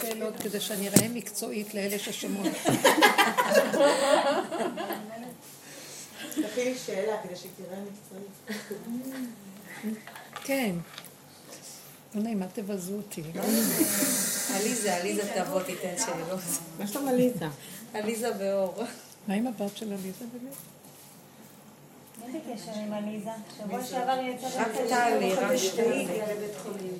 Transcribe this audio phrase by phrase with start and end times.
[0.00, 2.52] שאלות כדי שאני אראה מקצועית לאלה ששומעות.
[6.30, 8.30] תכיני שאלה כדי שתראה מקצועית.
[10.44, 10.74] כן.
[12.14, 13.22] לא נעים, אל תבזו אותי.
[14.54, 16.40] עליזה, עליזה תבוא תיתן שאלות.
[16.78, 17.46] מה שלום עליזה?
[17.94, 18.84] עליזה ואור.
[19.28, 20.54] מה עם הבת של עליזה באמת?
[22.26, 23.30] איזה קשר עם עליזה?
[23.58, 25.10] שבוע שעבר היא יצאה.
[25.18, 26.98] לבית חולים.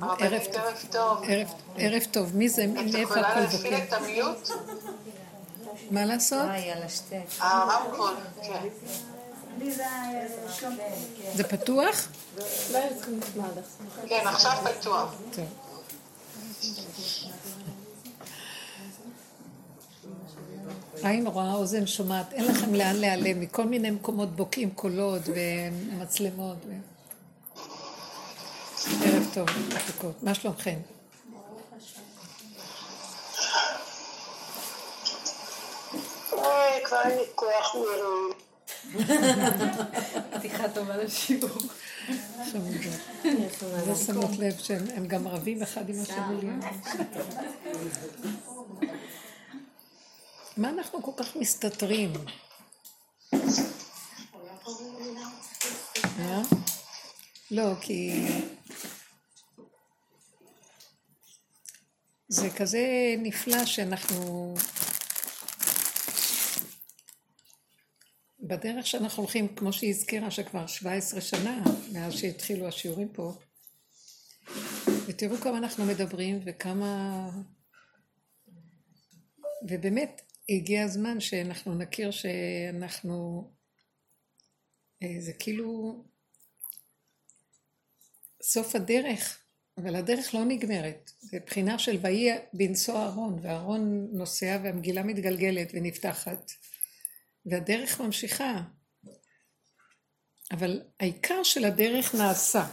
[0.00, 0.62] הרבנית, ערב טוב.
[0.62, 1.18] ערב טוב.
[1.28, 2.36] ערב- ערב טוב.
[2.36, 2.64] מי זה?
[2.64, 3.84] את מאיפה יכולה הכל להפעיל בוקר?
[3.88, 4.48] את המיוט?
[5.90, 6.46] מה לעשות?
[6.84, 7.16] השתי.
[7.38, 8.58] הרמקול, כן.
[9.60, 9.84] עליזה
[10.52, 10.76] שלום.
[11.34, 12.08] זה פתוח?
[14.08, 15.14] כן, עכשיו פתוח.
[21.02, 26.56] עין רואה, אוזן שומעת, אין לכם לאן להיעלם, מכל מיני מקומות בוקעים קולות ומצלמות.
[28.86, 30.22] ערב טוב, מתוקות.
[30.22, 30.78] מה שלומכם?
[36.32, 38.32] אוי, כבר אין לי כוח מרוב.
[40.38, 41.50] פתיחה טובה לשיעור.
[43.86, 46.50] לא שמות לב שהם הם גם רבים אחד עם השני.
[50.56, 52.12] מה אנחנו כל כך מסתתרים?
[56.18, 56.42] אה?
[57.52, 58.12] לא, כי...
[62.28, 64.54] זה כזה נפלא שאנחנו...
[68.40, 73.32] בדרך שאנחנו הולכים, כמו שהיא הזכירה, שכבר 17 שנה מאז שהתחילו השיעורים פה,
[75.06, 77.28] ותראו כמה אנחנו מדברים וכמה...
[79.68, 83.50] ובאמת, הגיע הזמן שאנחנו נכיר שאנחנו...
[85.02, 86.02] אה, זה כאילו
[88.42, 89.38] סוף הדרך,
[89.78, 91.10] אבל הדרך לא נגמרת.
[91.20, 96.52] זה בחינה של ויהי בנשוא אהרון, ואהרון נוסע והמגילה מתגלגלת ונפתחת,
[97.46, 98.62] והדרך ממשיכה.
[100.52, 102.66] אבל העיקר של הדרך נעשה.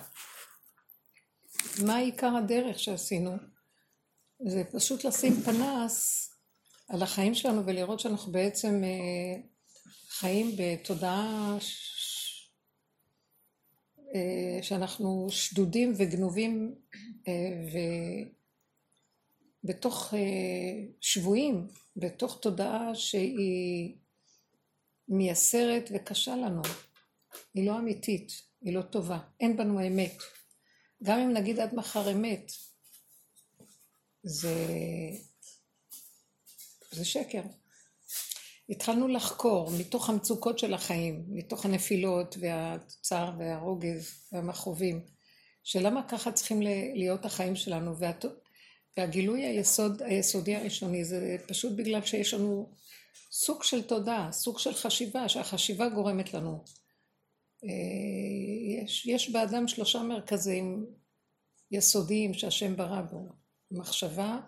[1.85, 3.37] מה עיקר הדרך שעשינו?
[4.47, 6.29] זה פשוט לשים פנס
[6.87, 9.41] על החיים שלנו ולראות שאנחנו בעצם אה,
[10.09, 11.57] חיים בתודעה
[14.61, 16.75] שאנחנו שדודים וגנובים
[17.27, 17.33] אה,
[19.63, 20.19] ובתוך אה,
[21.01, 23.95] שבויים, בתוך תודעה שהיא
[25.07, 26.61] מייסרת וקשה לנו.
[27.53, 30.17] היא לא אמיתית, היא לא טובה, אין בנו אמת.
[31.03, 32.51] גם אם נגיד עד מחר אמת,
[34.23, 34.55] זה,
[36.91, 37.41] זה שקר.
[38.69, 45.05] התחלנו לחקור מתוך המצוקות של החיים, מתוך הנפילות והצער והרוגז והמכאובים,
[45.63, 46.61] שלמה ככה צריכים
[46.95, 48.25] להיות החיים שלנו, והת...
[48.97, 52.69] והגילוי היסוד, היסודי הראשוני זה פשוט בגלל שיש לנו
[53.31, 56.63] סוג של תודעה, סוג של חשיבה, שהחשיבה גורמת לנו.
[57.63, 57.69] אה,
[58.83, 60.85] יש, יש באדם שלושה מרכזים
[61.71, 63.29] יסודיים שהשם ברא בו,
[63.71, 64.39] מחשבה,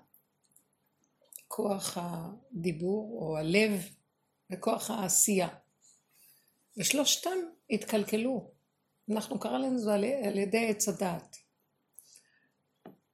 [1.47, 3.89] כוח הדיבור או הלב
[4.51, 5.47] וכוח העשייה.
[6.77, 7.37] ושלושתם
[7.69, 8.51] התקלקלו.
[9.11, 11.37] אנחנו קרא לנו זה על, על ידי עץ הדעת.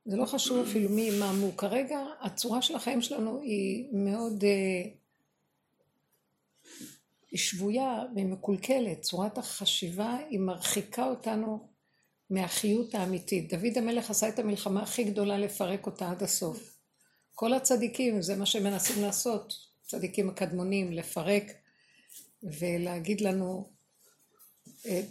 [0.06, 1.58] זה לא חשוב אפילו מי מה מו.
[1.58, 4.44] כרגע הצורה של החיים שלנו היא מאוד...
[4.44, 4.90] אה,
[7.32, 9.02] היא שבויה והיא מקולקלת.
[9.02, 11.70] צורת החשיבה היא מרחיקה אותנו
[12.30, 13.54] מהחיות האמיתית.
[13.54, 16.78] דוד המלך עשה את המלחמה הכי גדולה לפרק אותה עד הסוף.
[17.34, 19.54] כל הצדיקים, זה מה שהם מנסים לעשות,
[19.88, 21.44] צדיקים הקדמונים, לפרק
[22.44, 23.72] ולהגיד לנו
[24.82, 25.06] את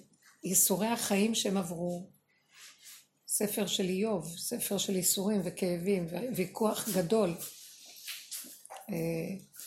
[0.44, 2.10] ייסורי החיים שהם עברו.
[3.28, 6.06] ספר של איוב, ספר של ייסורים וכאבים,
[6.36, 7.34] ויכוח גדול,
[8.90, 8.94] אה,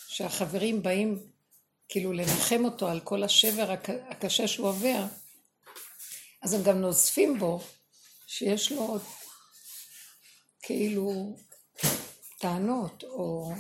[0.08, 1.20] שהחברים באים
[1.90, 5.06] כאילו לנחם אותו על כל השבר הק- הקשה שהוא עובר,
[6.42, 7.60] אז הם גם נוזפים בו
[8.28, 8.98] שיש לו
[10.62, 11.38] כאילו
[12.40, 13.52] טענות, או...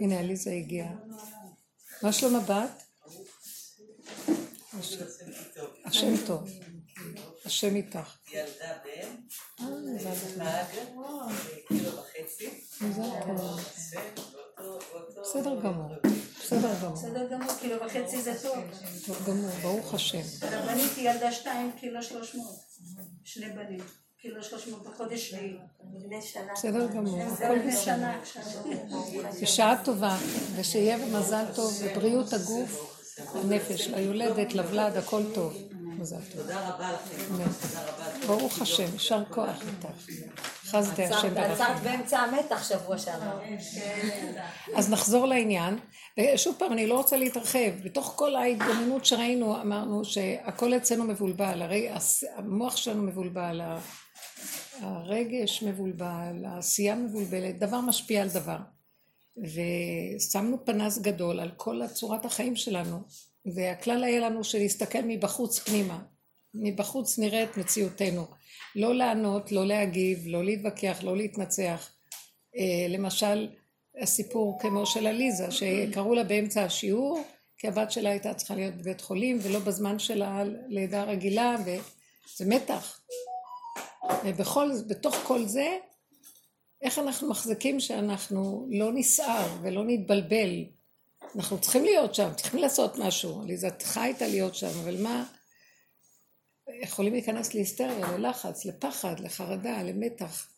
[0.00, 0.92] הנה עליזה הגיעה.
[2.02, 2.82] מה שלום הבת?
[5.84, 6.48] השם טוב.
[7.44, 8.16] השם איתך.
[8.32, 9.16] ילדה בן,
[11.68, 12.50] קילו וחצי,
[15.22, 15.90] בסדר גמור.
[16.42, 16.94] בסדר גמור.
[16.94, 18.58] בסדר גמור, קילו וחצי זה טוב.
[19.06, 20.46] טוב גמור, ברוך השם.
[20.46, 22.58] הרבנית היא ילדה שתיים, קילו שלוש מאות.
[23.24, 24.03] שני בנים.
[24.40, 25.56] שלוש מאות בחודש שביעי.
[26.52, 27.22] בסדר גמור.
[27.22, 27.84] הכל לפני בסדר.
[27.84, 28.42] שנה עכשיו.
[29.42, 30.16] בשעה טובה,
[30.56, 33.00] ושיהיה במזל טוב, ובריאות הגוף,
[33.34, 35.56] הנפש, ליולדת, לבלד, הכל טוב.
[35.98, 36.40] מזל טוב.
[36.42, 37.34] תודה רבה לכם.
[37.34, 37.44] אמן.
[37.44, 38.26] תודה רבה.
[38.26, 39.88] ברוך השם, יישר כוח איתך.
[40.64, 41.52] חסדי השם ברחם.
[41.52, 43.38] עצרת באמצע המתח שבוע שעבר.
[44.74, 45.78] אז נחזור לעניין,
[46.20, 47.70] ושוב פעם, אני לא רוצה להתרחב.
[47.84, 51.90] בתוך כל ההתבוננות שראינו, אמרנו שהכל אצלנו מבולבל, הרי
[52.36, 53.60] המוח שלנו מבולבל,
[54.80, 58.58] הרגש מבולבל, העשייה מבולבלת, דבר משפיע על דבר.
[59.36, 62.98] ושמנו פנס גדול על כל צורת החיים שלנו,
[63.54, 66.02] והכלל היה לנו שלהסתכל מבחוץ פנימה.
[66.54, 68.26] מבחוץ נראית מציאותנו.
[68.76, 71.90] לא לענות, לא להגיב, לא להתווכח, לא להתנצח.
[72.56, 73.48] אה, למשל,
[74.02, 77.22] הסיפור כמו של עליזה, שקראו לה באמצע השיעור,
[77.58, 83.00] כי הבת שלה הייתה צריכה להיות בבית חולים, ולא בזמן של הלידה הרגילה, וזה מתח.
[84.24, 85.78] ובכל, בתוך כל זה,
[86.82, 90.64] איך אנחנו מחזיקים שאנחנו לא נסער ולא נתבלבל.
[91.36, 93.42] אנחנו צריכים להיות שם, צריכים לעשות משהו.
[93.78, 95.24] צריכה הייתה להיות שם, אבל מה...
[96.82, 100.48] יכולים להיכנס להיסטריה, ללחץ, לפחד, לחרדה, למתח.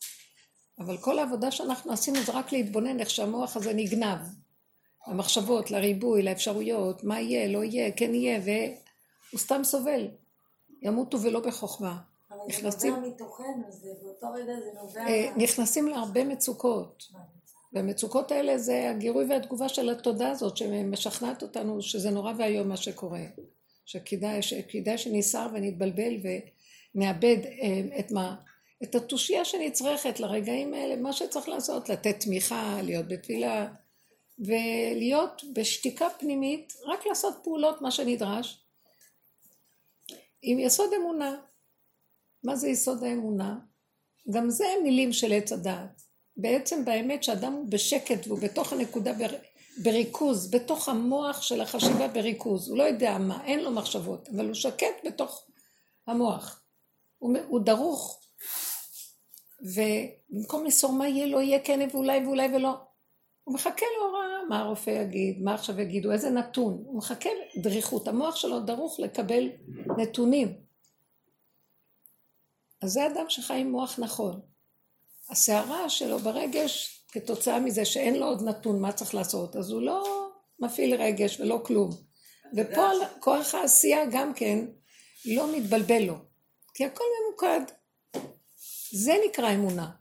[0.79, 4.19] אבל כל העבודה שאנחנו עשינו זה רק להתבונן איך שהמוח הזה נגנב.
[5.07, 10.07] למחשבות, לריבוי, לאפשרויות, מה יהיה, לא יהיה, כן יהיה, והוא סתם סובל.
[10.81, 11.97] ימותו ולא בחוכמה.
[12.47, 15.07] אבל זה נכנסים- נובע מתוכנו, זה באותו רגע זה נובע...
[15.07, 17.03] אה, נכנסים להרבה מצוקות.
[17.73, 23.23] והמצוקות האלה זה הגירוי והתגובה של התודה הזאת שמשכנעת אותנו שזה נורא ואיום מה שקורה.
[23.85, 26.13] שכדאי, שכדאי שנסער ונתבלבל
[26.95, 28.35] ונאבד אה, את מה?
[28.83, 33.67] את התושייה שנצרכת לרגעים האלה, מה שצריך לעשות, לתת תמיכה, להיות בתפילה
[34.39, 38.63] ולהיות בשתיקה פנימית, רק לעשות פעולות מה שנדרש
[40.41, 41.35] עם יסוד אמונה.
[42.43, 43.59] מה זה יסוד האמונה?
[44.31, 46.01] גם זה מילים של עץ הדעת.
[46.37, 49.37] בעצם באמת שאדם הוא בשקט והוא בתוך הנקודה בר...
[49.83, 52.69] בריכוז, בתוך המוח של החשיבה בריכוז.
[52.69, 55.47] הוא לא יודע מה, אין לו מחשבות, אבל הוא שקט בתוך
[56.07, 56.63] המוח.
[57.17, 58.19] הוא, הוא דרוך.
[59.61, 62.73] ובמקום למסור מה יהיה, לא יהיה, כן ואולי ואולי ולא.
[63.43, 66.83] הוא מחכה להוראה, מה הרופא יגיד, מה עכשיו יגידו, איזה נתון.
[66.85, 67.29] הוא מחכה
[67.61, 68.07] דריכות.
[68.07, 69.49] המוח שלו דרוך לקבל
[69.97, 70.66] נתונים.
[72.81, 74.41] אז זה אדם שחי עם מוח נכון.
[75.29, 80.29] הסערה שלו ברגש, כתוצאה מזה שאין לו עוד נתון מה צריך לעשות, אז הוא לא
[80.59, 81.89] מפעיל רגש ולא כלום.
[82.55, 82.89] ופה
[83.19, 84.65] כוח העשייה גם כן
[85.25, 86.15] לא מתבלבל לו,
[86.73, 87.61] כי הכל ממוקד.
[88.93, 89.91] זה נקרא אמונה.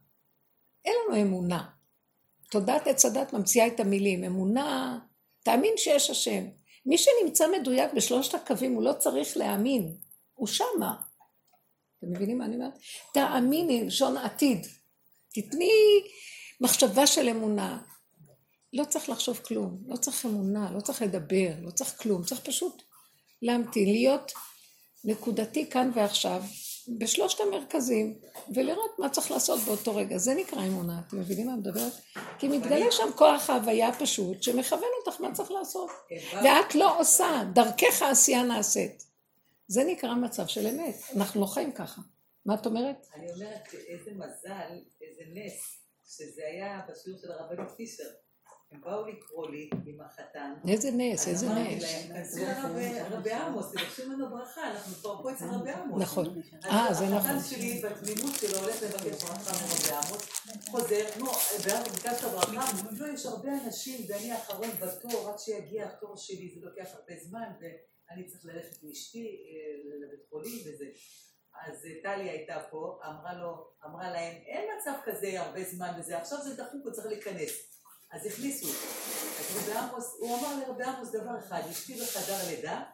[0.84, 1.69] אין לנו אמונה.
[2.50, 4.25] תודעת עץ הדת ממציאה את המילים.
[4.25, 4.99] אמונה,
[5.43, 6.44] תאמין שיש השם.
[6.87, 9.96] מי שנמצא מדויק בשלושת הקווים, הוא לא צריך להאמין.
[10.34, 10.94] הוא שמה.
[11.98, 12.78] אתם מבינים מה אני אומרת?
[13.14, 14.66] תאמיני, לשון עתיד.
[15.34, 15.70] תתני
[16.60, 17.78] מחשבה של אמונה.
[18.72, 22.82] לא צריך לחשוב כלום, לא צריך אמונה, לא צריך לדבר, לא צריך כלום, צריך פשוט
[23.43, 24.32] להמתין, להיות
[25.04, 26.43] נקודתי כאן ועכשיו,
[26.98, 28.19] בשלושת המרכזים,
[28.54, 30.19] ולראות מה צריך לעשות באותו רגע.
[30.19, 31.92] זה נקרא אמונה, אתם מבינים מה אני מדברת?
[32.38, 35.90] כי מתגלה שם כוח ההוויה הפשוט, שמכוון אותך מה צריך לעשות.
[36.32, 39.02] ואת לא עושה, דרכך העשייה נעשית.
[39.68, 42.02] זה נקרא מצב של אמת, אנחנו לא חיים ככה.
[42.46, 43.06] מה את אומרת?
[43.14, 48.08] אני אומרת איזה מזל, איזה נס, שזה היה בשיעור של הרבנית פישר.
[48.72, 50.54] הם באו לקרוא לי עם החתן.
[50.68, 51.82] איזה נס, אז איזה אמרתי נס.
[51.82, 56.02] להם, כנסו לרבי רבי עמוס, תבקשו ממנו ברכה, אנחנו כבר פה אצל רבי עמוס.
[56.02, 56.42] נכון.
[56.64, 57.16] אז אה, זה נכון.
[57.16, 60.23] החתן שלי בתמימות שלו הולך לבקש ברכה מרבי עמוס,
[60.70, 61.26] חוזר, נו,
[61.94, 66.94] ביקשת ברכה, לא, יש הרבה אנשים ואני האחרון בתור, עד שיגיע התור שלי, זה לוקח
[66.94, 67.49] הרבה זמן,
[68.10, 70.86] ואני צריך ללכת עם אשתי אה, לבית חולים וזה.
[71.64, 76.18] אז אה, טלי הייתה פה, אמרה לו, אמרה להם, אין מצב כזה הרבה זמן וזה,
[76.18, 77.76] עכשיו זה דחוק, הוא צריך להיכנס.
[78.12, 78.66] אז הכניסו.
[78.66, 82.84] אז רבי עמוס, הוא אמר לרבי עמוס דבר אחד, אשתי בחדר לידה,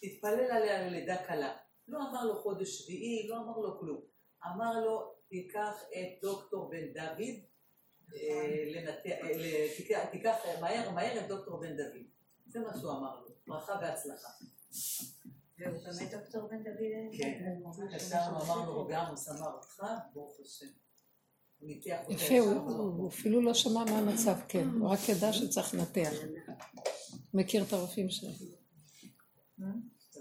[0.00, 1.56] תתפלל עליה ללידה קלה.
[1.88, 4.00] לא אמר לו חודש שביעי, לא אמר לו כלום.
[4.46, 7.34] אמר לו, תיקח את דוקטור בן דוד,
[8.14, 8.70] אה,
[10.10, 12.02] תיקח מהר מהר את דוקטור בן דוד.
[12.46, 14.28] זה מה שהוא אמר לו, ברכה והצלחה.
[15.58, 17.18] והוא באמת דוקטור בן דוד?
[17.18, 17.54] כן,
[17.94, 19.82] התקשרנו, אמרנו, רבי עמוס אמר אותך,
[20.14, 20.66] ברוך השם.
[22.08, 26.10] יפה, הוא, אפילו לא שמע מה המצב, כן, הוא רק ידע שצריך לנתח.
[27.34, 28.30] מכיר את הרופאים שלו.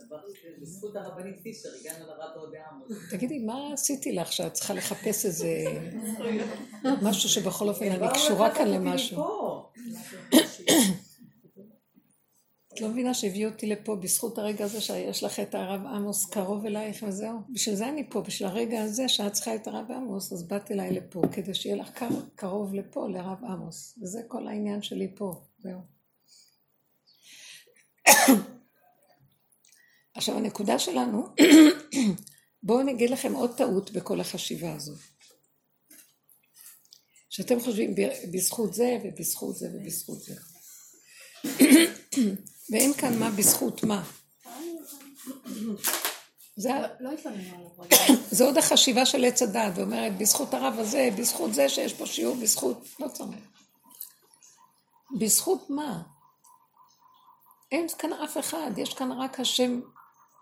[0.09, 0.23] ברוך-
[0.61, 2.91] בזכות הרבנית פישר הגענו לרב רבי עמוס.
[3.11, 5.47] תגידי, מה עשיתי לך שאת צריכה לחפש איזה
[7.07, 9.23] משהו שבכל אופן אני קשורה כאן למשהו?
[12.73, 16.65] את לא מבינה שהביאו אותי לפה בזכות הרגע הזה שיש לך את הרב עמוס קרוב
[16.65, 17.39] אלייך וזהו?
[17.49, 20.91] בשביל זה אני פה, בשביל הרגע הזה שאת צריכה את הרב עמוס, אז באתי אליי
[20.91, 23.99] לפה, כדי שיהיה לך קר, קרוב לפה, לרב עמוס.
[24.01, 25.79] וזה כל העניין שלי פה, זהו.
[30.15, 31.25] עכשיו הנקודה שלנו,
[32.63, 34.99] בואו אני אגיד לכם עוד טעות בכל החשיבה הזאת.
[37.29, 37.95] שאתם חושבים
[38.31, 40.35] בזכות זה ובזכות זה ובזכות זה.
[42.69, 44.03] ואין כאן מה בזכות מה.
[46.55, 47.09] זה, לא.
[48.37, 52.35] זה עוד החשיבה של עץ הדעת, ואומרת בזכות הרב הזה, בזכות זה שיש פה שיעור,
[52.35, 53.39] בזכות, לא צריך.
[55.19, 56.03] בזכות מה?
[57.71, 59.81] אין כאן אף אחד, יש כאן רק השם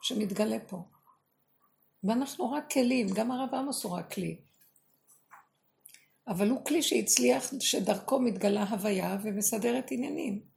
[0.02, 0.84] שמתגלה פה.
[2.04, 4.38] ואנחנו רק כלים, גם הרב עמוס הוא רק כלי.
[6.28, 10.51] אבל הוא כלי שהצליח, שדרכו מתגלה הוויה ומסדרת עניינים.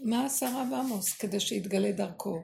[0.00, 2.42] מה עשה הרב עמוס כדי שיתגלה דרכו?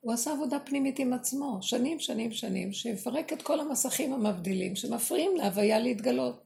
[0.00, 5.36] הוא עשה עבודה פנימית עם עצמו, שנים, שנים, שנים, שיפרק את כל המסכים המבדילים שמפריעים
[5.36, 6.42] להוויה להתגלות.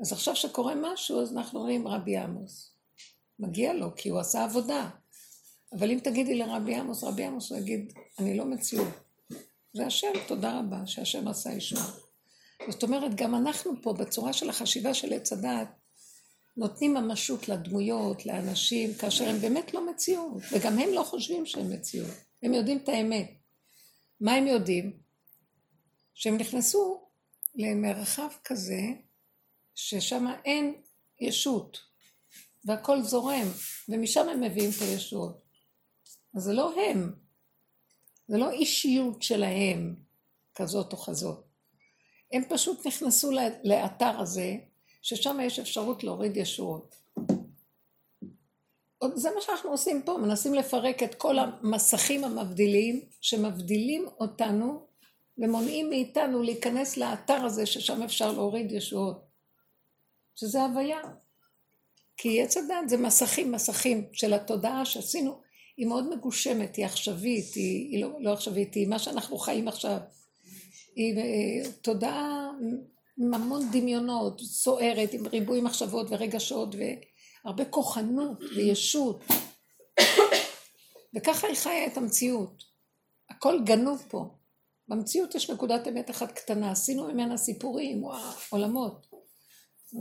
[0.00, 2.72] אז עכשיו שקורה משהו, אז אנחנו אומרים רבי עמוס.
[3.38, 4.90] מגיע לו, כי הוא עשה עבודה.
[5.78, 8.88] אבל אם תגידי לרבי עמוס, רבי עמוס הוא יגיד, אני לא מציאות.
[9.76, 11.90] זה השם, תודה רבה שהשם עשה ישועה.
[12.68, 15.68] זאת אומרת, גם אנחנו פה, בצורה של החשיבה של עץ הדעת,
[16.56, 22.14] נותנים ממשות לדמויות, לאנשים, כאשר הם באמת לא מציאות, וגם הם לא חושבים שהם מציאות.
[22.42, 23.30] הם יודעים את האמת.
[24.20, 25.00] מה הם יודעים?
[26.14, 27.08] שהם נכנסו
[27.54, 28.80] למרחב כזה,
[29.74, 30.74] ששם אין
[31.20, 31.78] ישות,
[32.64, 33.46] והכל זורם,
[33.88, 35.44] ומשם הם מביאים את הישועות.
[36.36, 37.14] אז זה לא הם,
[38.28, 39.96] זה לא אישיות שלהם,
[40.54, 41.44] כזאת או כזאת.
[42.32, 43.30] הם פשוט נכנסו
[43.64, 44.56] לאתר הזה,
[45.02, 46.96] ששם יש אפשרות להוריד ישועות.
[49.14, 54.86] זה מה שאנחנו עושים פה, מנסים לפרק את כל המסכים המבדילים, שמבדילים אותנו
[55.38, 59.30] ומונעים מאיתנו להיכנס לאתר הזה ששם אפשר להוריד ישועות.
[60.34, 61.00] שזה הוויה.
[62.16, 65.40] כי עץ הדת זה מסכים, מסכים של התודעה שעשינו,
[65.76, 69.98] היא מאוד מגושמת, היא עכשווית, היא, היא לא, לא עכשווית, היא מה שאנחנו חיים עכשיו.
[70.96, 72.50] היא אה, תודעה
[73.20, 76.74] עם המון דמיונות, סוערת, עם ריבוי מחשבות ורגשות
[77.44, 79.24] והרבה כוחנות וישות.
[81.16, 82.62] וככה היא חיה את המציאות.
[83.30, 84.24] הכל גנוב פה.
[84.88, 89.06] במציאות יש נקודת אמת אחת קטנה, עשינו ממנה סיפורים, וואו, עולמות.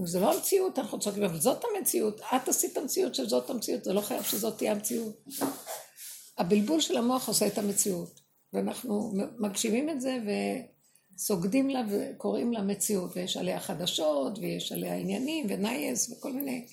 [0.06, 2.22] זה לא המציאות, אנחנו צועקים, אבל זאת המציאות.
[2.36, 5.24] את עשית המציאות של זאת המציאות, זה לא חייב שזאת תהיה המציאות.
[6.38, 8.20] הבלבול של המוח עושה את המציאות.
[8.54, 10.18] ואנחנו מגשימים את זה
[11.20, 13.12] וסוגדים לה וקוראים לה מציאות.
[13.16, 16.68] ויש עליה חדשות, ויש עליה עניינים, ונייס, וכל מיני.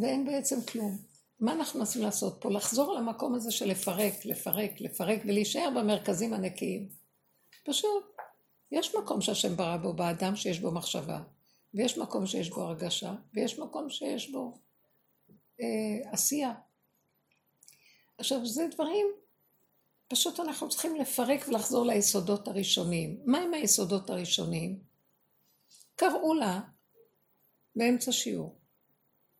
[0.00, 0.98] ואין בעצם כלום.
[1.40, 2.50] מה אנחנו מנסים לעשות פה?
[2.50, 6.88] לחזור למקום הזה של לפרק, לפרק, לפרק, ולהישאר במרכזים הנקיים.
[7.66, 8.04] פשוט,
[8.72, 11.22] יש מקום שהשם ברא בו, באדם שיש בו מחשבה.
[11.74, 14.58] ויש מקום שיש בו הרגשה, ויש מקום שיש בו
[15.60, 16.52] אה, עשייה.
[18.18, 19.06] עכשיו, זה דברים,
[20.10, 23.20] פשוט אנחנו צריכים לפרק ולחזור ליסודות הראשונים.
[23.24, 24.80] מה הם היסודות הראשונים?
[25.96, 26.60] קראו לה
[27.76, 28.60] באמצע שיעור.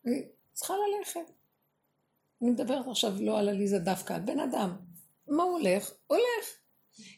[0.05, 0.23] היא
[0.53, 1.33] צריכה ללכת.
[2.43, 4.77] אני מדברת עכשיו לא על עליזה דווקא, על בן אדם.
[5.29, 5.91] מה הוא הולך?
[6.07, 6.47] הולך.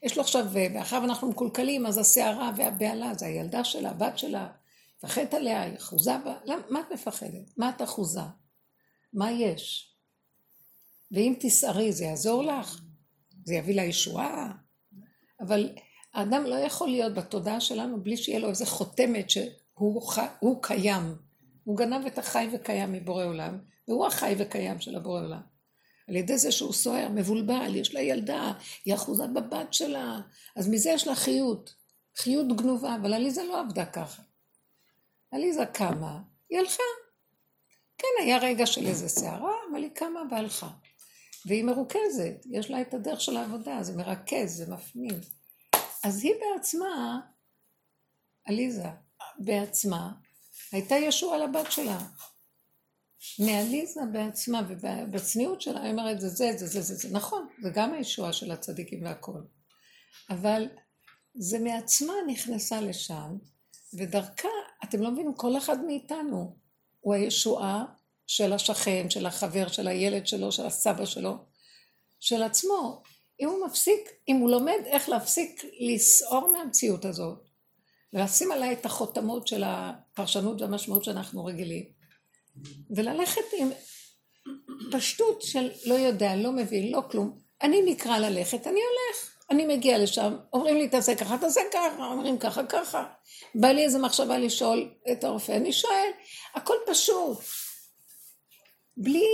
[0.02, 4.48] יש לו עכשיו, ואחריו אנחנו מקולקלים, אז הסערה והבהלה, זה הילדה שלה, הבת שלה,
[4.98, 7.56] מפחדת עליה, היא אחוזה בה, למה, מה את מפחדת?
[7.56, 8.20] מה את אחוזה?
[9.12, 9.94] מה יש?
[11.12, 12.82] ואם תסערי זה יעזור לך?
[13.44, 14.52] זה יביא לה ישועה?
[15.40, 15.70] אבל
[16.14, 20.18] האדם לא יכול להיות בתודעה שלנו בלי שיהיה לו איזה חותמת שהוא ח...
[20.62, 21.14] קיים.
[21.64, 23.58] הוא גנב את החי וקיים מבורא עולם,
[23.88, 25.40] והוא החי וקיים של הבורא עולם.
[26.08, 28.52] על ידי זה שהוא סוער, מבולבל, יש לה ילדה,
[28.84, 30.20] היא אחוזה בבת שלה,
[30.56, 31.74] אז מזה יש לה חיות,
[32.16, 34.22] חיות גנובה, אבל עליזה לא עבדה ככה.
[35.30, 36.20] עליזה קמה,
[36.50, 36.82] היא הלכה.
[37.98, 40.68] כן, היה רגע של איזה סערה, אבל היא קמה והלכה.
[41.46, 45.20] והיא מרוכזת, יש לה את הדרך של העבודה, זה מרכז, זה מפנים.
[46.04, 47.20] אז היא בעצמה,
[48.44, 48.88] עליזה,
[49.38, 50.12] בעצמה,
[50.72, 51.98] הייתה ישוע לבת שלה.
[53.38, 57.92] מעליזה בעצמה ובצניעות שלה, היא אומרת, זה זה, זה זה, זה זה, נכון, זה גם
[57.92, 59.40] הישועה של הצדיקים והכל.
[60.30, 60.68] אבל
[61.34, 63.36] זה מעצמה נכנסה לשם,
[63.94, 64.48] ודרכה,
[64.84, 66.56] אתם לא מבינים, כל אחד מאיתנו
[67.00, 67.84] הוא הישועה
[68.34, 71.36] של השכן, של החבר, של הילד שלו, של הסבא שלו,
[72.20, 73.02] של עצמו.
[73.40, 77.38] אם הוא מפסיק, אם הוא לומד איך להפסיק לסעור מהמציאות הזאת,
[78.12, 81.84] ולשים עליי את החותמות של הפרשנות והמשמעות שאנחנו רגילים,
[82.96, 83.70] וללכת עם
[84.92, 87.38] פשטות של לא יודע, לא מבין, לא כלום.
[87.62, 89.32] אני נקרא ללכת, אני הולך.
[89.50, 93.04] אני מגיע לשם, אומרים לי תעשה ככה, תעשה ככה, אומרים ככה, ככה.
[93.54, 96.10] בא לי איזה מחשבה לשאול את הרופא, אני שואל,
[96.54, 97.38] הכל פשוט.
[98.96, 99.24] בלי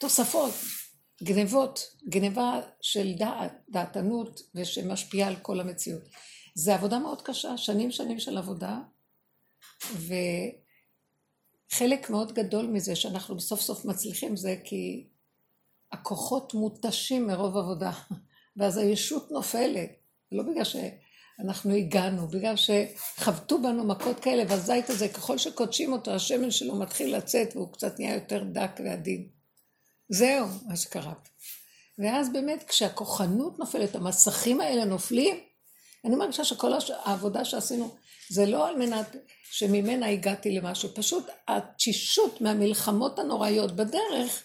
[0.00, 0.54] תוספות,
[1.22, 6.02] גנבות, גנבה של דעת, דעתנות ושמשפיעה על כל המציאות.
[6.54, 8.78] זה עבודה מאוד קשה, שנים שנים של עבודה,
[11.72, 15.06] וחלק מאוד גדול מזה שאנחנו סוף סוף מצליחים זה כי
[15.92, 17.92] הכוחות מותשים מרוב עבודה,
[18.56, 19.90] ואז הישות נופלת,
[20.32, 20.64] לא בגלל
[21.36, 27.16] שאנחנו הגענו, בגלל שחבטו בנו מכות כאלה, והזית הזה, ככל שקודשים אותו, השמן שלו מתחיל
[27.16, 29.28] לצאת והוא קצת נהיה יותר דק ועדין.
[30.08, 31.12] זהו מה שקרה.
[31.98, 35.36] ואז באמת כשהכוחנות נופלת, המסכים האלה נופלים,
[36.04, 36.90] אני מרגישה שכל הש...
[36.90, 37.96] העבודה שעשינו
[38.30, 39.16] זה לא על מנת
[39.50, 44.42] שממנה הגעתי למשהו, פשוט התשישות מהמלחמות הנוראיות בדרך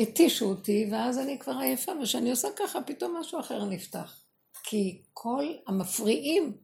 [0.00, 4.25] התישו אותי, ואז אני כבר עייפה, וכשאני עושה ככה, פתאום משהו אחר נפתח.
[4.66, 6.56] כי כל המפריעים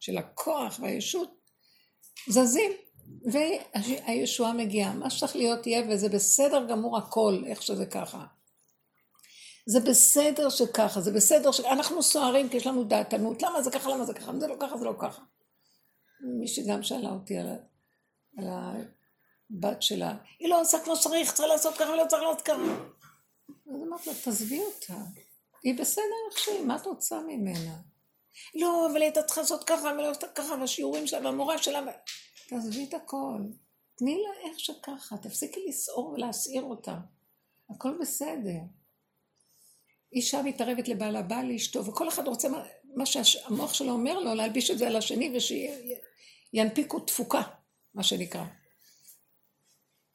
[0.00, 1.30] של הכוח והישות
[2.28, 2.72] זזים,
[3.24, 4.94] והישועה מגיעה.
[4.94, 8.24] מה שצריך להיות יהיה, וזה בסדר גמור הכל, איך שזה ככה.
[9.66, 14.04] זה בסדר שככה, זה בסדר שאנחנו סוערים כי יש לנו דעתנות, למה זה ככה, למה
[14.04, 15.22] זה ככה, זה לא ככה, זה לא ככה.
[16.20, 17.46] מישהי גם שאלה אותי על,
[18.38, 22.62] על הבת שלה, היא לא עושה כמו שצריך, צריך לעשות ככה ולא צריך לעשות ככה.
[23.74, 24.94] אז אמרתי לה, תעזבי אותה,
[25.62, 27.76] היא בסדר איך שהיא, מה את רוצה ממנה?
[28.54, 31.80] לא, אבל היא הייתה צריכה לעשות ככה ולא לעשות ככה, והשיעורים שלה והמורה שלה,
[32.48, 33.40] תעזבי את הכל,
[33.94, 36.96] תני לה איך שככה, תפסיקי לסעור ולהסעיר אותה,
[37.70, 38.60] הכל בסדר.
[40.12, 42.64] אישה מתערבת לבעל הבעל לאשתו, וכל אחד רוצה מה,
[42.94, 45.36] מה שהמוח שלו אומר לו, להלביש את זה על השני
[46.52, 47.42] ושינפיקו תפוקה,
[47.94, 48.44] מה שנקרא.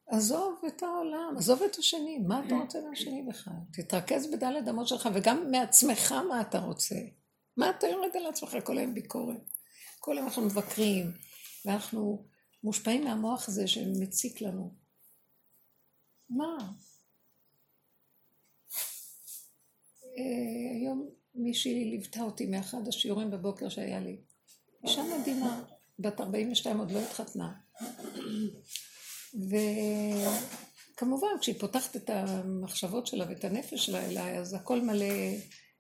[0.08, 3.54] עזוב את העולם, עזוב את השני, מה אתה רוצה מהשני בכלל?
[3.74, 6.96] תתרכז בדלת אמות שלך, וגם מעצמך מה אתה רוצה.
[7.58, 9.50] מה אתה יורד על עצמך כל היום ביקורת?
[10.00, 11.12] כל היום אנחנו מבקרים,
[11.66, 12.26] ואנחנו
[12.64, 14.74] מושפעים מהמוח הזה שמציק לנו.
[16.30, 16.58] מה?
[20.18, 24.18] אה, היום מישהי ליוותה אותי מאחד השיעורים בבוקר שהיה לי.
[24.84, 25.64] אישה מדהימה,
[26.00, 27.54] בת 42 עוד לא התחתנה.
[30.96, 35.06] וכמובן, כשהיא פותחת את המחשבות שלה ואת הנפש שלה אליי, אז הכל מלא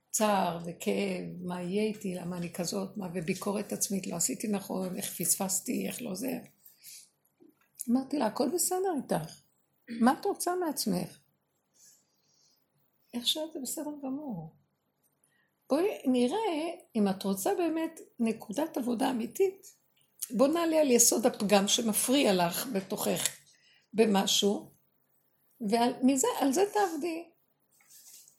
[0.09, 5.13] צער וכאב, מה יהיה איתי, למה אני כזאת, מה, וביקורת עצמית, לא עשיתי נכון, איך
[5.21, 6.39] פספסתי, איך לא זה.
[7.89, 9.41] אמרתי לה, הכל בסדר איתך,
[9.89, 11.19] מה את רוצה מעצמך?
[13.13, 14.55] איך שאת זה בסדר גמור.
[15.69, 19.67] בואי נראה אם את רוצה באמת נקודת עבודה אמיתית.
[20.31, 23.44] בוא נעלה על יסוד הפגם שמפריע לך בתוכך
[23.95, 24.71] במשהו,
[25.61, 27.23] ומזה, על זה תעבדי.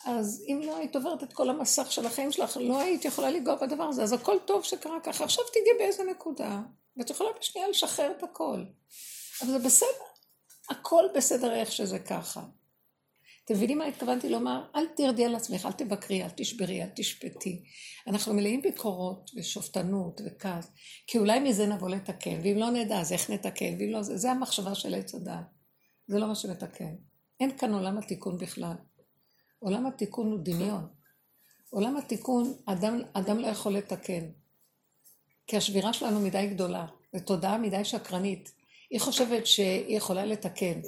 [0.06, 3.54] אז אם לא היית עוברת את כל המסך של החיים שלך, לא היית יכולה לנגוע
[3.54, 4.02] בדבר הזה.
[4.02, 5.24] אז הכל טוב שקרה ככה.
[5.24, 6.60] עכשיו תגיעי באיזה נקודה,
[6.96, 8.64] ואת יכולה בשנייה לשחרר את הכל.
[9.42, 10.06] אבל זה בסדר.
[10.70, 12.40] הכל בסדר איך שזה ככה.
[13.46, 14.62] אתם מבינים מה התכוונתי לומר?
[14.76, 17.62] אל תרדי על עצמך, אל תבקרי, אל תשברי, אל תשפטי.
[18.06, 20.70] אנחנו מלאים ביקורות ושופטנות וכעס,
[21.06, 24.30] כי אולי מזה נבוא לתקן, ואם לא נדע אז איך נתקן, ואם לא, זה, זה
[24.30, 25.46] המחשבה של עץ הדעת.
[26.06, 26.94] זה לא מה שמתקן.
[27.40, 28.74] אין כאן עולם התיקון בכלל.
[29.58, 30.86] עולם התיקון הוא דמיון.
[31.70, 34.24] עולם התיקון, אדם, אדם לא יכול לתקן.
[35.46, 38.52] כי השבירה שלנו מדי גדולה, ותודעה מדי שקרנית.
[38.90, 40.80] היא חושבת שהיא יכולה לתקן.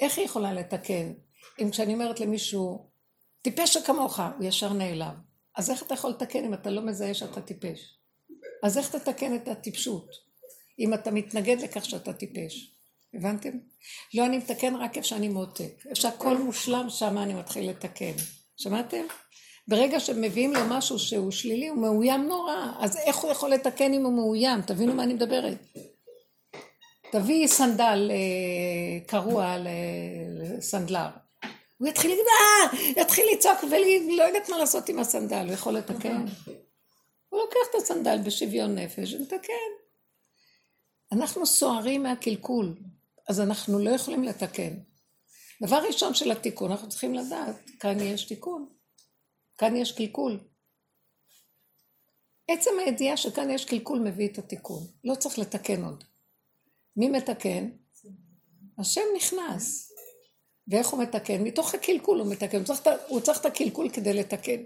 [0.00, 1.12] איך היא יכולה לתקן?
[1.62, 2.86] אם כשאני אומרת למישהו,
[3.42, 5.14] טיפש שכמוך, הוא ישר נעלב.
[5.56, 7.98] אז איך אתה יכול לתקן אם אתה לא מזהה שאתה טיפש?
[8.62, 10.08] אז איך תתקן את הטיפשות?
[10.78, 12.74] אם אתה מתנגד לכך שאתה טיפש.
[13.14, 13.50] הבנתם?
[14.14, 15.86] לא, אני מתקן רק איפה שאני מותק.
[15.90, 18.12] איפה שהכל מושלם, שם אני מתחיל לתקן.
[18.56, 19.04] שמעתם?
[19.68, 22.72] ברגע שמביאים לו משהו שהוא שלילי, הוא מאוים נורא.
[22.80, 24.62] אז איך הוא יכול לתקן אם הוא מאוים?
[24.62, 25.58] תבינו מה אני מדברת.
[27.12, 31.08] תביא סנדל אה, קרוע לסנדלר.
[31.84, 36.24] הוא יתחיל להגיד, אה, יתחיל לצעוק ולא יודעת מה לעשות עם הסנדל, הוא יכול לתקן.
[37.28, 39.70] הוא לוקח את הסנדל בשוויון נפש ומתקן.
[41.12, 42.74] אנחנו סוערים מהקלקול,
[43.28, 44.72] אז אנחנו לא יכולים לתקן.
[45.62, 48.68] דבר ראשון של התיקון, אנחנו צריכים לדעת, כאן יש תיקון,
[49.58, 50.40] כאן יש קלקול.
[52.48, 56.04] עצם הידיעה שכאן יש קלקול מביא את התיקון, לא צריך לתקן עוד.
[56.96, 57.70] מי מתקן?
[58.78, 59.93] השם נכנס.
[60.68, 61.42] ואיך הוא מתקן?
[61.42, 64.62] מתוך הקלקול הוא מתקן, הוא צריך, הוא צריך את הקלקול כדי לתקן.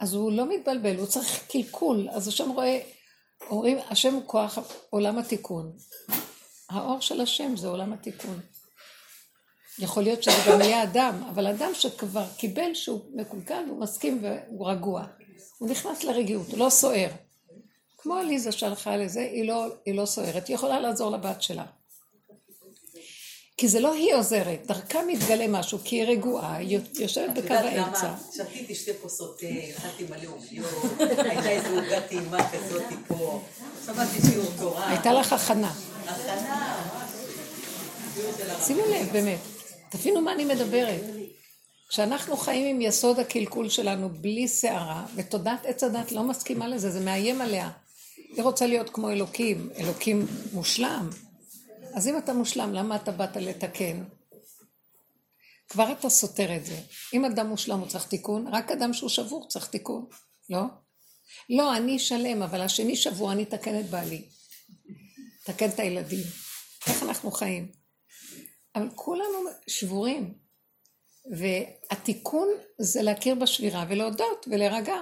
[0.00, 2.08] אז הוא לא מתבלבל, הוא צריך קלקול.
[2.10, 2.80] אז השם רואה,
[3.50, 4.58] אומרים, השם הוא כוח
[4.90, 5.72] עולם התיקון.
[6.70, 8.40] האור של השם זה עולם התיקון.
[9.78, 14.70] יכול להיות שזה גם יהיה אדם, אבל אדם שכבר קיבל שהוא מקולקל והוא מסכים והוא
[14.70, 15.04] רגוע.
[15.58, 17.08] הוא נכנס לרגיעות, הוא לא סוער.
[17.98, 21.64] כמו עליזה שהלכה לזה, היא לא, היא לא סוערת, היא יכולה לעזור לבת שלה.
[23.60, 27.54] כי זה לא היא עוזרת, דרכה מתגלה משהו, כי היא רגועה, היא יושבת את בקו
[27.54, 28.06] יודעת האמצע.
[28.06, 28.16] למה?
[28.32, 29.46] שתיתי שתי כוסות תה,
[29.76, 33.42] אכלתי מלא עוגיות, הייתה איזו עוגה טעימה כזאת פה,
[33.86, 34.88] שמעתי שיעור תורה.
[34.88, 35.72] הייתה לך הכנה.
[36.06, 36.76] הכנה.
[38.66, 39.38] שימו לב, באמת.
[39.88, 41.00] תבינו מה אני מדברת.
[41.88, 47.00] כשאנחנו חיים עם יסוד הקלקול שלנו בלי סערה, ותודעת עץ הדת לא מסכימה לזה, זה
[47.00, 47.70] מאיים עליה.
[48.16, 51.10] היא רוצה להיות כמו אלוקים, אלוקים מושלם.
[51.94, 54.04] אז אם אתה מושלם, למה אתה באת לתקן?
[55.68, 56.80] כבר אתה סותר את זה.
[57.14, 60.06] אם אדם מושלם הוא צריך תיקון, רק אדם שהוא שבור צריך תיקון,
[60.50, 60.62] לא?
[61.50, 64.28] לא, אני שלם, אבל השני שבוע, אני אתקן את בעלי.
[65.44, 66.24] אתקן את הילדים.
[66.86, 67.72] איך אנחנו חיים?
[68.74, 70.34] אבל כולנו שבורים.
[71.38, 72.48] והתיקון
[72.78, 74.96] זה להכיר בשבירה ולהודות ולהירגע.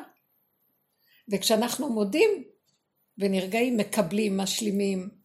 [1.33, 2.45] וכשאנחנו מודים
[3.19, 5.18] ונרגעים, מקבלים, משלימים.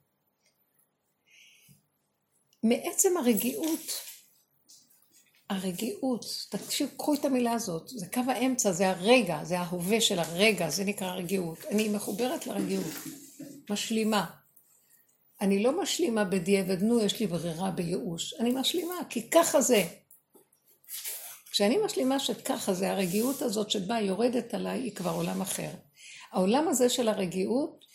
[2.64, 3.92] מעצם הרגיעות,
[5.50, 10.70] הרגיעות, תקשיב, קחו את המילה הזאת, זה קו האמצע, זה הרגע, זה ההווה של הרגע,
[10.70, 11.66] זה נקרא רגיעות.
[11.66, 12.94] אני מחוברת לרגיעות,
[13.70, 14.26] משלימה.
[15.42, 18.34] אני לא משלימה בדיעבד, נו, יש לי ברירה בייאוש.
[18.34, 19.84] אני משלימה, כי ככה זה.
[21.52, 25.70] כשאני משלימה שככה זה, הרגיעות הזאת שבה יורדת עליי, היא כבר עולם אחר.
[26.32, 27.86] העולם הזה של הרגיעות,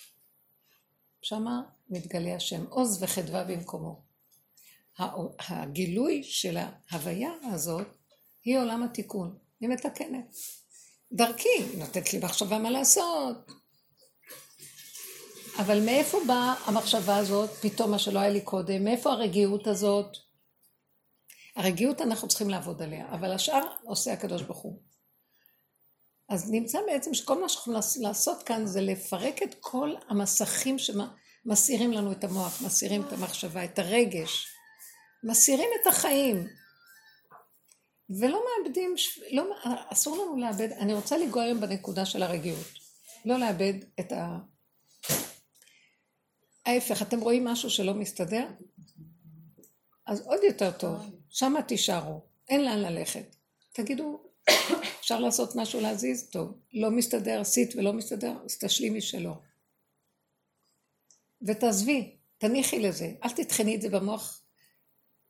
[1.23, 4.08] שמה מתגלה השם, עוז וחדווה במקומו.
[5.49, 6.57] הגילוי של
[6.91, 7.87] ההוויה הזאת,
[8.45, 10.37] היא עולם התיקון, היא מתקנת.
[11.13, 13.37] דרכי, נותנת לי מחשבה מה לעשות.
[15.59, 18.85] אבל מאיפה באה המחשבה הזאת, פתאום מה שלא היה לי קודם?
[18.85, 20.17] מאיפה הרגיעות הזאת?
[21.57, 24.81] הרגיעות אנחנו צריכים לעבוד עליה, אבל השאר עושה הקדוש ברוך הוא.
[26.29, 32.13] אז נמצא בעצם שכל מה שאנחנו לעשות כאן זה לפרק את כל המסכים שמסעירים לנו
[32.13, 34.47] את המוח, מסעירים את המחשבה, את הרגש,
[35.23, 36.47] מסעירים את החיים.
[38.11, 38.95] ולא מאבדים,
[39.31, 39.45] לא,
[39.89, 42.67] אסור לנו לאבד, אני רוצה לגוע היום בנקודה של הרגיעות.
[43.25, 44.39] לא לאבד את ה...
[46.67, 48.47] ההפך, אתם רואים משהו שלא מסתדר?
[50.07, 53.37] אז עוד יותר טוב, שמה תישארו, אין לאן ללכת.
[53.73, 54.21] תגידו,
[55.01, 56.29] אפשר לעשות משהו להזיז?
[56.31, 56.59] טוב.
[56.73, 59.35] לא מסתדר, עשית ולא מסתדר, אז תשלימי שלא.
[61.43, 64.43] ותעזבי, תניחי לזה, אל תטחני את זה במוח,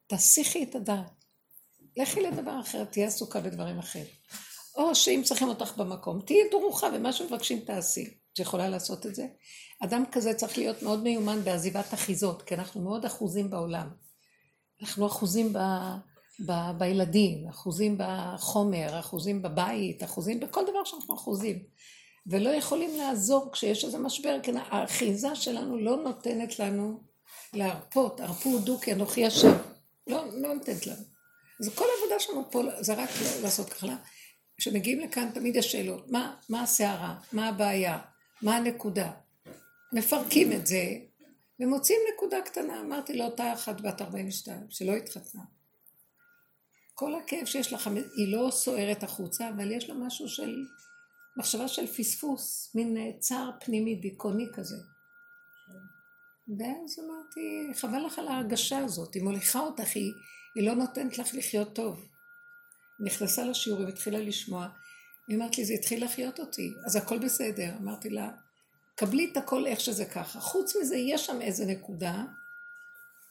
[0.09, 1.25] תסיחי את הדעת.
[1.97, 4.07] לכי לדבר אחר, תהיה עסוקה בדברים אחרים.
[4.77, 8.05] או שאם צריכים אותך במקום, תהיי דרוכה ומה שמבקשים תעשי.
[8.33, 9.27] את יכולה לעשות את זה?
[9.85, 13.89] אדם כזה צריך להיות מאוד מיומן בעזיבת אחיזות, כי אנחנו מאוד אחוזים בעולם.
[14.83, 15.59] אנחנו אחוזים ב,
[16.47, 21.63] ב, בילדים, אחוזים בחומר, אחוזים בבית, אחוזים בכל דבר שאנחנו אחוזים.
[22.27, 27.01] ולא יכולים לעזור כשיש איזה משבר, כי האחיזה שלנו לא נותנת לנו
[27.53, 29.68] להרפות, הרפו דו כי אנוכי השם.
[30.09, 31.03] לא, לא נותנת לנו.
[31.61, 33.09] אז כל העבודה שלנו פה זה רק
[33.43, 33.97] לעשות ככה.
[34.59, 37.99] כשמגיעים לכאן תמיד יש שאלות, מה, מה הסערה, מה הבעיה,
[38.43, 39.11] מה הנקודה.
[39.93, 40.83] מפרקים את זה,
[41.61, 42.81] ומוצאים נקודה קטנה.
[42.81, 45.43] אמרתי לאותה אחת בת 42, שלא התחתנה.
[46.95, 50.57] כל הכאב שיש לך, היא לא סוערת החוצה, אבל יש לה משהו של
[51.37, 54.77] מחשבה של פספוס, מין צער פנימי, דיכאוני כזה.
[56.49, 60.13] ואז אמרתי, חבל לך על ההרגשה הזאת, היא מוליכה אותך, היא,
[60.55, 62.09] היא לא נותנת לך לחיות טוב.
[63.01, 64.69] נכנסה לשיעור והתחילה לשמוע,
[65.29, 67.73] היא אמרת לי, זה התחיל לחיות אותי, אז הכל בסדר.
[67.81, 68.31] אמרתי לה,
[68.95, 70.41] קבלי את הכל איך שזה ככה.
[70.41, 72.25] חוץ מזה, יש שם איזה נקודה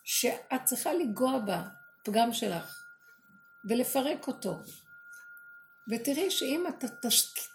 [0.04, 1.64] שאת צריכה לנגוע בה,
[2.04, 2.84] פגם שלך,
[3.70, 4.56] ולפרק אותו.
[5.90, 7.06] ותראי שאם את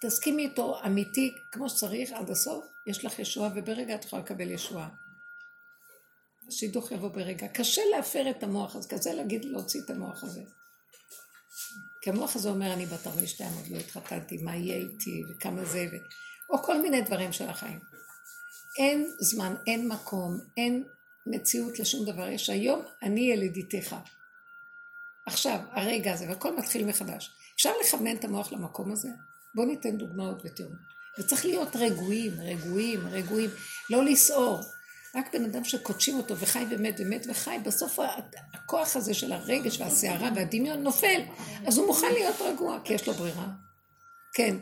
[0.01, 4.89] תסכימי איתו אמיתי כמו שצריך עד הסוף, יש לך ישועה, וברגע את יכולה לקבל ישועה.
[6.49, 7.49] השידוך יבוא ברגע.
[7.49, 10.43] קשה להפר את המוח, אז קשה להגיד להוציא את המוח הזה.
[12.03, 15.87] כי המוח הזה אומר, אני בת 42, עוד לא התחתנתי, מה יהיה איתי, וכמה זה,
[15.93, 15.97] ו...
[16.51, 17.79] או כל מיני דברים של החיים.
[18.79, 20.85] אין זמן, אין מקום, אין
[21.27, 22.29] מציאות לשום דבר.
[22.29, 23.97] יש היום, אני ילידיתך.
[25.27, 27.31] עכשיו, הרגע הזה, והכל מתחיל מחדש.
[27.55, 29.09] אפשר לכוון את המוח למקום הזה?
[29.55, 30.71] בואו ניתן דוגמאות ותראו.
[31.19, 33.51] וצריך להיות רגועים, רגועים, רגועים,
[33.91, 34.61] לא לסעור.
[35.15, 37.99] רק בן אדם שקודשים אותו וחי ומת ומת וחי, בסוף
[38.55, 41.21] הכוח הזה של הרגש והסערה והדמיון נופל,
[41.67, 43.47] אז הוא מוכן להיות רגוע, כי יש לו ברירה.
[44.35, 44.57] כן.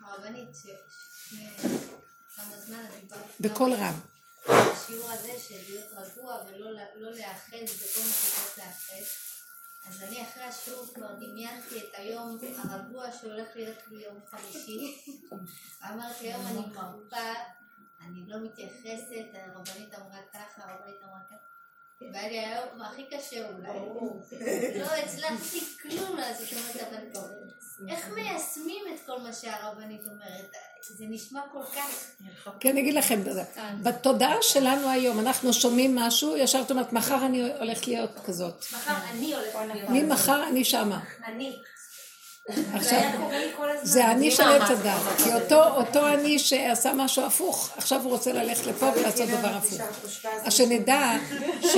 [0.00, 0.48] הרבנית,
[3.00, 3.20] דיברת...
[3.40, 3.94] בקול רם.
[4.48, 9.06] השיעור הזה של להיות רגוע ולא לא להאחז בכל מה שצריך להאחז.
[9.88, 14.96] אז אני אחרי השיעור כבר דמיינתי את היום הרגוע שהולך להיות לי יום חמישי.
[15.90, 17.32] אמרתי, היום אני מרפה,
[18.06, 21.48] אני לא מתייחסת, הרבנית אמרה ככה, הרבנית אמרה ככה.
[22.12, 23.68] והיה לי היום הכי קשה אולי.
[24.78, 30.52] לא הצלחתי כלום לעשות, זאת אומרת, אבל איך מיישמים את כל מה שהרבנית אומרת?
[30.82, 32.10] זה נשמע כל כך...
[32.60, 33.20] כן, אני אגיד לכם,
[33.82, 38.64] בתודעה שלנו היום, אנחנו שומעים משהו, ישר את אומרת, מחר אני הולכת להיות כזאת.
[38.72, 39.90] מחר אני הולכת להיות.
[39.90, 41.04] ממחר אני שמה.
[41.24, 41.62] אני.
[42.74, 43.00] עכשיו.
[43.82, 48.32] זה אני של עץ הדת, כי אותו, אותו אני שעשה משהו הפוך, עכשיו הוא רוצה
[48.32, 49.80] ללכת לפה ולעשות דבר הפוך.
[50.44, 51.16] אז שנדע
[51.62, 51.76] ש...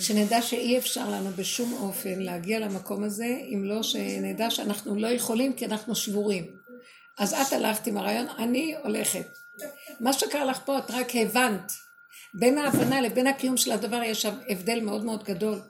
[0.00, 5.52] שנדע שאי אפשר לנו בשום אופן להגיע למקום הזה, אם לא שנדע שאנחנו לא יכולים
[5.52, 6.46] כי אנחנו שבורים.
[7.18, 9.38] אז את הלכת עם הרעיון, אני הולכת.
[10.00, 11.72] מה שקרה לך פה, את רק הבנת.
[12.34, 15.60] בין ההבנה לבין הקיום של הדבר יש הבדל מאוד מאוד גדול.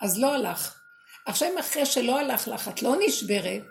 [0.00, 0.83] אז לא הלך.
[1.26, 3.62] עכשיו אם אחרי שלא הלך לך, את לא נשברת,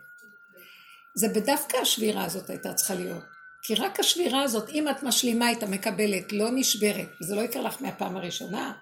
[1.15, 3.23] זה בדווקא השבירה הזאת הייתה צריכה להיות.
[3.63, 7.75] כי רק השבירה הזאת, אם את משלימה איתה, מקבלת, לא נשברת, וזה לא יקרה לך
[7.79, 8.73] מהפעם הראשונה,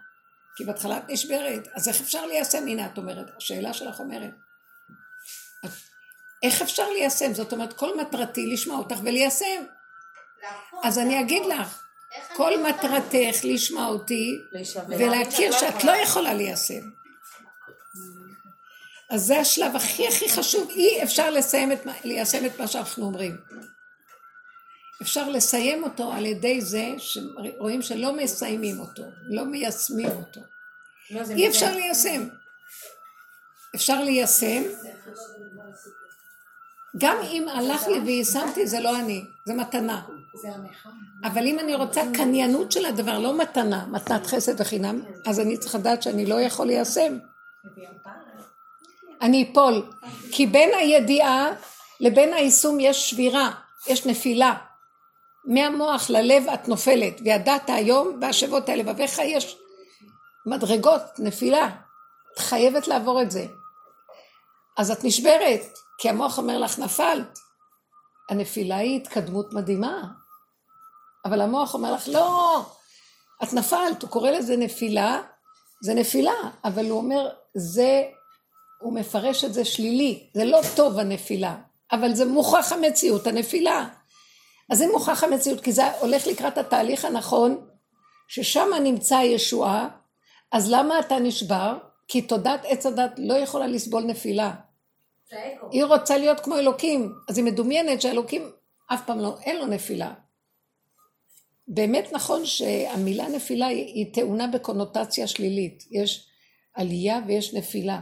[0.56, 2.68] כי בהתחלה את נשברת, אז איך אפשר ליישם?
[2.68, 4.32] הנה את אומרת, השאלה שלך אומרת.
[5.66, 5.70] את-
[6.44, 7.34] איך אפשר ליישם?
[7.34, 9.64] זאת אומרת, כל מטרתי לשמוע אותך וליישם.
[10.84, 11.44] אז אני אגיד.
[11.46, 11.84] לך,
[12.36, 12.52] כל?
[12.64, 14.32] מטרתך לשמוע אותי.
[14.98, 16.90] ולהכיר שאת לא יכולה ליישם.
[19.12, 23.38] אז זה השלב הכי הכי חשוב, אי אפשר לסיים את, ליישם את מה שאנחנו אומרים.
[25.02, 30.42] אפשר לסיים אותו על ידי זה שרואים שלא מסיימים אותו, לא מיישמים אותו.
[31.12, 31.50] לא, אי.
[31.50, 32.28] אפשר ליישם.
[33.76, 34.64] אפשר ליישם,
[36.98, 40.02] גם אם הלך לי ויישמתי זה לא אני, זה מתנה.
[41.24, 45.76] אבל אם אני רוצה קניינות של הדבר, לא מתנה, מתנת חסד וחינם, אז אני צריך
[45.76, 47.18] לדעת שאני לא יכול ליישם.
[49.22, 49.92] אני אפול.
[50.32, 51.50] כי בין הידיעה
[52.00, 53.52] לבין היישום יש שבירה,
[53.88, 54.54] יש נפילה.
[55.46, 59.58] מהמוח ללב את נופלת, וידעת היום בהשבות האלה לבביך יש
[60.46, 61.70] מדרגות, נפילה.
[62.34, 63.46] את חייבת לעבור את זה.
[64.78, 65.62] אז את נשברת,
[65.98, 67.40] כי המוח אומר לך נפלת.
[68.30, 70.04] הנפילה היא התקדמות מדהימה.
[71.26, 72.66] אבל המוח אומר לך לא,
[73.44, 75.22] את נפלת, הוא קורא לזה נפילה,
[75.82, 78.04] זה נפילה, אבל הוא אומר, זה,
[78.82, 81.56] הוא מפרש את זה שלילי, זה לא טוב הנפילה,
[81.92, 83.88] אבל זה מוכח המציאות, הנפילה.
[84.70, 87.68] אז זה מוכח המציאות, כי זה הולך לקראת התהליך הנכון,
[88.28, 89.90] ששם נמצא הישועה,
[90.52, 91.78] אז למה אתה נשבר?
[92.08, 94.54] כי תודעת עץ הדת לא יכולה לסבול נפילה.
[95.72, 98.52] היא רוצה להיות כמו אלוקים, אז היא מדומיינת שאלוקים
[98.94, 100.14] אף פעם לא, אין לו נפילה.
[101.68, 106.28] באמת נכון שהמילה נפילה היא טעונה בקונוטציה שלילית, יש
[106.74, 108.00] עלייה ויש נפילה.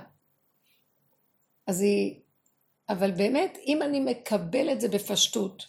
[1.69, 2.19] אז היא,
[2.89, 5.65] אבל באמת, אם אני מקבל את זה בפשטות,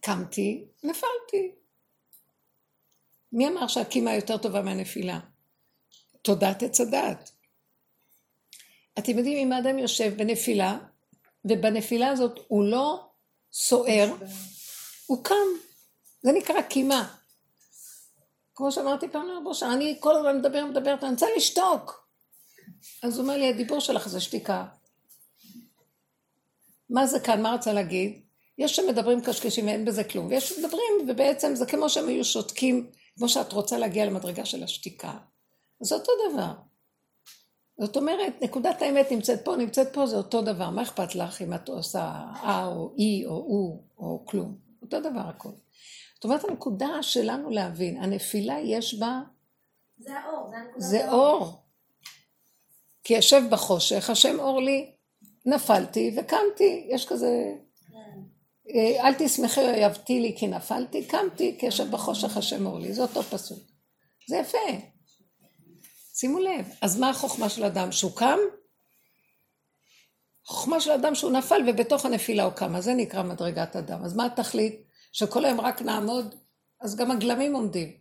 [0.00, 1.52] קמתי, נפלתי.
[3.32, 5.20] מי אמר שהקימה יותר טובה מהנפילה?
[6.22, 7.30] תודעת עץ הדעת.
[8.98, 10.78] אתם יודעים, אם האדם יושב בנפילה,
[11.44, 13.10] ובנפילה הזאת הוא לא
[13.52, 14.14] סוער,
[15.06, 15.34] הוא קם.
[16.22, 17.14] זה נקרא קימה.
[18.54, 22.08] כמו שאמרתי פעם לרבו אני כל הזמן מדבר, מדברת, אני רוצה לשתוק.
[23.02, 24.77] אז הוא אומר לי, הדיבור שלך זה שתיקה.
[26.90, 27.42] מה זה כאן?
[27.42, 28.22] מה רצה להגיד?
[28.58, 33.28] יש שמדברים קשקשים ואין בזה כלום, ויש שמדברים, ובעצם זה כמו שהם היו שותקים, כמו
[33.28, 35.12] שאת רוצה להגיע למדרגה של השתיקה.
[35.80, 36.52] זה אותו דבר.
[37.80, 40.70] זאת אומרת, נקודת האמת נמצאת פה, נמצאת פה, זה אותו דבר.
[40.70, 42.00] מה אכפת לך אם את עושה
[42.34, 44.58] אה או אי או הוא או כלום?
[44.82, 45.52] אותו דבר הכל.
[46.14, 49.20] זאת אומרת, הנקודה שלנו להבין, הנפילה יש בה,
[49.98, 50.80] זה האור, זה הנקודה.
[50.86, 51.62] זה אור.
[53.04, 54.92] כי יושב בחושך, השם אור לי,
[55.48, 57.54] נפלתי וקמתי, יש כזה...
[58.74, 63.22] אה, אל תשמחי אויבתי לי כי נפלתי, קמתי, יושב בחושך השם אור לי, זה אותו
[63.22, 63.58] פסוק.
[64.28, 64.58] זה יפה.
[66.14, 67.92] שימו לב, אז מה החוכמה של אדם?
[67.92, 68.38] שהוא קם?
[70.44, 74.04] חוכמה של אדם שהוא נפל ובתוך הנפילה הוא קם, אז זה נקרא מדרגת אדם.
[74.04, 74.82] אז מה התכלית?
[75.12, 76.34] שכל היום רק נעמוד?
[76.80, 77.92] אז גם הגלמים עומדים.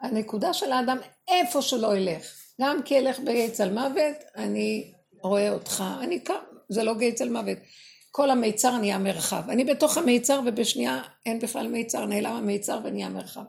[0.00, 5.84] הנקודה של האדם, איפה שלא ילך, גם כי ילך בגיא צל מוות, אני רואה אותך,
[6.00, 6.34] אני קם,
[6.68, 7.58] זה לא גיא צל מוות.
[8.10, 9.50] כל המיצר נהיה מרחב.
[9.50, 13.40] אני בתוך המיצר ובשנייה אין בכלל מיצר, נעלם המיצר ונהיה מרחב.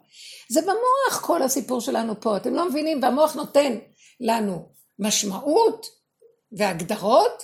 [0.49, 2.99] זה במוח כל הסיפור שלנו פה, אתם לא מבינים?
[3.01, 3.77] והמוח נותן
[4.19, 5.88] לנו משמעות
[6.51, 7.43] והגדרות,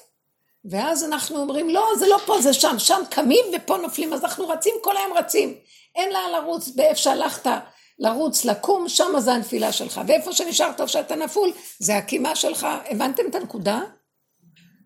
[0.65, 4.47] ואז אנחנו אומרים, לא, זה לא פה, זה שם, שם קמים ופה נופלים, אז אנחנו
[4.47, 5.55] רצים, כל היום רצים.
[5.95, 7.51] אין לאן לרוץ, באיפה שהלכת
[7.99, 10.01] לרוץ, לקום, שם זה הנפילה שלך.
[10.07, 12.67] ואיפה שנשארת או שאתה נפול, זה הקימה שלך.
[12.89, 13.81] הבנתם את הנקודה?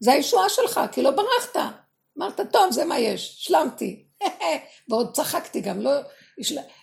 [0.02, 1.74] זה הישועה שלך, כי לא ברחת.
[2.18, 4.06] אמרת, טוב, זה מה יש, השלמתי.
[4.90, 5.92] ועוד צחקתי גם, לא,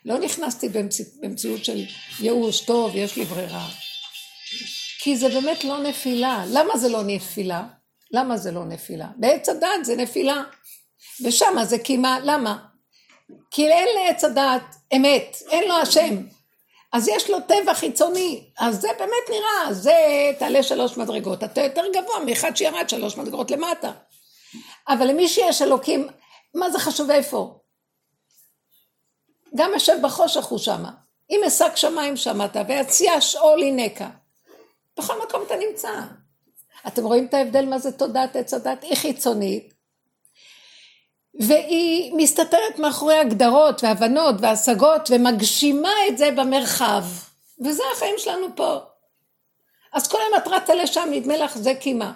[0.04, 1.00] לא נכנסתי באמצ...
[1.20, 1.84] במציאות של
[2.20, 3.68] ייאוש, טוב, יש לי ברירה.
[4.98, 6.44] כי זה באמת לא נפילה.
[6.48, 7.66] למה זה לא נפילה?
[8.12, 9.08] למה זה לא נפילה?
[9.16, 10.42] בעץ הדת זה נפילה.
[11.24, 12.58] ושמה זה קימה, למה?
[13.50, 16.16] כי אין לעץ הדת אמת, אין לו השם.
[16.92, 19.94] אז יש לו טבע חיצוני, אז זה באמת נראה, זה
[20.38, 23.92] תעלה שלוש מדרגות, אתה יותר גבוה מאחד שירד שלוש מדרגות למטה.
[24.88, 26.08] אבל למי שיש אלוקים,
[26.54, 27.58] מה זה חשוב איפה?
[29.56, 30.90] גם יושב בחושך הוא שמה.
[31.30, 34.08] אם אשק שמיים שמעת, ויציע שאול הינקה.
[34.98, 35.92] בכל מקום אתה נמצא.
[36.86, 38.82] אתם רואים את ההבדל מה זה תודעת עץ הדת?
[38.82, 39.74] היא חיצונית,
[41.38, 47.04] והיא מסתתרת מאחורי הגדרות והבנות והשגות ומגשימה את זה במרחב.
[47.64, 48.78] וזה החיים שלנו פה.
[49.92, 52.12] אז כל היום את רצה לשם, נדמה לך זה קימה.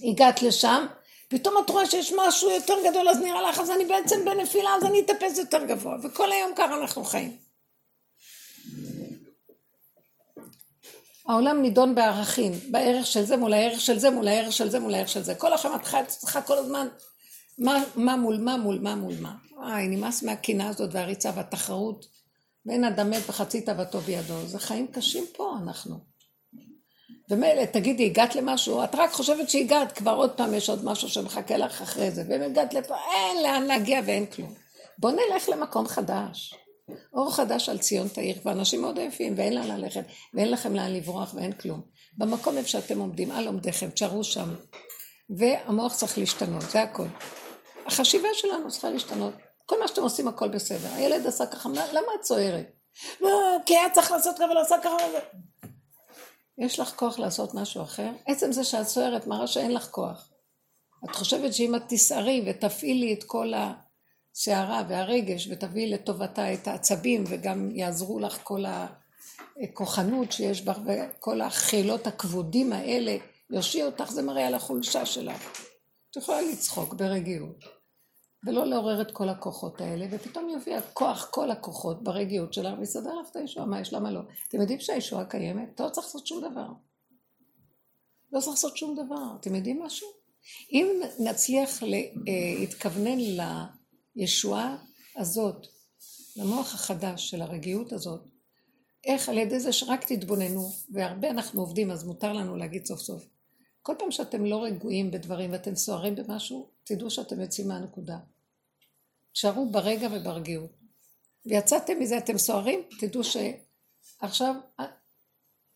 [0.00, 0.86] הגעת לשם,
[1.28, 4.84] פתאום את רואה שיש משהו יותר גדול, אז נראה לך, אז אני בעצם בנפילה, אז
[4.84, 5.96] אני אטפס יותר גבוה.
[6.02, 7.36] וכל היום ככה אנחנו חיים.
[11.28, 14.94] העולם נידון בערכים, בערך של זה מול הערך של זה, מול הערך של זה, מול
[14.94, 15.34] הערך של זה.
[15.34, 16.88] כל החיים את צריכה כל הזמן
[17.58, 19.34] מה, מה מול מה מול מה מול מה.
[19.56, 22.06] וואי, נמאס מהקנאה הזאת והריצה והתחרות.
[22.66, 24.46] ואין אדם מת וחצי תאוותו בידו.
[24.46, 26.12] זה חיים קשים פה אנחנו.
[27.30, 28.84] ומילא, תגידי, הגעת למשהו?
[28.84, 32.24] את רק חושבת שהגעת, כבר עוד פעם יש עוד משהו שמחכה לך אחרי זה.
[32.28, 34.54] ואם הגעת לפה, אין לאן להגיע ואין כלום.
[34.98, 36.54] בוא נלך למקום חדש.
[37.14, 41.34] אור חדש על ציון תאיר, ואנשים מאוד יפים, ואין לאן ללכת, ואין לכם לאן לברוח
[41.34, 41.80] ואין כלום.
[42.18, 44.54] במקום איפה שאתם עומדים, על עומדיכם, תשארו שם.
[45.30, 47.06] והמוח צריך להשתנות, זה הכל.
[47.86, 49.34] החשיבה שלנו צריכה להשתנות.
[49.66, 50.88] כל מה שאתם עושים הכל בסדר.
[50.94, 52.72] הילד עשה ככה, "מה- למה את צוערת?
[53.20, 55.18] לא, כי היה צריך לעשות ככה ולעשות ככה וזה.
[56.58, 58.10] יש לך כוח לעשות משהו אחר?
[58.26, 60.28] עצם זה שאת צוערת מראה שאין לך כוח.
[61.04, 67.70] את חושבת שאם את תסערי ותפעילי את כל הסערה והרגש ותביאי לטובתה את העצבים וגם
[67.76, 68.64] יעזרו לך כל
[69.62, 73.16] הכוחנות שיש בך וכל החילות הכבודים האלה,
[73.50, 75.62] יושיע אותך, זה מראה על החולשה שלך.
[76.12, 77.64] את יכולה לצחוק ברגיעות,
[78.46, 83.30] ולא לעורר את כל הכוחות האלה, ופתאום יביא הכוח, כל הכוחות ברגיעות שלך, ויסדר לך
[83.30, 84.20] את הישועה, מה יש, למה לא?
[84.48, 85.68] אתם יודעים שהישועה קיימת?
[85.74, 86.66] אתה לא צריך לעשות שום דבר.
[88.32, 89.36] לא צריך לעשות שום דבר.
[89.40, 90.08] אתם יודעים משהו?
[90.72, 91.82] אם נצליח
[92.60, 93.18] להתכוונן
[94.16, 94.76] לישועה
[95.16, 95.66] הזאת,
[96.36, 98.20] למוח החדש של הרגיעות הזאת,
[99.04, 103.31] איך על ידי זה שרק תתבוננו, והרבה אנחנו עובדים, אז מותר לנו להגיד סוף סוף.
[103.82, 108.18] כל פעם שאתם לא רגועים בדברים ואתם סוערים במשהו, תדעו שאתם יוצאים מהנקודה.
[109.32, 110.70] תשארו ברגע וברגיעות.
[111.46, 114.86] ויצאתם מזה, אתם סוערים, תדעו שעכשיו אה,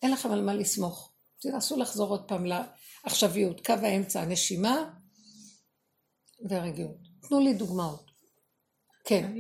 [0.03, 1.13] אין לכם על מה לסמוך.
[1.41, 4.95] תנסו לחזור עוד פעם לעכשוויות, קו האמצע, הנשימה
[6.49, 6.97] והרגיעות.
[7.29, 8.11] תנו לי דוגמאות.
[9.05, 9.33] כן.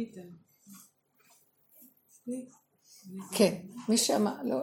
[3.32, 3.54] כן.
[3.88, 4.56] מי שאמר, לא,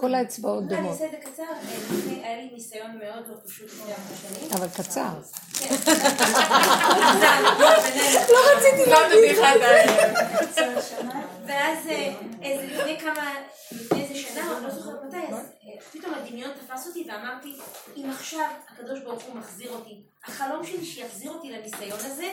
[0.00, 3.66] כל האצבעות אני דומות, אעשה את זה קצר, אה, היה לי ניסיון מאוד לא פשוט
[3.66, 4.50] לפני ארבע שנים.
[4.52, 5.08] אבל קצר.
[8.32, 9.38] לא רציתי להגיד.
[11.46, 13.34] ואז אה, איזה לפני כמה,
[13.72, 17.56] לפני איזה שנה, אני לא זוכרת מתי, אז אה, פתאום הדמיון תפס אותי ואמרתי,
[17.96, 22.30] אם עכשיו הקדוש ברוך הוא מחזיר אותי, החלום שלי שיחזיר אותי לניסיון הזה,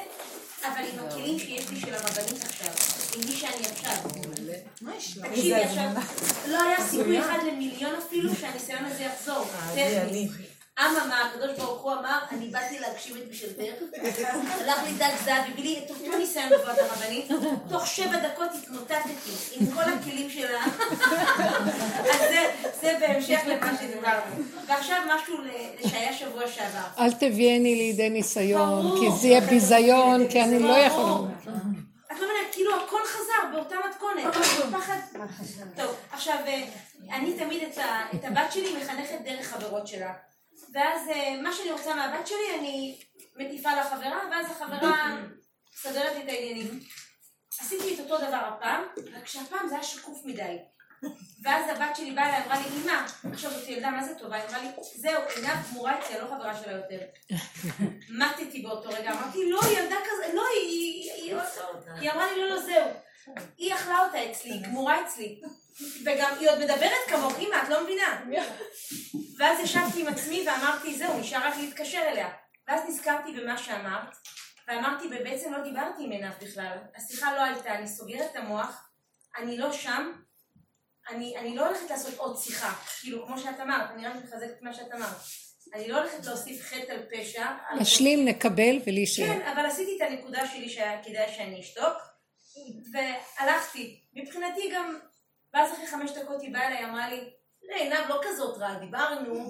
[0.62, 2.74] אבל עם הכלים שיש לי של הרבנית עכשיו,
[3.16, 3.94] עם מי שאני עכשיו.
[5.24, 5.90] תקשיבי עכשיו,
[6.48, 9.46] לא היה סיכוי אחד למיליון אפילו שהניסיון הזה יחזור.
[9.76, 10.32] טכנית.
[10.80, 13.74] אממה, הקדוש ברוך הוא אמר, אני באתי להגשים את בשלתך,
[14.62, 17.26] הלך לי דג זהב, הביא לי את אותו ניסיון בכבוד הרבנית,
[17.70, 19.10] תוך שבע דקות התמוטטתי
[19.60, 20.64] עם כל הכלים שלה.
[22.14, 22.52] אז זה-
[22.82, 24.44] זה בהמשך למה שדיברנו.
[24.68, 25.38] ועכשיו משהו
[25.90, 27.04] שהיה שבוע שעבר.
[27.06, 28.96] אל תביאני לידי ניסיון.
[29.00, 30.74] כי זה יהיה ביזיון, כי אני לא.
[30.78, 31.16] יכולה.
[32.12, 34.34] את לא מבינה, כאילו הכל חזר באותה מתכונת,
[34.72, 34.98] פחד.
[35.76, 36.64] טוב, עכשיו, אה,
[37.12, 37.64] אני תמיד
[38.16, 40.14] את הבת שלי מחנכת דרך חברות שלה.
[40.74, 43.00] ואז אה, מה שאני רוצה מהבת שלי, אני
[43.36, 45.16] מטיפה לחברה, ואז החברה
[45.74, 46.80] מסדרת לי את העניינים.
[47.62, 50.58] עשיתי את אותו דבר הפעם, רק שהפעם זה היה שקוף מדי.
[51.44, 54.36] ואז הבת שלי באה אליי, אמרה לי, אמא, עכשיו זאת ילדה, מה זה טובה?
[54.36, 57.00] היא אמרה לי, זהו, עינב גמורה אצלי, אני לא חברה שלה יותר.
[58.20, 61.12] מתתי באותו רגע, אמרתי, לא, היא ילדה כזה, לא, היא...
[61.12, 61.12] היא-
[62.12, 62.88] אמרה לי, לא, לא, זהו.
[63.58, 65.42] היא אכלה אותה אצלי, היא גמורה אצלי.
[66.06, 68.22] וגם היא עוד מדברת כמוך, אמא, את לא מבינה.
[69.40, 72.30] ואז ישבתי עם עצמי ואמרתי, זהו, נשאר רק להתקשר אליה.
[72.68, 74.16] ואז נזכרתי במה שאמרת,
[74.68, 76.78] ואמרתי, ובעצם לא דיברתי עם עיניו בכלל.
[76.96, 78.90] השיחה לא הייתה, אני סוגרת את המוח,
[79.38, 80.12] אני לא שם,
[81.10, 84.62] אני, אני לא הולכת לעשות עוד שיחה, כאילו, כמו שאת אמרת, אני רק מחזקת את
[84.62, 85.16] מה שאת אמרת.
[85.74, 87.46] אני לא הולכת להוסיף חטא על פשע.
[87.70, 89.26] על נשלים, נקבל ולהישאר.
[89.26, 91.94] כן, אבל עשיתי את הנקודה שלי שהיה כדאי שאני אשתוק,
[92.94, 94.02] והלכתי.
[94.14, 95.00] מבחינתי גם,
[95.54, 97.30] ואז אחרי חמש דקות היא באה אליי, אמרה לי,
[97.70, 99.46] לא, עינב לא כזאת רע, דיברנו.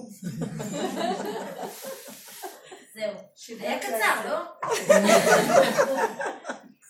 [2.94, 3.14] זהו.
[3.60, 4.38] היה קצר, לא?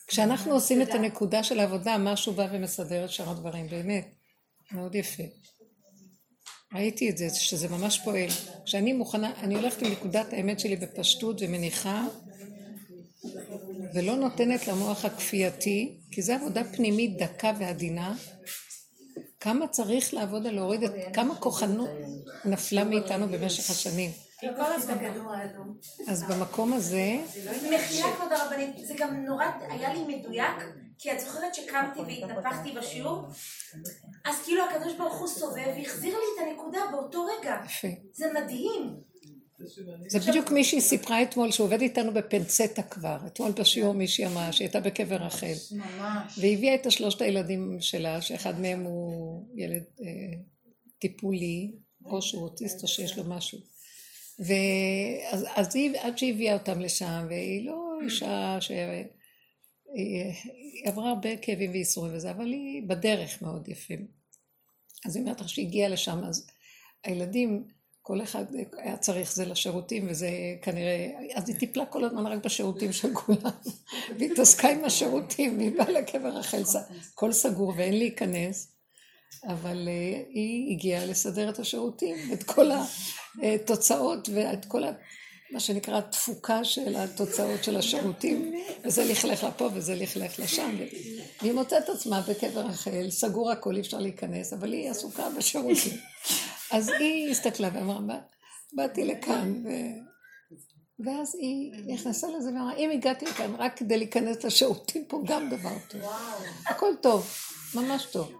[0.07, 4.07] כשאנחנו עושים את הנקודה של העבודה, משהו בא ומסדר את שאר הדברים, באמת.
[4.73, 5.23] מאוד יפה.
[6.75, 8.29] ראיתי את זה, שזה ממש פועל.
[8.64, 12.07] כשאני מוכנה, אני הולכת עם נקודת האמת שלי בפשטות ומניחה,
[13.95, 18.14] ולא נותנת למוח הכפייתי, כי זו עבודה פנימית דקה ועדינה.
[19.41, 21.91] כמה צריך לעבוד על להוריד את, כמה כוחנות
[22.45, 24.11] נפלה מאיתנו במשך השנים.
[26.09, 27.17] אז במקום הזה,
[27.75, 30.57] מחילה כבוד הרבנית, זה גם נורא היה לי מדויק,
[30.99, 33.23] כי את זוכרת שקמתי והתנפחתי בשיעור?
[34.25, 37.57] אז כאילו הקדוש ברוך הוא סובב והחזיר לי את הנקודה באותו רגע.
[37.65, 37.89] יפה.
[38.13, 38.97] זה מדהים.
[40.09, 43.19] זה בדיוק מישהי סיפרה אתמול שעובד איתנו בפנצטה כבר.
[43.27, 45.53] אתמול בשיעור מישהי אמרה שהיא הייתה בקבר רחל.
[45.73, 46.39] ממש.
[46.39, 50.07] והיא הביאה את השלושת הילדים שלה, שאחד מהם הוא ילד אה,
[50.99, 51.73] טיפולי,
[52.05, 53.59] או שהוא אוטיסט או שיש לו משהו.
[54.39, 58.71] ואז אז היא, עד שהיא הביאה אותם לשם, והיא לא אישה ש...
[59.97, 64.07] היא, היא עברה הרבה כאבים וייסורים וזה, אבל היא בדרך מאוד יפים.
[65.07, 66.47] אז היא אומרת לך שהיא הגיעה לשם, אז
[67.05, 67.65] הילדים,
[68.03, 68.45] כל אחד
[68.79, 70.31] היה צריך זה לשירותים, וזה
[70.63, 73.51] כנראה, אז היא טיפלה כל הזמן רק בשירותים של כולם,
[74.19, 76.63] והיא התעסקה עם השירותים, והיא באה לקבר רחל,
[77.13, 78.73] הכל סגור ואין להיכנס,
[79.45, 82.71] אבל אה, היא הגיעה לסדר את השירותים, את כל
[83.43, 84.83] התוצאות ואת כל.
[85.51, 88.53] מה שנקרא תפוקה של התוצאות של השירותים,
[88.85, 90.77] וזה לכלך לפה וזה לכלך לשם.
[91.43, 95.99] והיא מוצאת את עצמה בקבר רחל, סגור הכל, אי אפשר להיכנס, אבל היא עסוקה בשירותים.
[96.73, 98.19] אז היא הסתכלה ואמרה, "בא-
[98.73, 99.69] באתי לכאן, ו...
[101.07, 105.77] ואז היא נכנסה לזה ואמרה, אם הגעתי לכאן רק כדי להיכנס לשירותים פה, גם דבר
[105.89, 106.01] טוב.
[106.67, 107.31] הכל טוב,
[107.75, 108.33] ממש טוב.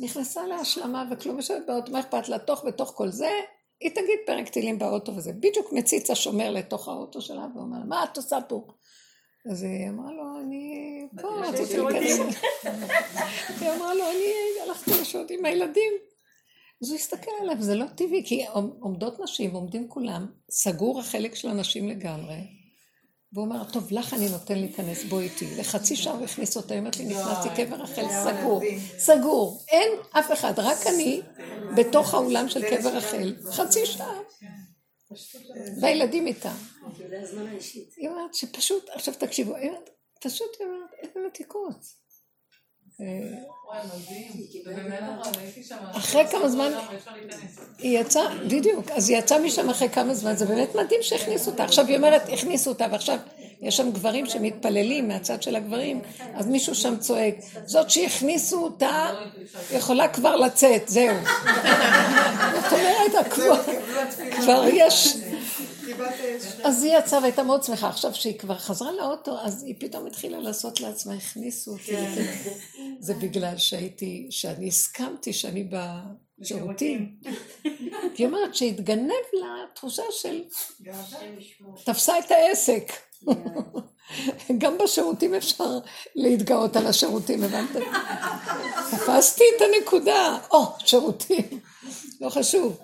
[0.00, 2.38] נכנסה להשלמה וכלום יושבת באוטו, מה אכפת לה?
[2.38, 3.30] תוך בתוך כל זה,
[3.84, 5.32] היא תגיד פרק תהילים באוטו וזה.
[5.32, 8.66] בדיוק מציץ השומר לתוך האוטו שלה ואומר לה, מה את עושה פה?
[9.50, 12.18] אז היא אמרה לו, אני פה, רציתי להיכנס.
[13.60, 14.32] היא אמרה לו, אני
[14.66, 15.92] הלכתי לשעות עם הילדים.
[16.82, 18.44] אז הוא הסתכל עליו, זה לא טבעי, כי
[18.80, 22.36] עומדות נשים, עומדים כולם, סגור החלק של הנשים לגמרי.
[23.34, 25.56] והוא אומר, טוב, לך אני נותן להיכנס, בוא איתי.
[25.56, 28.62] לחצי שעה הוא הכניס אותה, היא אומרת לי, נכנסתי קבר רחל סגור,
[28.98, 29.64] סגור.
[29.68, 31.20] אין אף אחד, רק אני
[31.76, 34.18] בתוך האולם של קבר רחל, חצי שעה.
[35.80, 36.52] והילדים איתה.
[37.96, 41.76] היא אומרת שפשוט, עכשיו תקשיבו, היא אומרת, פשוט היא אומרת, איזה מתיקות.
[41.76, 42.83] אה, וואי, מדהים.
[42.83, 42.83] ובאמת ראיתי שם...
[45.96, 47.58] אחרי כמה זמן- להיכנס.
[47.78, 51.64] היא יצאה, בדיוק, אז היא יצאה משם אחרי כמה זמן, זה באמת מדהים שהכניסו אותה.
[51.64, 53.18] עכשיו היא אומרת, הכניסו אותה, ועכשיו
[53.62, 56.00] יש שם גברים שמתפללים מהצד של הגברים,
[56.34, 57.34] אז מישהו שם צועק,
[57.66, 59.10] זאת שהכניסו אותה,
[59.72, 61.16] יכולה כבר לצאת, זהו.
[62.62, 63.62] זאת אומרת, כבר-
[64.40, 65.16] כבר יש...
[66.64, 67.88] אז היא יצאה והייתה מאוד שמחה.
[67.88, 71.96] עכשיו שהיא כבר חזרה לאוטו, אז היא פתאום התחילה לעשות לעצמה, הכניסו אותי.
[73.00, 75.68] זה בגלל שהייתי, שאני הסכמתי שאני
[76.38, 77.16] בשירותים.
[78.18, 80.42] היא אומרת שהתגנב לה תחושה של
[81.84, 82.92] תפסה את העסק.
[84.58, 85.78] גם בשירותים אפשר
[86.14, 87.80] להתגאות על השירותים, הבנתם?
[88.90, 90.38] תפסתי את הנקודה.
[90.50, 91.60] או, שירותים.
[92.20, 92.78] לא חשוב.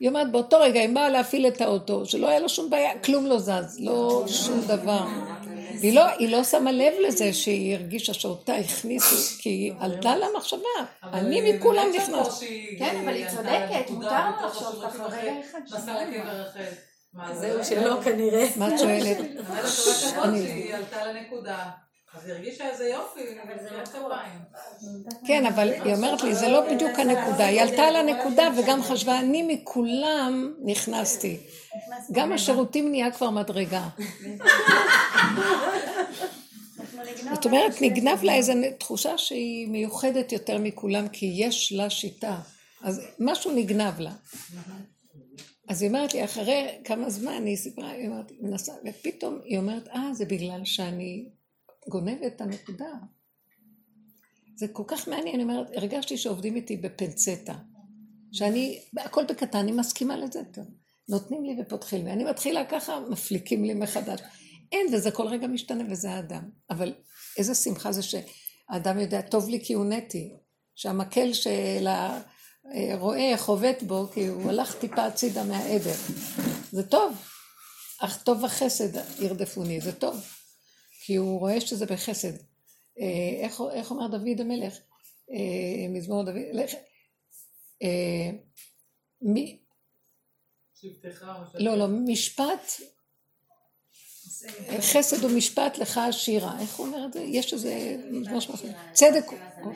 [0.00, 3.26] היא אומרת, באותו רגע היא באה להפעיל את האוטו, שלא היה לו שום בעיה, כלום
[3.26, 5.06] לא זז, לא שום דבר.
[5.80, 10.26] והיא לא, היא לא שמה לב לזה שהיא הרגישה שאותה הכניסו, כי היא עלתה לה
[10.36, 10.58] מחשבה,
[11.12, 12.42] אני מכולם נכנס.
[12.78, 14.06] כן, אבל היא צודקת, מותר
[14.46, 15.58] לחשוב ככה רגע אחד.
[15.66, 16.60] נסע לקבר רחל.
[17.14, 18.48] מה, זהו שלא כנראה.
[18.56, 19.16] מה את שואלת?
[20.22, 21.58] אני- שהיא עלתה לנקודה.
[22.14, 24.38] אז היא הרגישה איזה יופי, אבל זה לא כפיים.
[25.26, 27.46] כן, אבל היא אומרת לי, זה לא בדיוק הנקודה.
[27.46, 31.36] היא עלתה על הנקודה וגם חשבה, אני מכולם נכנסתי.
[32.12, 33.88] גם השירותים נהיה כבר מדרגה.
[37.34, 42.38] זאת אומרת, נגנב לה איזו תחושה שהיא מיוחדת יותר מכולם, כי יש לה שיטה.
[42.82, 44.12] אז משהו נגנב לה.
[45.68, 49.88] אז היא אומרת לי, אחרי כמה זמן היא סיפרה, היא אומרת, מנסה, ופתאום היא אומרת,
[49.88, 51.24] אה, זה בגלל שאני
[51.88, 52.92] גונבת את הנקודה.
[54.56, 57.54] זה כל כך מעניין, אני אומרת, הרגשתי שעובדים איתי בפנצטה.
[58.32, 60.40] שאני, הכל בקטן, אני מסכימה לזה.
[61.08, 62.12] נותנים לי ופותחים לי.
[62.12, 64.20] אני מתחילה ככה, מפליקים לי מחדש.
[64.72, 66.50] אין, וזה כל רגע משתנה, וזה האדם.
[66.70, 66.94] אבל
[67.38, 70.36] איזה שמחה זה שהאדם יודע, טוב לי כי הונאתי.
[70.74, 71.86] שהמקל של
[72.64, 75.94] הרועה חובט בו, כי הוא הלך טיפה הצידה מהעדר.
[76.72, 77.16] זה טוב.
[78.00, 80.41] אך טוב וחסד ירדפוני, זה טוב.
[81.04, 82.32] כי הוא רואה שזה בחסד.
[82.98, 84.74] אה, איך, איך אומר דוד המלך?
[85.30, 86.74] אה, מזמור דוד, לך,
[87.82, 88.30] אה,
[89.22, 89.62] מי,
[91.54, 92.72] לא, לא, משפט,
[94.80, 96.60] חסד ומשפט לך השירה.
[96.60, 97.20] איך הוא אומר את זה?
[97.20, 97.96] יש איזה...
[98.92, 99.24] צדק,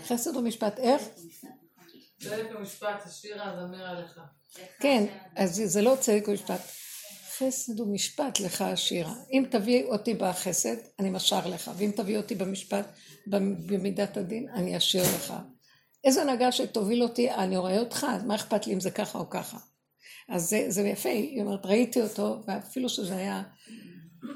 [0.06, 1.02] חסד ומשפט, איך?
[2.20, 4.20] צדק ומשפט, השירה הזמר עליך.
[4.80, 5.04] כן,
[5.36, 6.60] אז זה לא צדק ומשפט.
[7.38, 9.14] חסד ומשפט לך השירה.
[9.32, 12.86] אם תביא אותי בחסד, אני משר לך, ואם תביא אותי במשפט,
[13.26, 15.34] במידת הדין, אני אשיר לך.
[16.04, 19.30] איזה הנהגה שתוביל אותי, אני רואה אותך, אז מה אכפת לי אם זה ככה או
[19.30, 19.58] ככה?
[20.28, 23.42] אז זה, זה יפה, היא אומרת, ראיתי אותו, ואפילו שזה היה,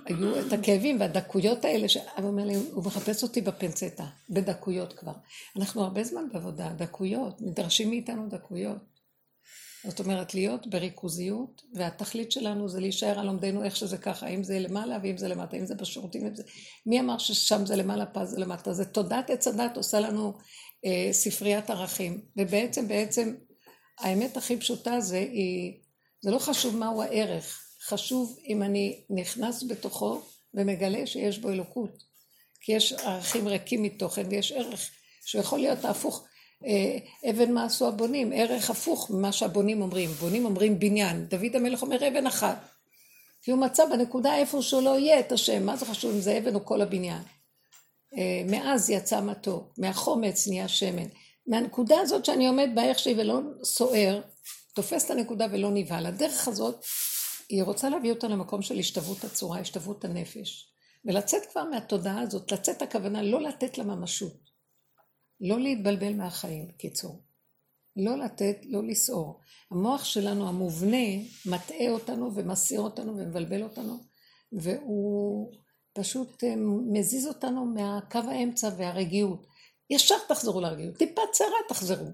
[0.04, 1.96] היו את הכאבים והדקויות האלה, ש...
[1.96, 5.14] הוא אומר לי, הוא מחפש אותי בפנצטה, בדקויות כבר.
[5.56, 8.89] אנחנו הרבה זמן בעבודה, דקויות, נדרשים מאיתנו דקויות.
[9.84, 14.58] זאת אומרת, להיות בריכוזיות, והתכלית שלנו זה להישאר על עומדנו איך שזה ככה, אם זה
[14.58, 16.42] למעלה ואם זה למטה, אם זה בשירותים, אם זה...
[16.86, 18.72] מי אמר ששם זה למעלה, פה זה למטה?
[18.72, 20.32] זה תודעת עץ הדת עושה לנו
[20.84, 23.34] אה, ספריית ערכים, ובעצם, בעצם,
[23.98, 25.80] האמת הכי פשוטה זה, היא,
[26.20, 30.20] זה לא חשוב מהו הערך, חשוב אם אני נכנס בתוכו
[30.54, 32.10] ומגלה שיש בו אלוקות.
[32.60, 34.90] כי יש ערכים ריקים מתוכן ויש ערך
[35.24, 36.24] שיכול להיות ההפוך.
[36.66, 40.10] אה, אבן מה עשו הבונים, ערך הפוך ממה שהבונים אומרים.
[40.10, 42.58] בונים אומרים בניין, דוד המלך אומר אבן אחת.
[43.42, 46.38] כי הוא מצא בנקודה איפה שהוא לא יהיה את השם, מה זה חשוב אם זה
[46.38, 47.22] אבן או כל הבניין.
[48.18, 51.06] אה, מאז יצא מתוק, מהחומץ נהיה שמן.
[51.46, 54.20] מהנקודה הזאת שאני עומד בה איך שהיא ולא סוער,
[54.74, 56.06] תופס את הנקודה ולא נבהל.
[56.06, 56.84] הדרך הזאת,
[57.48, 60.72] היא רוצה להביא אותה למקום של השתוות הצורה, השתוות הנפש.
[61.04, 64.49] ולצאת כבר מהתודעה הזאת, לצאת הכוונה לא לתת לה ממשות.
[65.40, 67.22] לא להתבלבל מהחיים, בקיצור.
[67.96, 69.40] לא לתת, לא לסעור.
[69.70, 71.06] המוח שלנו המובנה
[71.46, 73.98] מטעה אותנו ומסיר אותנו ומבלבל אותנו,
[74.52, 75.52] והוא
[75.92, 76.54] פשוט אה,
[76.92, 79.46] מזיז אותנו מהקו האמצע והרגיעות.
[79.90, 82.06] ישר תחזרו לרגיעות, טיפה צרה תחזרו.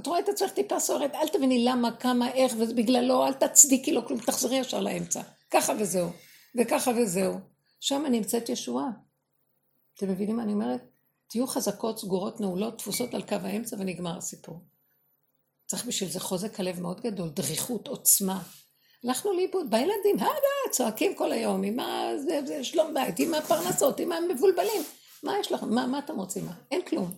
[0.00, 4.06] את רואה את עצמך טיפה סוערת, אל תביני למה, כמה, איך, ובגללו, אל תצדיקי לו
[4.06, 5.22] כלום, תחזרי ישר לאמצע.
[5.50, 6.08] ככה וזהו,
[6.58, 7.34] וככה וזהו.
[7.80, 8.90] שם נמצאת ישועה.
[9.94, 10.91] אתם מבינים מה אני אומרת?
[11.32, 14.60] תהיו חזקות, סגורות, נעולות, תפוסות על קו האמצע ונגמר הסיפור.
[15.66, 18.42] צריך בשביל זה חוזק הלב מאוד גדול, דריכות, עוצמה.
[19.04, 21.76] הלכנו לאיבוד, בילדים, הדה, צועקים כל היום, עם
[22.60, 24.82] השלום בית, עם הפרנסות, עם המבולבלים.
[25.22, 25.74] מה יש לכם?
[25.74, 26.46] מה, מה אתם רוצים?
[26.46, 26.52] מה?
[26.70, 27.10] אין כלום.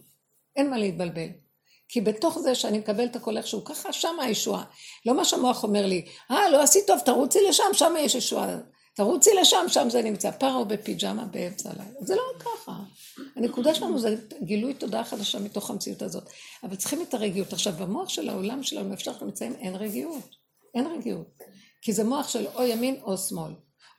[0.56, 1.28] אין מה להתבלבל.
[1.88, 4.64] כי בתוך זה שאני מקבל את הכל איכשהו, ככה שם הישועה.
[5.06, 8.56] לא מה שהמוח אומר לי, אה, לא עשית טוב, תרוצי לשם, שם יש ישועה.
[8.94, 10.30] תרוצי לשם, שם זה נמצא.
[10.30, 12.00] פרו בפיג'מה באמצע הלילה.
[12.00, 12.72] זה לא ככה.
[13.36, 16.30] הנקודה שלנו זה גילוי תודעה חדשה מתוך המציאות הזאת.
[16.62, 17.52] אבל צריכים את הרגיעות.
[17.52, 20.36] עכשיו, במוח של העולם שלנו, אפשר שאנחנו נמצאים, אין רגיעות.
[20.74, 21.38] אין רגיעות.
[21.82, 23.52] כי זה מוח של או ימין או שמאל.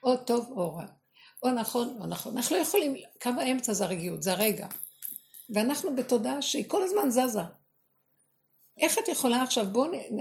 [0.03, 0.85] או טוב או רע.
[1.43, 2.37] או נכון או נכון.
[2.37, 4.67] אנחנו לא יכולים, קו האמצע זה הרגיעות, זה הרגע.
[5.49, 7.41] ואנחנו בתודעה שהיא כל הזמן זזה.
[8.77, 10.19] איך את יכולה עכשיו, בואו נ...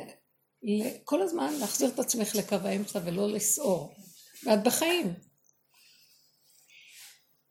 [1.04, 3.94] כל הזמן להחזיר את עצמך לקו האמצע ולא לסעור.
[4.44, 5.14] ואת בחיים.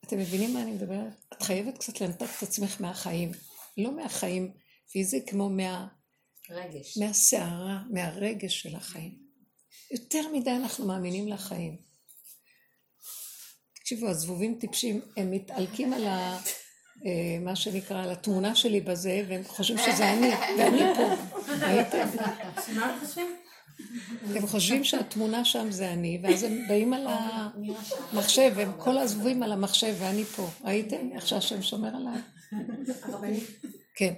[0.06, 1.14] אתם מבינים מה אני מדברת?
[1.34, 3.32] את חייבת קצת לנתק את עצמך מהחיים.
[3.78, 4.54] לא מהחיים
[4.92, 5.88] פיזי, כמו מה...
[6.50, 6.98] רגש.
[6.98, 9.18] מהסערה, מהרגש של החיים.
[9.92, 11.78] יותר מדי אנחנו מאמינים לחיים.
[13.76, 16.40] תקשיבו, הזבובים טיפשים, הם מתעלקים על ה...
[17.06, 21.16] אה, מה שנקרא, על התמונה שלי בזה, והם חושבים שזה אני, ואני פה.
[22.76, 23.43] מה הם חושבים?
[24.36, 29.52] הם חושבים שהתמונה שם זה אני, ואז הם באים על המחשב, הם כל הזבובים על
[29.52, 30.50] המחשב, ואני פה.
[30.64, 32.22] ראיתם איך שהשם שומר עליי?
[33.96, 34.14] כן.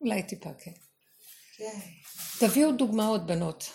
[0.00, 0.72] אולי טיפה, כן.
[2.40, 3.70] תביאו דוגמאות, בנות.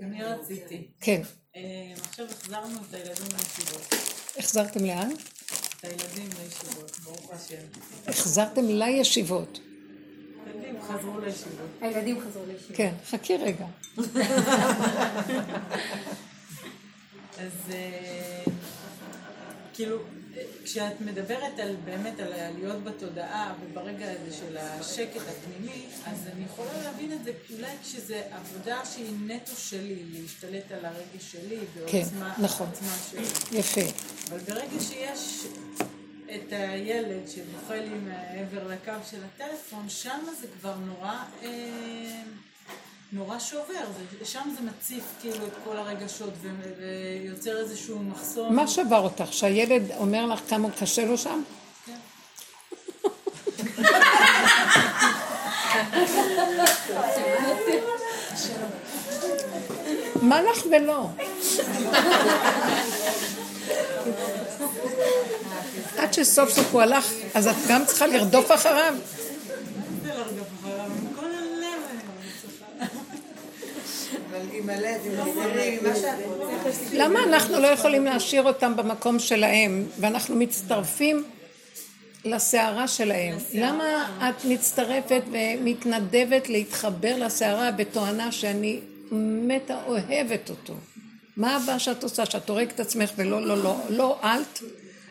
[0.00, 0.88] אני רציתי.
[1.00, 1.22] כן.
[1.56, 3.94] אה, עכשיו החזרנו את הילדים לישיבות.
[4.38, 5.10] החזרתם לאן?
[5.10, 7.62] את הילדים לישיבות, ברוך השם.
[8.06, 9.60] החזרתם לישיבות.
[10.54, 11.66] הילדים חזרו לישיבות.
[11.80, 12.74] הילדים חזרו לישיבה.
[12.74, 13.66] כן, חכי רגע.
[17.38, 18.44] אז אה,
[19.74, 19.98] כאילו,
[20.64, 26.82] כשאת מדברת על באמת על להיות בתודעה וברגע הזה של השקט הפנימי, אז אני יכולה
[26.84, 32.42] להבין את זה אולי כשזה עבודה שהיא נטו שלי, להשתלט על הרגש שלי בעוצמה כן,
[32.42, 32.66] נכון.
[33.10, 33.58] שלי.
[33.58, 33.80] יפה.
[34.28, 35.44] אבל ברגע שיש
[36.34, 41.48] את הילד שבוכה לי מעבר לקו של הטלפון, שם זה כבר נורא, אה,
[43.12, 43.84] נורא שובר,
[44.18, 48.56] זה, שם זה מציף כאילו את כל הרגשות ו- ויוצר איזשהו מחסום.
[48.56, 49.32] מה שבר אותך?
[49.32, 51.42] שהילד אומר לך כמה קשה לו שם?
[51.86, 51.92] כן.
[60.22, 61.06] מה לך ולא?
[66.00, 68.94] עד שסוף סוף הוא הלך, אז את גם צריכה לרדוף אחריו?
[76.92, 81.24] למה אנחנו לא יכולים להשאיר אותם במקום שלהם, ואנחנו מצטרפים
[82.24, 83.36] לסערה שלהם?
[83.54, 88.80] למה את מצטרפת ומתנדבת להתחבר לסערה בתואנה שאני
[89.12, 90.74] מתה אוהבת אותו?
[91.36, 92.26] מה הבא שאת עושה?
[92.26, 94.60] שאת הורגת את עצמך ולא, לא, לא, לא, אלט?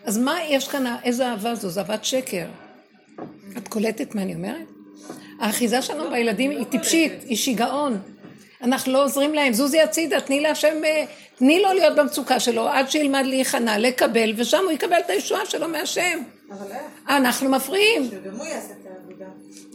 [0.03, 1.69] אז מה יש כאן, איזה אהבה זו?
[1.69, 2.45] זו אהבת שקר.
[3.57, 4.67] את קולטת מה אני אומרת?
[5.39, 7.97] האחיזה שלנו בילדים היא טיפשית, היא שיגעון.
[8.61, 12.89] אנחנו לא עוזרים להם, זוזי הצידה, תני להשם, אה, תני לו להיות במצוקה שלו עד
[12.89, 16.19] שילמד להיכנע, לקבל, ושם הוא יקבל את הישועה שלו מהשם.
[16.51, 16.81] אבל איך?
[17.09, 18.05] אנחנו מפריעים.
[18.05, 19.25] שגם הוא יעשה את העבודה.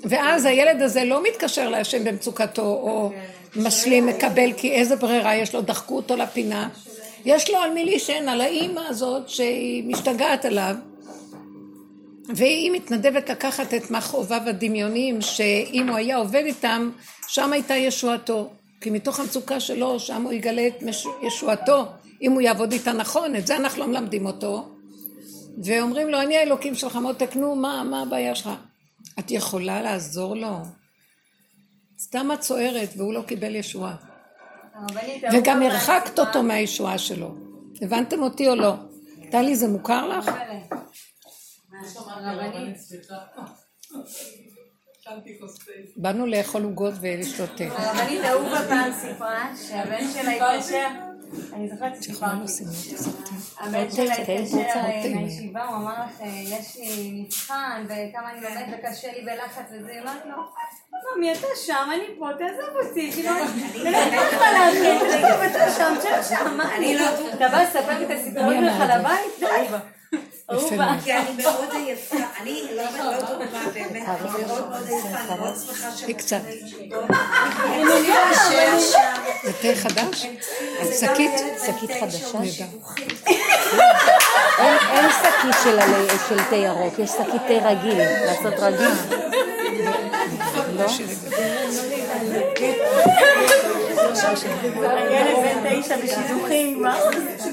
[0.04, 3.10] ואז הילד הזה לא מתקשר להשם במצוקתו, או
[3.56, 6.68] משלים, מקבל, כי איזה ברירה יש לו, דחקו אותו לפינה.
[7.24, 10.74] יש לו על מי להישען, על האימא הזאת שהיא משתגעת עליו,
[12.28, 16.90] והיא מתנדבת לקחת את מכאוביו הדמיוניים, שאם הוא היה עובד איתם,
[17.28, 18.50] שם הייתה ישועתו.
[18.80, 20.82] כי מתוך המצוקה שלו, שם הוא יגלה את
[21.22, 21.86] ישועתו,
[22.22, 24.68] אם הוא יעבוד איתה נכון, את זה אנחנו לא מלמדים אותו.
[25.64, 28.50] ואומרים לו, אני האלוקים שלך, מותק, נו, מה, מה הבעיה שלך?
[29.18, 30.56] את יכולה לעזור לו?
[31.98, 34.13] סתם את צוערת והוא לא קיבל ישועה.
[35.32, 37.34] וגם הרחקת אותו מהישועה שלו.
[37.82, 38.74] הבנתם אותי או לא?
[39.30, 40.30] טלי, זה מוכר לך?
[45.96, 47.64] באנו לאכול עוגות ולשתות תה.
[47.64, 50.88] הרבנית אהובה פעם סיפרה שהבן שלה התקשר,
[51.52, 52.52] אני זוכרת שסיפרתי.
[53.60, 54.58] הבן שלה התקשר.
[55.14, 60.00] מהישיבה, הוא אמר לך, יש לי מבחן וכמה אני לומד וקשה לי בלחץ וזה, היא
[60.00, 60.42] אמרת לו,
[61.16, 65.70] ממי אתה שם, אני פה, תעזוב אותי, כאילו, אני לא יודעת מה להכין, תעזוב אתה
[65.70, 67.04] שם, תשב שם, מה אני לא,
[67.34, 68.84] אתה בא לספר לי את הסיפורים זה?
[68.84, 69.40] לבית?
[69.40, 69.76] די.
[71.04, 75.54] כי אני מאוד עייפה, אני לא לא דוגמה באמת, אני מאוד מאוד עייפה, אני מאוד
[75.56, 76.40] שמחה היא שאני קצת.
[77.64, 78.78] אני מניחה שם,
[79.44, 80.26] זה תה חדש?
[81.00, 81.30] שקית?
[81.66, 82.38] שקית חדשה?
[84.58, 85.54] אין, שקית
[86.28, 88.88] של, תה ירוק, יש שקית תה רגיל, לעשות רגיל.
[90.76, 90.86] לא?
[94.82, 96.98] הילד בן תשע בשידוכים לא, מה?
[97.38, 97.50] זה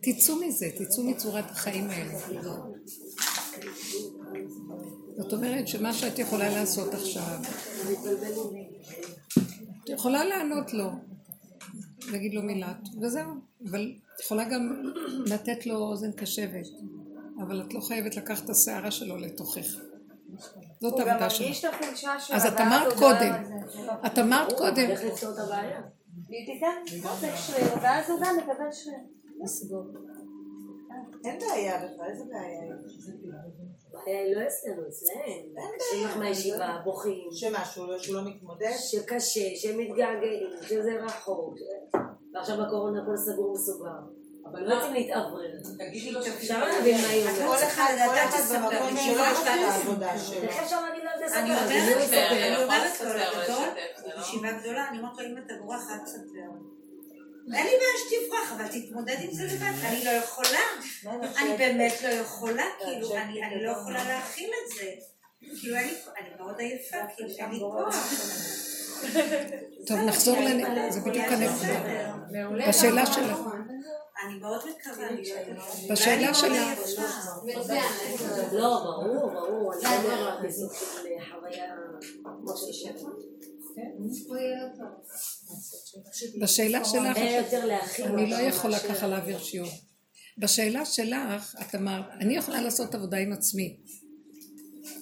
[0.00, 2.18] תצאו מזה, תצאו מצורת החיים האלה.
[5.16, 7.38] זאת אומרת שמה שאת יכולה לעשות עכשיו,
[9.84, 10.90] את יכולה לענות לו,
[12.12, 13.30] להגיד לו מילה, וזהו.
[13.70, 14.92] אבל את יכולה גם
[15.26, 16.66] לתת לו אוזן קשבת,
[17.38, 19.66] אבל את לא חייבת לקחת את השערה שלו לתוכך.
[20.80, 21.40] זאת הוא גם העבודה שלך.
[21.40, 22.36] מרגיש את החולשה שלו.
[22.36, 23.34] אז את אמרת קודם.
[24.06, 24.90] את אמרת קודם,
[26.28, 28.98] היא עותק שריר, ואז הוא גם מקבל שריר.
[31.24, 32.76] אין בעיה בכלל, איזה בעיה?
[34.02, 35.64] הבעיה היא לא אצלנו, אצלם.
[35.78, 38.72] קשים לך מהישיבה, בוכים, שמה, שהוא לא- שהוא לא מתמודד?
[38.78, 41.54] שקשה, שהם מתגעגעים, שזה רחוק.
[42.34, 43.90] ועכשיו בקורונה הכל סגור מסוגר.
[44.50, 45.50] אבל לא רוצים להתאוורר.
[45.78, 47.62] תגידי לו אפשר להבין מה היא כל אומרת.
[47.62, 50.42] אחד, כל אחד במקום שלו יש לו את העבודה שלו.
[50.42, 51.38] איך אפשר להגיד לה את זה?
[51.40, 51.50] אני?
[51.50, 51.70] אומרת
[52.12, 53.08] לו, אני לא אומרת לו,
[54.14, 56.73] לא- ישיבה גדולה, אני אומרת לו, אם אתה בורח, אל תספר.
[57.54, 60.58] אין לי בעיה שתברח, אבל תתמודד עם זה לבד, אני לא יכולה.
[61.42, 64.90] אני באמת לא יכולה, כאילו, אני אני לא יכולה להכיל את זה.
[65.60, 67.96] כאילו, אני מאוד עייפה, כאילו, אין לי כוח.
[69.86, 72.16] טוב נחזור, לנ- זה בדיוק הנקודה.
[72.68, 73.38] בשאלה שלך,
[74.26, 75.66] אני מאוד מקווה, אני לא יודעת.
[75.90, 76.68] בשאלה שלך.
[78.52, 79.72] לא, ברור, ברור.
[79.74, 81.64] אני לא אומר בסוג של חוויה
[82.24, 83.33] כמו שם.
[86.40, 87.18] בשאלה שלך.
[88.04, 89.70] אני לא יכולה ככה להעביר שיעור.
[90.38, 93.76] בשאלה שלך, את אמרת, אני יכולה לעשות עבודה עם עצמי,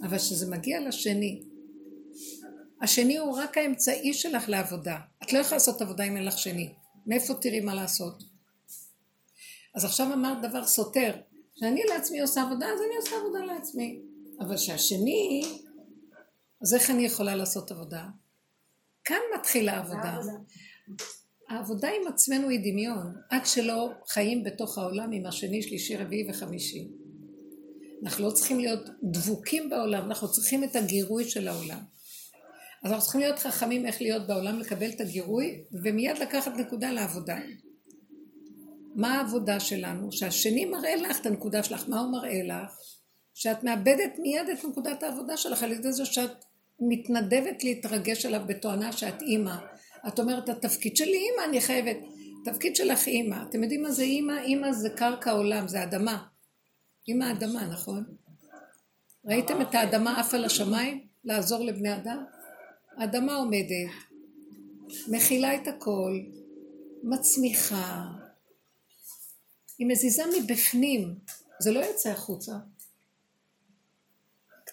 [0.02, 1.42] אבל כשזה מגיע לשני,
[2.82, 4.98] השני הוא רק האמצעי שלך לעבודה.
[5.22, 6.74] את לא יכולה לעשות עבודה אם אין לך שני.
[7.06, 8.22] מאיפה תראי מה לעשות?
[9.74, 11.14] אז עכשיו אמרת דבר סותר.
[11.54, 14.00] כשאני לעצמי עושה עבודה, אז אני עושה עבודה לעצמי.
[14.40, 15.42] אבל שהשני,
[16.62, 18.04] אז איך אני יכולה לעשות עבודה?
[19.04, 20.18] כאן מתחילה העבודה.
[21.48, 26.88] העבודה עם עצמנו היא דמיון, עד שלא חיים בתוך העולם עם השני, שלישי, רביעי וחמישי.
[28.02, 31.80] אנחנו לא צריכים להיות דבוקים בעולם, אנחנו צריכים את הגירוי של העולם.
[32.82, 37.38] אז אנחנו צריכים להיות חכמים איך להיות בעולם, לקבל את הגירוי, ומיד לקחת נקודה לעבודה.
[38.94, 40.12] מה העבודה שלנו?
[40.12, 41.88] שהשני מראה לך את הנקודה שלך.
[41.88, 42.72] מה הוא מראה לך?
[43.34, 46.44] שאת מאבדת מיד את נקודת העבודה שלך על ידי זה שאת
[46.88, 49.56] מתנדבת להתרגש עליו בתואנה שאת אימא.
[50.08, 51.96] את אומרת, התפקיד שלי אימא, אני חייבת.
[52.42, 53.36] התפקיד שלך אימא.
[53.48, 54.38] אתם יודעים מה זה אימא?
[54.38, 56.24] אימא זה קרקע עולם, זה אדמה.
[57.08, 58.04] אימא אדמה, נכון?
[59.24, 61.06] ראיתם את האדמה עפה לשמיים?
[61.24, 62.24] לעזור לבני אדם?
[62.98, 63.90] האדמה עומדת,
[65.08, 66.20] מכילה את הכל,
[67.02, 68.04] מצמיחה,
[69.78, 71.14] היא מזיזה מבפנים,
[71.60, 72.52] זה לא יוצא החוצה.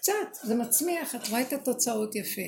[0.10, 2.42] קצת, זה מצמיח, את רואה את התוצאות יפה.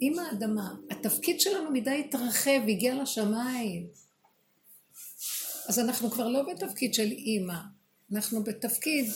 [0.00, 3.86] עם האדמה, התפקיד שלנו מדי התרחב, הגיע לשמיים.
[5.68, 7.58] אז אנחנו כבר לא בתפקיד של אימא,
[8.12, 9.06] אנחנו בתפקיד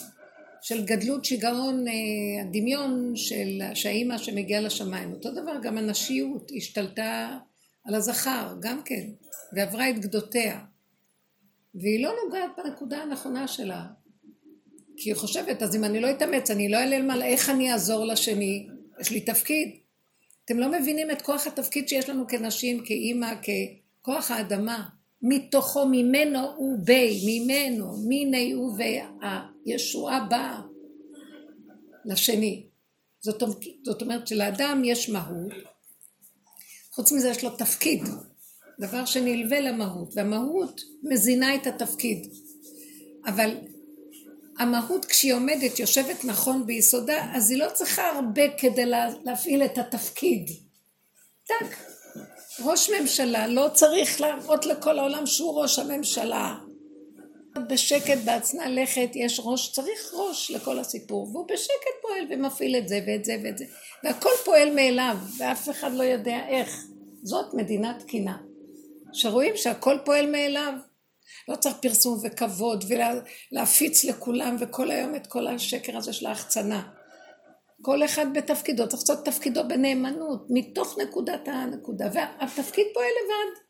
[0.61, 1.93] של גדלות שיגעון, אה,
[2.41, 5.13] הדמיון של שהאימא שמגיעה לשמיים.
[5.13, 7.37] אותו דבר גם הנשיות השתלטה
[7.83, 9.09] על הזכר, גם כן,
[9.53, 10.59] ועברה את גדותיה.
[11.75, 13.85] והיא לא נוגעת בנקודה הנכונה שלה.
[15.01, 18.05] כי היא חושבת, אז אם אני לא אתאמץ, אני לא אעלה למעלה, איך אני אעזור
[18.05, 18.67] לשני?
[19.01, 19.69] יש לי תפקיד.
[20.45, 23.33] אתם לא מבינים את כוח התפקיד שיש לנו כנשים, כאימא,
[24.01, 24.89] ככוח האדמה.
[25.21, 28.77] מתוכו, ממנו הוא בי, ממנו, מיני הוא
[29.65, 30.61] והישועה באה
[32.05, 32.65] לשני.
[33.21, 33.43] זאת,
[33.85, 35.53] זאת אומרת שלאדם יש מהות,
[36.91, 38.03] חוץ מזה יש לו תפקיד.
[38.79, 42.27] דבר שנלווה למהות, והמהות מזינה את התפקיד.
[43.25, 43.55] אבל
[44.59, 48.85] המהות כשהיא עומדת, יושבת נכון ביסודה, אז היא לא צריכה הרבה כדי
[49.25, 50.49] להפעיל את התפקיד.
[51.47, 51.77] טק.
[52.63, 56.55] ראש ממשלה לא צריך להראות לכל העולם שהוא ראש הממשלה.
[57.69, 62.99] בשקט בהצנע לכת יש ראש, צריך ראש לכל הסיפור, והוא בשקט פועל ומפעיל את זה
[63.07, 63.65] ואת זה ואת זה,
[64.03, 66.85] והכל פועל מאליו, ואף אחד לא יודע איך.
[67.23, 68.37] זאת מדינה תקינה.
[69.13, 70.73] שרואים שהכל פועל מאליו.
[71.47, 72.85] לא צריך פרסום וכבוד
[73.51, 76.89] ולהפיץ לכולם וכל היום את כל השקר הזה של ההחצנה.
[77.81, 83.61] כל אחד בתפקידו, צריך לעשות תפקידו בנאמנות, מתוך נקודת הנקודה, והתפקיד פועל לבד.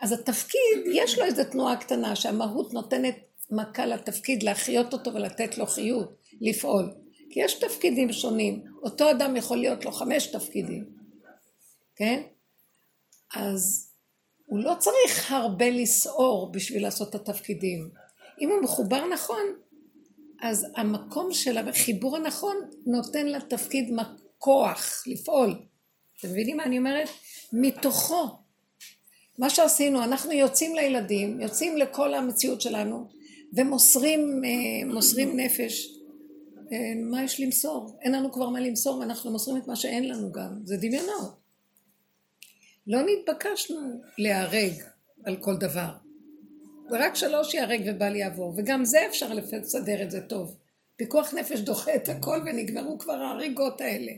[0.00, 3.16] אז התפקיד, יש לו איזו תנועה קטנה שהמהות נותנת
[3.50, 6.94] מכה לתפקיד, להחיות אותו ולתת לו חיות, לפעול.
[7.30, 10.84] כי יש תפקידים שונים, אותו אדם יכול להיות לו חמש תפקידים,
[11.96, 12.22] כן?
[13.34, 13.93] אז
[14.46, 17.90] הוא לא צריך הרבה לסעור בשביל לעשות את התפקידים.
[18.40, 19.42] אם הוא מחובר נכון,
[20.40, 23.94] אז המקום של החיבור הנכון נותן לתפקיד
[24.38, 25.54] כוח לפעול.
[26.18, 27.08] אתם מבינים מה אני אומרת?
[27.52, 28.28] מתוכו.
[29.38, 33.08] מה שעשינו, אנחנו יוצאים לילדים, יוצאים לכל המציאות שלנו,
[33.56, 35.88] ומוסרים אה, נפש.
[36.72, 36.78] אה,
[37.10, 37.98] מה יש למסור?
[38.02, 40.60] אין לנו כבר מה למסור, ואנחנו מוסרים את מה שאין לנו גם.
[40.64, 41.43] זה דמיונות.
[42.86, 44.72] לא נתבקשנו להיהרג
[45.24, 45.88] על כל דבר.
[46.90, 50.56] ורק שלוש ייהרג ובל יעבור, וגם זה אפשר לסדר את זה טוב.
[50.96, 54.12] פיקוח נפש דוחה את הכל ונגמרו כבר ההריגות האלה.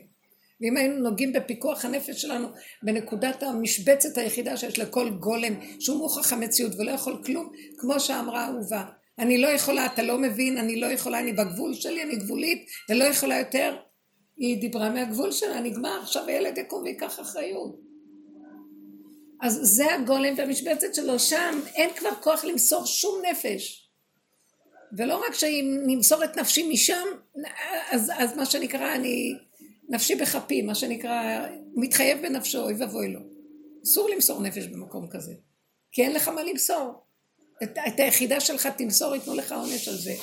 [0.61, 2.49] ואם היינו נוגעים בפיקוח הנפש שלנו
[2.83, 8.85] בנקודת המשבצת היחידה שיש לכל גולם שהוא מוכח המציאות ולא יכול כלום, כמו שאמרה אהובה,
[9.19, 13.05] אני לא יכולה, אתה לא מבין, אני לא יכולה, אני בגבול שלי, אני גבולית ולא
[13.05, 13.77] יכולה יותר.
[14.37, 17.86] היא דיברה מהגבול שלה, נגמר, עכשיו הילד יקום ויקח אחריות.
[19.43, 23.91] אז זה הגולם והמשבצת שלו, שם אין כבר כוח למסור שום נפש.
[24.99, 27.07] ולא רק שאם נמסור את נפשי משם,
[27.91, 29.35] אז, אז מה שנקרא, אני
[29.89, 33.21] נפשי בכפי, מה שנקרא, מתחייב בנפשו, אוי ואבוי לו.
[33.85, 35.33] אסור למסור נפש במקום כזה,
[35.93, 37.07] כי אין לך מה למסור.
[37.63, 40.15] את, את היחידה שלך תמסור, ייתנו לך עונש על זה.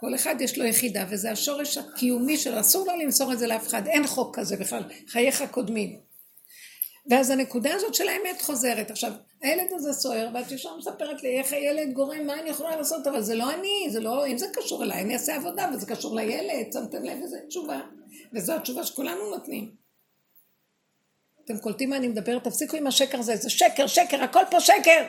[0.00, 3.66] כל אחד יש לו יחידה, וזה השורש הקיומי שלו, אסור לו למסור את זה לאף
[3.66, 6.03] אחד, אין חוק כזה בכלל, חייך קודמים.
[7.10, 8.90] ואז הנקודה הזאת של האמת חוזרת.
[8.90, 13.06] עכשיו, הילד הזה סוער, ואת ישר מספרת לי איך הילד גורם, מה אני יכולה לעשות,
[13.06, 16.16] אבל זה לא אני, זה לא, אם זה קשור אליי, אני אעשה עבודה, וזה קשור
[16.16, 17.80] לילד, שמתם לב, וזו תשובה.
[18.32, 19.70] וזו התשובה שכולנו נותנים.
[21.44, 22.44] אתם קולטים מה אני מדברת?
[22.44, 25.06] תפסיקו עם השקר הזה, זה שקר, שקר, הכל פה שקר.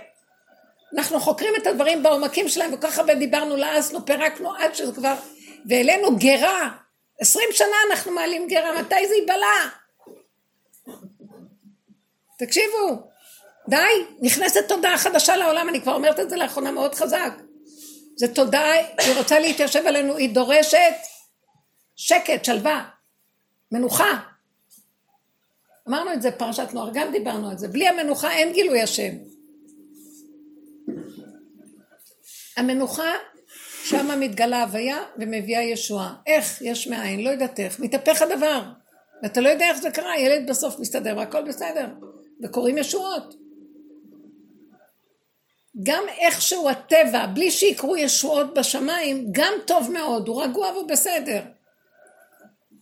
[0.94, 5.16] אנחנו חוקרים את הדברים בעומקים שלהם, וכל כך הרבה דיברנו, לעסנו, פירקנו, עד שזה כבר...
[5.66, 6.70] והעלינו גרה.
[7.22, 9.85] עשרים שנה אנחנו מעלים גרה, מתי זה ייבלע?
[12.38, 13.10] תקשיבו,
[13.70, 13.78] די,
[14.22, 17.34] נכנסת תודעה חדשה לעולם, אני כבר אומרת את זה לאחרונה מאוד חזק.
[18.16, 20.96] זו תודעה, היא רוצה להתיישב עלינו, היא דורשת
[21.96, 22.86] שקט, שלווה,
[23.72, 24.20] מנוחה.
[25.88, 27.68] אמרנו את זה פרשת נוער, גם דיברנו על זה.
[27.68, 29.12] בלי המנוחה אין גילוי השם.
[32.58, 33.12] המנוחה
[33.84, 36.16] שם מתגלה הוויה ומביאה ישועה.
[36.28, 36.62] איך?
[36.62, 37.80] יש מאין, לא יודעת איך.
[37.80, 38.64] מתהפך הדבר.
[39.24, 41.88] ואתה לא יודע איך זה קרה, ילד בסוף מסתדר והכל בסדר.
[42.44, 43.36] וקורים ישועות.
[45.84, 51.42] גם איכשהו הטבע, בלי שיקרו ישועות בשמיים, גם טוב מאוד, הוא רגוע והוא בסדר.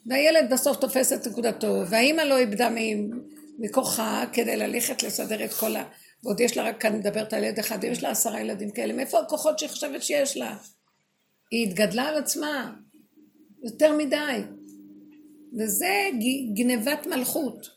[0.06, 2.70] והילד בסוף תופס את נקודתו, והאימא לא איבדה
[3.60, 5.84] מכוחה כדי ללכת לסדר את כל ה...
[6.24, 9.20] ועוד יש לה רק כאן מדברת על ילד אחד, יש לה עשרה ילדים כאלה, מאיפה
[9.20, 10.58] הכוחות שהיא חושבת שיש לה?
[11.52, 12.74] היא התגדלה על עצמה,
[13.64, 14.42] יותר מדי.
[15.60, 16.10] וזה
[16.54, 17.70] גנבת מלכות,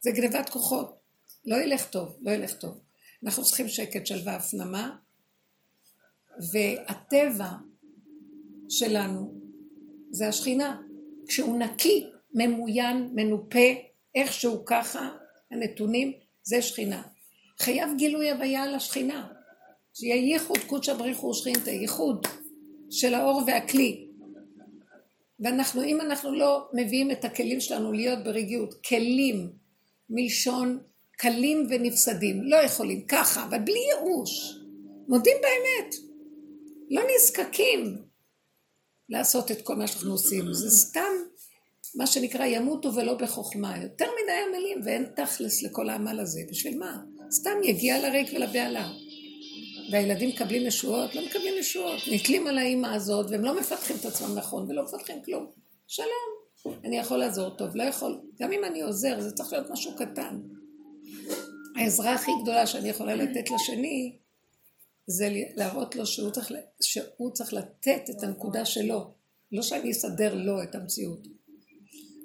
[0.00, 0.97] זה גנבת כוחות.
[1.48, 2.80] לא ילך טוב, לא ילך טוב.
[3.24, 4.96] אנחנו צריכים שקט, שלווה, הפנמה,
[6.52, 7.50] והטבע
[8.68, 9.34] שלנו
[10.10, 10.80] זה השכינה.
[11.28, 13.68] כשהוא נקי, ממוין, מנופה,
[14.14, 15.10] איכשהו ככה,
[15.50, 17.02] הנתונים, זה שכינה.
[17.58, 19.28] חייב גילוי הוויה על השכינה.
[19.94, 22.26] שיהיה ייחוד קודשא בריחו ושכינתא, ייחוד
[22.90, 24.08] של האור והכלי.
[25.40, 29.52] ואנחנו, אם אנחנו לא מביאים את הכלים שלנו להיות ברגיעות, כלים
[30.10, 30.78] מלשון
[31.20, 34.58] קלים ונפסדים, לא יכולים, ככה, אבל בלי ייאוש,
[35.08, 35.94] מודים באמת,
[36.90, 37.96] לא נזקקים
[39.08, 41.12] לעשות את כל מה שאנחנו עושים, זה סתם
[41.94, 46.98] מה שנקרא ימותו ולא בחוכמה, יותר מדי עמלים ואין תכלס לכל העמל הזה, בשביל מה?
[47.30, 48.92] סתם יגיע לריק ולבהלה.
[49.92, 54.34] והילדים מקבלים ישועות, לא מקבלים ישועות, נתלים על האימא הזאת והם לא מפתחים את עצמם
[54.38, 55.46] נכון ולא מפתחים כלום.
[55.86, 59.96] שלום, אני יכול לעזור טוב, לא יכול, גם אם אני עוזר זה צריך להיות משהו
[59.96, 60.40] קטן.
[61.76, 64.18] העזרה הכי גדולה שאני יכולה לתת לשני
[65.06, 69.14] זה להראות לו שהוא צריך, שהוא צריך לתת את הנקודה שלו,
[69.52, 71.26] לא שאני אסדר לו את המציאות.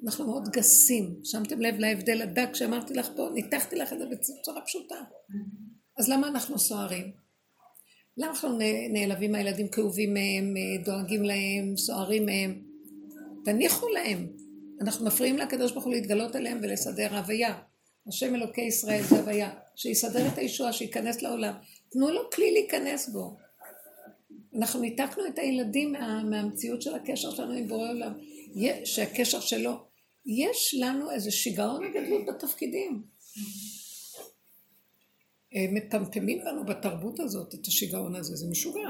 [0.06, 4.62] אנחנו מאוד גסים, שמתם לב להבדל הדק שאמרתי לך פה, ניתחתי לך את זה בצורה
[4.62, 4.96] פשוטה.
[5.98, 7.12] אז למה אנחנו סוערים?
[8.18, 8.58] למה אנחנו
[8.90, 10.54] נעלבים מהילדים כאובים מהם,
[10.86, 12.64] דואגים להם, סוערים מהם?
[13.46, 14.28] תניחו להם.
[14.82, 17.60] אנחנו מפריעים לקדוש ברוך הוא להתגלות עליהם ולסדר הוויה.
[18.08, 19.54] השם אלוקי ישראל זה הוויה.
[19.76, 21.54] שיסדר את הישועה, שייכנס לעולם.
[21.90, 23.38] תנו לו כלי להיכנס בו.
[24.58, 28.14] אנחנו ניתקנו את הילדים מה, מהמציאות של הקשר שלנו עם בורא עולם,
[28.86, 29.72] שהקשר שלו,
[30.26, 33.04] יש לנו איזה שיגעון הגדלות בתפקידים.
[35.56, 38.90] מפמפמים לנו בתרבות הזאת את השיגעון הזה, זה משוגע.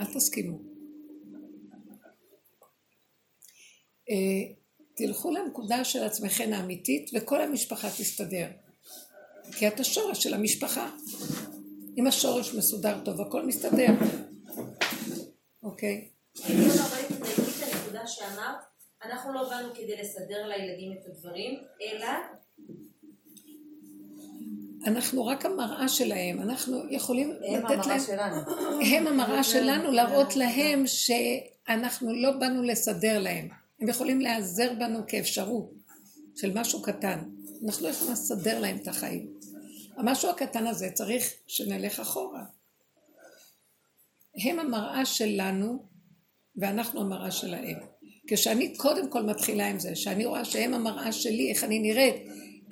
[0.00, 0.58] אל תסכימו.
[4.94, 8.46] תלכו לנקודה של עצמכם האמיתית וכל המשפחה תסתדר.
[9.52, 10.90] כי את השורש של המשפחה.
[11.98, 13.92] אם השורש מסודר טוב, הכל מסתדר.
[15.62, 16.08] אוקיי.
[19.04, 22.08] אנחנו לא באנו כדי לסדר לילדים את הדברים, אלא...
[24.86, 27.60] אנחנו רק המראה שלהם, אנחנו יכולים לתת להם...
[27.60, 28.36] הם המראה שלנו.
[28.94, 33.61] הם המראה שלנו, להראות להם שאנחנו לא באנו לסדר להם.
[33.82, 35.72] הם יכולים להיעזר בנו כאפשרות
[36.36, 37.18] של משהו קטן.
[37.66, 39.32] אנחנו לא יכולים לסדר להם את החיים.
[39.96, 42.44] המשהו הקטן הזה צריך שנלך אחורה.
[44.44, 45.86] הם המראה שלנו
[46.56, 47.78] ואנחנו המראה שלהם.
[48.26, 52.16] כשאני קודם כל מתחילה עם זה, שאני רואה שהם המראה שלי, איך אני נראית,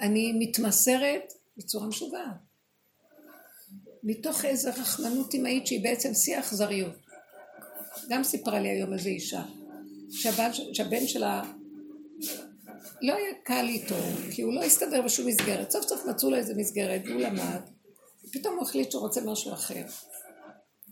[0.01, 2.37] אני מתמסרת בצורה משוגעת.
[4.03, 6.95] מתוך איזו רחמנות אמהית שהיא בעצם שיא אכזריות.
[8.09, 9.43] גם סיפרה לי היום איזו אישה,
[10.11, 11.43] שהבן, שהבן שלה
[13.03, 13.95] לא היה קל איתו,
[14.31, 15.71] כי הוא לא הסתדר בשום מסגרת.
[15.71, 17.61] סוף סוף מצאו לו איזה מסגרת, והוא למד,
[18.25, 19.83] ופתאום הוא החליט שהוא רוצה משהו אחר.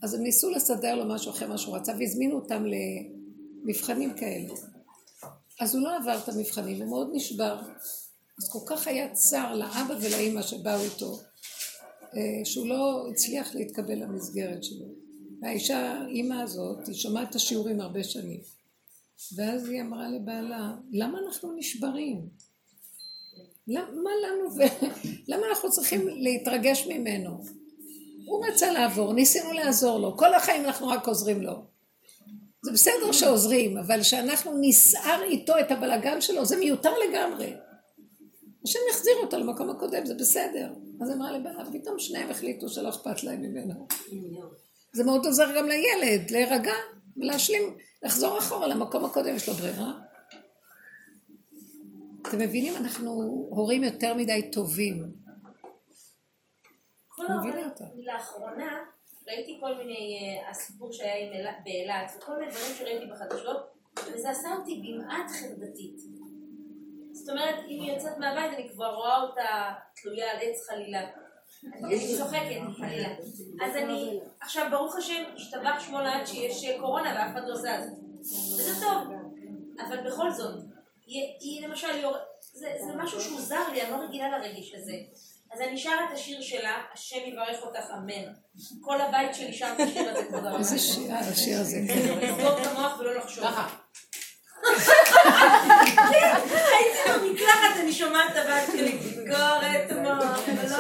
[0.03, 2.65] אז הם ניסו לסדר לו משהו אחר, מה שהוא רצה, והזמינו אותם
[3.65, 4.55] למבחנים כאלה.
[5.61, 7.59] אז הוא לא עבר את המבחנים, הוא מאוד נשבר.
[8.39, 11.21] אז כל כך היה צר לאבא ולאימא שבאו איתו,
[12.17, 14.87] אה, שהוא לא הצליח להתקבל למסגרת שלו.
[15.43, 18.58] והאישה, האימא הזאת, היא שומעת את השיעורים הרבה שנים.
[19.37, 22.29] ואז היא אמרה לבעלה, למה אנחנו נשברים?
[23.67, 24.61] מה לנו ו...
[25.31, 27.45] למה אנחנו צריכים להתרגש ממנו?
[28.27, 31.65] הוא רצה לעבור, ניסינו לעזור לו, כל החיים אנחנו רק עוזרים לו.
[32.63, 37.55] זה בסדר שעוזרים, אבל שאנחנו נסער איתו את הבלגן שלו, זה מיותר לגמרי.
[38.65, 40.73] השם יחזיר אותו למקום הקודם, זה בסדר.
[41.01, 43.87] אז אמרה לבעלה, פתאום שניהם החליטו שלא אכפת להם ממנו.
[44.93, 46.73] זה מאוד עוזר גם לילד, להירגע
[47.17, 49.93] ולהשלים, לחזור אחורה למקום הקודם, יש לו ברירה.
[52.29, 53.11] אתם מבינים, אנחנו
[53.51, 55.13] הורים יותר מדי טובים.
[57.97, 58.85] לאחרונה
[59.29, 63.57] ראיתי כל מיני, אה, הסיפור שהיה באילת, וכל מיני דברים שראיתי בחדשות,
[64.15, 66.01] וזה עשה אותי במעט חרדתית.
[67.13, 69.73] זאת אומרת, אם היא יוצאת מהבית אני כבר רואה אותה
[70.03, 71.07] תלויה על עץ חלילה.
[71.85, 73.09] אני צוחקת, חלילה.
[73.65, 77.93] אז אני, עכשיו ברוך השם, השתבח שמו לעד שיש קורונה ואף אחד לא זז.
[78.55, 79.09] וזה טוב,
[79.87, 80.55] אבל בכל זאת,
[81.07, 81.89] היא, למשל.
[82.53, 84.93] זה, זה משהו שהוא זר לי, אני לא רגילה לרגיש לזה.
[85.53, 88.33] אז אני שרה את השיר שלה, השם יברך אותך אמן.
[88.81, 90.59] כל הבית שלי שר את השיר הזה כבר הרב.
[90.59, 92.19] איזה שיר, השיר הזה, כן.
[92.19, 93.45] לסגור את המוח ולא לחשוב.
[94.65, 96.55] הייתי
[97.59, 100.79] במקלחת, אני שומעת את הבת שלי, סגור את המוח ולא.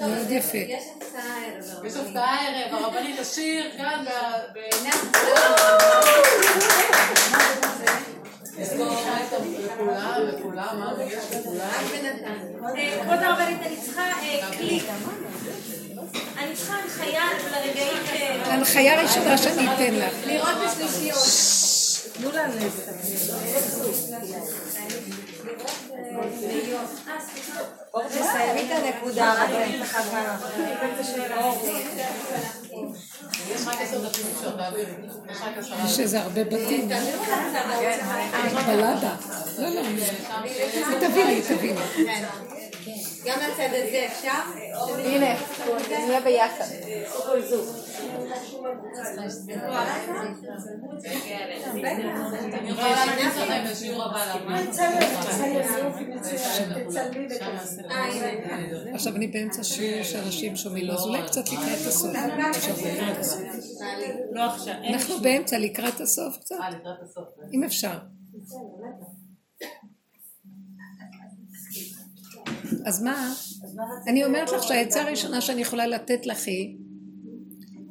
[0.00, 0.58] מאוד יפה.
[0.58, 1.84] יש הפתעה הערב.
[1.84, 4.58] יש הפתעה הערב, הרבנית השיר כאן ב...
[12.76, 14.80] אה, כבוד הרבנית, אני צריכה אה, כלי.
[16.38, 17.22] אני צריכה הנחיה
[17.52, 18.10] לרגעים ש...
[18.46, 20.12] ההנחיה הראשונה שאני אתן לך.
[20.26, 21.67] לראות בשלישיות.
[22.18, 22.46] תנו לה
[28.08, 29.50] תסיימי את הנקודה, רק.
[35.84, 36.88] יש איזה הרבה בתים.
[38.66, 39.14] בלדה.
[39.58, 39.82] לא, לא.
[41.00, 42.57] תביא לי, תביא לי.
[43.26, 44.30] גם לצד הזה אפשר?
[44.98, 45.34] הנה,
[45.90, 46.64] נהיה ביחד.
[58.94, 62.10] עכשיו אני באמצע שיעור שאנשים שומעים לו, אז אולי קצת לקראת הסוף.
[64.90, 66.68] אנחנו באמצע לקראת הסוף קצת, אה.
[67.52, 67.98] אם אפשר.
[72.86, 73.34] אז מה?
[74.06, 76.76] אני אומרת לך שהעצה הראשונה שאני יכולה לתת לך היא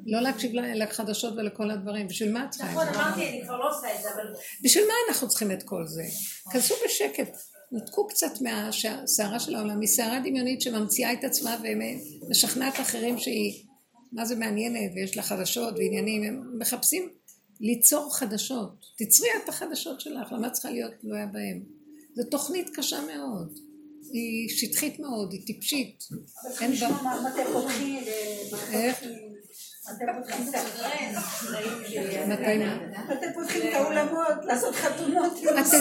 [0.08, 2.08] לא להקשיב לחדשות ולכל הדברים.
[2.08, 3.00] בשביל מה את צריכה את נכון, זה?
[3.00, 4.34] אמרתי, אני כבר לא עושה את זה, אבל...
[4.64, 6.04] בשביל מה אנחנו צריכים את כל זה?
[6.52, 7.38] כנסו בשקט,
[7.72, 13.64] נתקו קצת מהסערה של העולם, מסערה דמיונית שממציאה את עצמה ומשכנעת אחרים שהיא,
[14.12, 17.10] מה זה מעניינת, ויש לה חדשות ועניינים, הם מחפשים
[17.60, 18.86] ליצור חדשות.
[18.98, 21.64] תצרי את החדשות שלך, למה צריכה להיות תלויה בהם?
[22.16, 23.60] זו תוכנית קשה מאוד,
[24.14, 26.04] היא שטחית מאוד, היא טיפשית.
[26.62, 26.90] אין בה...
[27.54, 28.04] פותחים?
[28.74, 29.04] איך?
[33.10, 35.74] מתי פותחים את האולמות, לעשות חתונות, לך...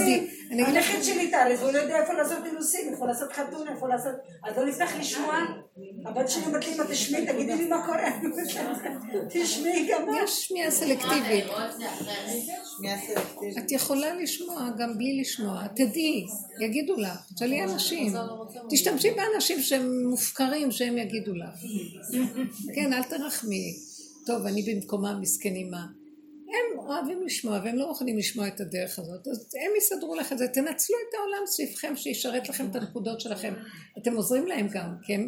[0.50, 4.14] הנכד שלי טלס, הוא לא יודע איפה לעשות אילוסים, איפה לעשות חתונה, איפה לעשות...
[4.44, 5.40] אז לא נפתח לשמוע.
[6.04, 8.10] הבת שלי אומרת לי, אמא תשמעי, תגידי לי מה קורה.
[9.28, 10.18] תשמעי גם מה.
[10.24, 10.46] יש.
[10.46, 11.44] שמיעה סלקטיבית.
[13.58, 16.26] את יכולה לשמוע גם בלי לשמוע, תדעי,
[16.60, 18.12] יגידו לך, תשאלי אנשים,
[18.70, 21.48] תשתמשי באנשים שהם מופקרים שהם יגידו לך.
[22.74, 23.95] כן, אל תרחמי.
[24.26, 25.86] טוב, אני במקומם מסכנים מה.
[26.48, 30.38] הם אוהבים לשמוע והם לא מוכנים לשמוע את הדרך הזאת, אז הם יסדרו לך את
[30.38, 33.54] זה, תנצלו את העולם סביבכם שישרת לכם את הנקודות שלכם.
[33.98, 35.20] אתם עוזרים להם גם, כן?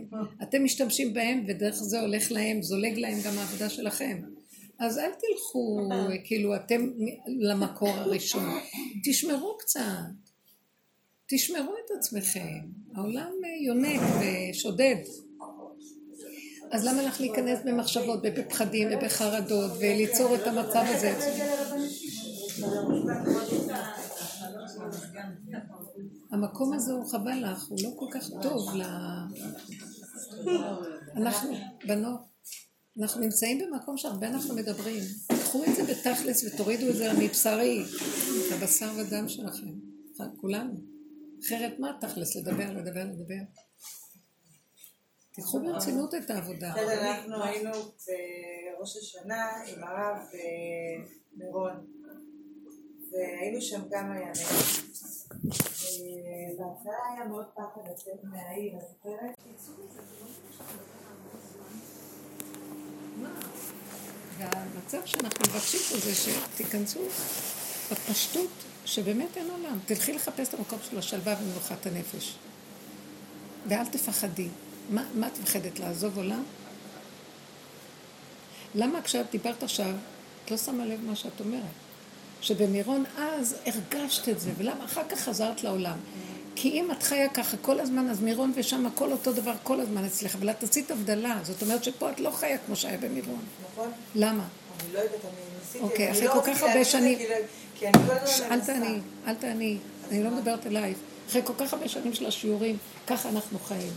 [0.42, 4.20] אתם משתמשים בהם ודרך זה הולך להם, זולג להם גם העבודה שלכם.
[4.78, 5.88] אז אל תלכו,
[6.24, 6.90] כאילו, אתם
[7.26, 8.44] למקור הראשון.
[9.04, 9.80] תשמרו קצת.
[11.28, 12.58] תשמרו את עצמכם.
[12.94, 14.96] העולם אה, יונק ושודד.
[16.70, 21.18] אז למה לך להיכנס במחשבות ובפחדים ובחרדות וליצור את המצב הזה?
[26.30, 28.82] המקום הזה הוא חבל לך, הוא לא כל כך טוב ל...
[31.16, 31.54] אנחנו,
[31.86, 32.20] בנות,
[33.00, 35.02] אנחנו נמצאים במקום שהרבה אנחנו מדברים.
[35.28, 37.84] קחו את זה בתכלס ותורידו את זה מבשרי,
[38.52, 39.66] לבשר ודם שלכם,
[40.40, 40.74] כולנו.
[41.46, 43.42] אחרת מה תכלס לדבר, לדבר, לדבר?
[45.38, 46.72] תיקחו ברצינות את העבודה.
[46.72, 51.04] בסדר, אנחנו היינו בראש השנה עם הרב אה,
[51.36, 51.86] מירון,
[53.10, 54.32] והיינו שם כמה ימים.
[55.84, 59.36] אה, בהתחלה היה מאוד פחד לצאת מהעיר, את זוכרת?
[64.38, 67.00] והמצב שאנחנו מבקשים פה זה שתיכנסו
[67.92, 68.50] בפשטות
[68.84, 69.78] שבאמת אין עולם.
[69.86, 72.38] תלכי לחפש את המקום של השלווה ומנוחת הנפש.
[73.68, 74.48] ואל תפחדי.
[74.90, 76.42] מה, מה את מפחדת, לעזוב עולם?
[78.74, 79.90] למה כשאת דיברת עכשיו,
[80.44, 81.62] את לא שמה לב מה שאת אומרת?
[82.40, 85.96] שבמירון אז הרגשת את זה, ולמה אחר כך חזרת לעולם?
[86.54, 90.04] כי אם את חיה ככה כל הזמן, אז מירון ושם הכל אותו דבר כל הזמן
[90.04, 93.40] אצלך, אבל את עשית הבדלה, זאת אומרת שפה את לא חיה כמו שהיה במירון.
[93.72, 93.90] נכון?
[94.14, 94.44] למה?
[94.84, 95.30] אני לא יודעת, אני
[95.60, 97.18] ניסיתי, אוקיי, אחרי לא כל כך הרבה שנים-
[97.78, 98.14] כי- אני הזמן
[98.50, 98.60] אל.
[98.60, 99.78] תעני, אל תעני,
[100.10, 100.98] אני לא מדברת אלייך.
[101.28, 102.76] אחרי כל כך הרבה שנים של השיעורים,
[103.06, 103.92] ככה אנחנו חיים.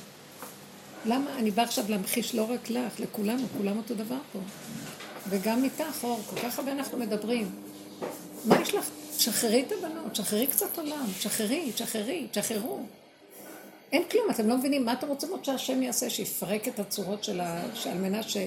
[1.06, 1.38] למה?
[1.38, 4.40] אני באה עכשיו להמחיש לא רק לך, לכולנו, כולם אותו דבר פה.
[5.30, 7.50] וגם איתך, אור, כל כך הרבה אנחנו מדברים.
[8.46, 8.90] מה יש לך?
[9.18, 12.80] שחררי את הבנות, שחררי קצת עולם, שחררי, שחררי, תשחררו.
[13.92, 17.42] אין כלום, אתם לא מבינים מה אתם רוצים עוד שהשם יעשה, שיפרק את הצורות של
[17.42, 17.64] ה...
[17.86, 18.38] על מנת ש...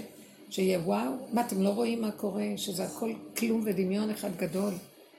[0.50, 1.12] שיהיה וואו?
[1.32, 2.46] מה, אתם לא רואים מה קורה?
[2.56, 4.74] שזה הכל כלום ודמיון אחד גדול?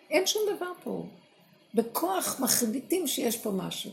[0.09, 1.05] אין שום דבר פה.
[1.73, 3.91] בכוח מחליטים שיש פה משהו.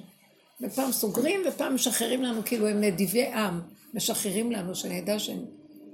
[0.62, 3.60] ופעם סוגרים ופעם משחררים לנו כאילו הם נדיבי עם.
[3.94, 5.44] משחררים לנו שנדע שהם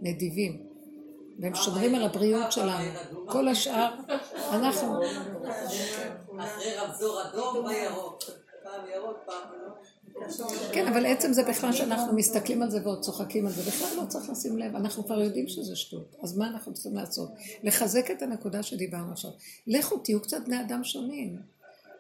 [0.03, 0.63] נדיבים.
[1.39, 2.91] והם שומרים על הבריאות שלנו.
[3.27, 3.95] כל השאר,
[4.51, 5.01] אנחנו...
[6.39, 8.23] אחרי רמזור אדום, מה ירוק?
[8.63, 9.69] פעם ירוק, פעם לא.
[10.73, 14.07] כן, אבל עצם זה בכלל שאנחנו מסתכלים על זה ועוד צוחקים על זה, בכלל לא
[14.09, 17.29] צריך לשים לב, אנחנו כבר יודעים שזה שטות, אז מה אנחנו צריכים לעשות?
[17.63, 19.31] לחזק את הנקודה שדיברנו עכשיו.
[19.67, 21.37] לכו תהיו קצת בני אדם שונים.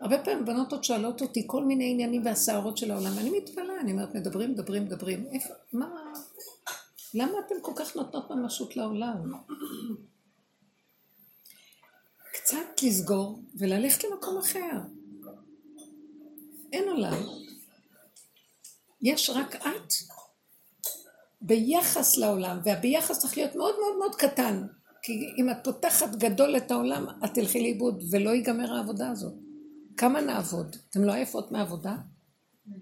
[0.01, 3.92] הרבה פעמים בנות עוד שואלות אותי כל מיני עניינים והסערות של העולם, אני מתפלאה, אני
[3.92, 5.88] אומרת, מדברים, מדברים, מדברים, איפה, מה,
[7.14, 9.32] למה אתם כל כך נותנות ממשות לעולם?
[12.32, 14.80] קצת לסגור וללכת למקום אחר.
[16.72, 17.22] אין עולם.
[19.03, 19.92] יש רק את
[21.40, 24.66] ביחס לעולם, והביחס צריך להיות מאוד מאוד מאוד קטן.
[25.03, 29.47] כי אם את פותחת גדול את העולם, את תלכי לאיבוד, ולא ייגמר העבודה הזאת.
[29.99, 30.76] כמה נעבוד?
[30.90, 31.96] אתם לא עייפות מעבודה?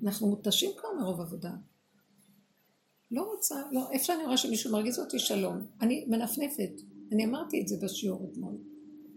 [0.04, 1.50] אנחנו מותשים כבר מרוב עבודה.
[3.10, 5.66] לא רוצה, לא, איפה שאני רואה שמישהו מרגיז אותי, שלום.
[5.80, 6.70] אני מנפנפת.
[7.12, 8.54] אני אמרתי את זה בשיעור אתמול.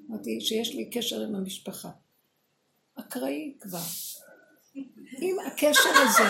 [0.09, 1.89] אמרתי שיש לי קשר עם המשפחה.
[2.95, 3.79] אקראי כבר.
[5.21, 6.29] עם הקשר הזה.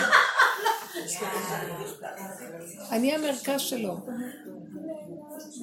[2.90, 3.96] אני המרכז שלו.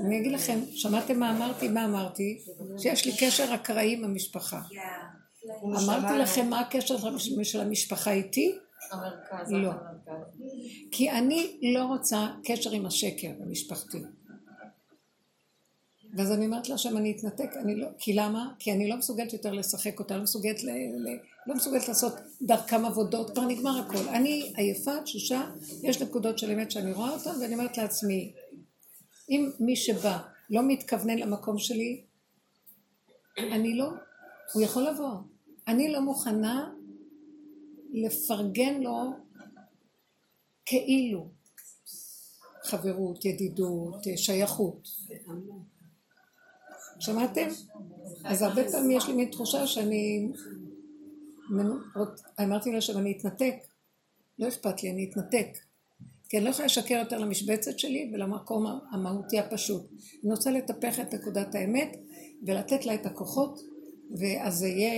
[0.06, 1.68] אני אגיד לכם, שמעתם מה אמרתי?
[1.68, 2.42] מה אמרתי?
[2.78, 4.62] שיש לי קשר אקראי עם המשפחה.
[5.64, 6.98] אמרתי לכם מה הקשר
[7.44, 8.56] של המשפחה איתי?
[8.92, 9.52] המרכז.
[9.52, 9.72] לא.
[10.92, 13.98] כי אני לא רוצה קשר עם השקר במשפחתי.
[16.14, 18.54] ואז אני אומרת להשם, אני אתנתק, אני לא, כי למה?
[18.60, 21.18] כי אני לא מסוגלת יותר לשחק אותה, לא מסוגלת, ל, ל,
[21.48, 24.10] לא מסוגלת לעשות דרכם עבודות, כבר נגמר הכל.
[24.10, 25.50] אני עייפה, תשושה,
[25.84, 28.34] יש נקודות של אמת שאני רואה אותן, ואני אומרת לעצמי,
[29.30, 30.18] אם מי שבא
[30.50, 32.02] לא מתכוונן למקום שלי,
[33.38, 33.90] אני לא,
[34.54, 35.12] הוא יכול לבוא.
[35.68, 36.72] אני לא מוכנה
[37.92, 39.14] לפרגן לו
[40.66, 41.30] כאילו
[42.64, 44.88] חברות, ידידות, שייכות.
[47.00, 47.48] שמעתם?
[48.24, 50.32] אז הרבה פעמים יש לי מין תחושה שאני...
[52.42, 53.56] אמרתי לה שאני אתנתק.
[54.40, 55.58] לא אכפת לי, אני אתנתק.
[56.30, 59.82] כי אני לא יכולה לשקר יותר למשבצת שלי ולמקום המהותי הפשוט.
[60.24, 61.98] אני רוצה לטפח את נקודת האמת
[62.48, 63.60] ולתת לה את הכוחות,
[64.16, 64.92] ואז זה יהיה,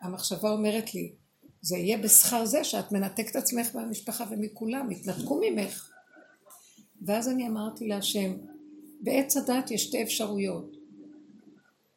[0.00, 1.12] המחשבה אומרת לי,
[1.60, 5.90] זה יהיה בשכר זה שאת מנתקת עצמך מהמשפחה ומכולם, התנתקו ממך.
[7.02, 8.36] ואז אני אמרתי להשם,
[9.00, 10.76] בעץ הדת יש שתי אפשרויות.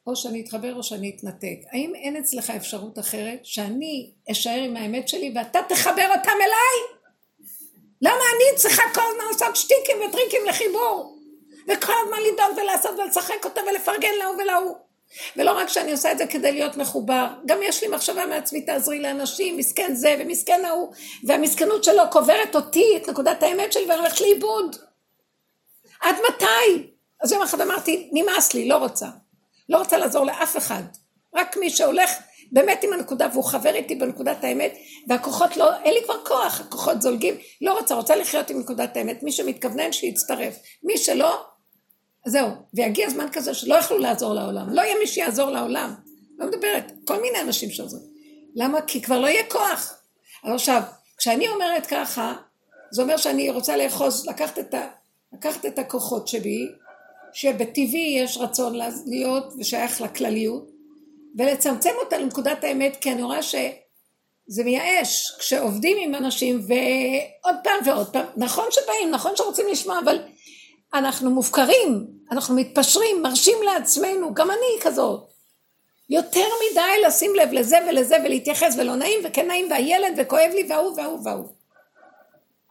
[0.06, 1.58] או שאני אתחבר או שאני אתנתק.
[1.72, 6.96] האם אין אצלך אפשרות אחרת שאני אשאר עם האמת שלי ואתה תחבר אותם אליי?
[8.02, 11.18] למה אני צריכה כל הזמן לעשות שטיקים וטריקים לחיבור?
[11.64, 14.85] וכל הזמן לדאוג ולעשות ולשחק אותה ולפרגן להוא ולהוא.
[15.36, 18.98] ולא רק שאני עושה את זה כדי להיות מחובר, גם יש לי מחשבה מעצמי תעזרי
[18.98, 20.92] לאנשים, מסכן זה ומסכן ההוא,
[21.24, 24.76] והמסכנות שלו קוברת אותי, את נקודת האמת שלי, ואני הולכת לאיבוד.
[26.00, 26.88] עד מתי?
[27.22, 29.06] אז יום אחד אמרתי, נמאס לי, לא רוצה.
[29.68, 30.82] לא רוצה לעזור לאף אחד.
[31.34, 32.10] רק מי שהולך
[32.52, 34.76] באמת עם הנקודה והוא חבר איתי בנקודת האמת
[35.08, 39.22] והכוחות לא, אין לי כבר כוח, הכוחות זולגים, לא רוצה, רוצה לחיות עם נקודת האמת,
[39.22, 41.44] מי שמתכוונן שיצטרף, מי שלא,
[42.26, 45.94] זהו, ויגיע זמן כזה שלא יכלו לעזור לעולם, לא יהיה מי שיעזור לעולם,
[46.38, 48.04] לא מדברת, כל מיני אנשים שעוזרים,
[48.54, 48.80] למה?
[48.80, 49.98] כי כבר לא יהיה כוח.
[50.44, 50.82] אז עכשיו,
[51.18, 52.34] כשאני אומרת ככה,
[52.90, 54.86] זה אומר שאני רוצה לאחוז, לקחת את, ה,
[55.32, 56.68] לקחת את הכוחות שלי,
[57.32, 60.70] שבטבעי יש רצון להיות ושייך לכלליות,
[61.38, 68.12] ולצמצם אותה לנקודת האמת, כי אני רואה שזה מייאש כשעובדים עם אנשים ועוד פעם ועוד
[68.12, 70.18] פעם, נכון שבאים, נכון שרוצים לשמוע, אבל
[70.94, 75.26] אנחנו מופקרים, אנחנו מתפשרים, מרשים לעצמנו, גם אני כזאת.
[76.10, 80.96] יותר מדי לשים לב לזה ולזה ולהתייחס ולא נעים וכן נעים והילד וכואב לי וההוא
[80.96, 81.48] וההוא וההוא.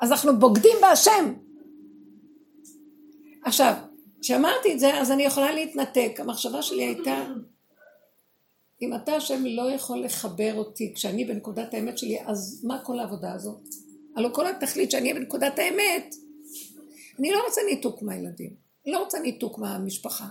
[0.02, 1.34] אז אנחנו בוגדים בהשם.
[3.44, 3.74] עכשיו,
[4.22, 6.12] כשאמרתי את זה, אז אני יכולה להתנתק.
[6.20, 7.26] המחשבה שלי הייתה,
[8.82, 13.34] אם אתה השם לא יכול לחבר אותי כשאני בנקודת האמת שלי, אז מה כל העבודה
[13.34, 13.62] הזאת?
[14.16, 16.16] הלוא כל התכלית שאני בנקודת האמת,
[17.20, 18.56] אני לא רוצה ניתוק מהילדים,
[18.86, 20.26] לא רוצה ניתוק מהמשפחה.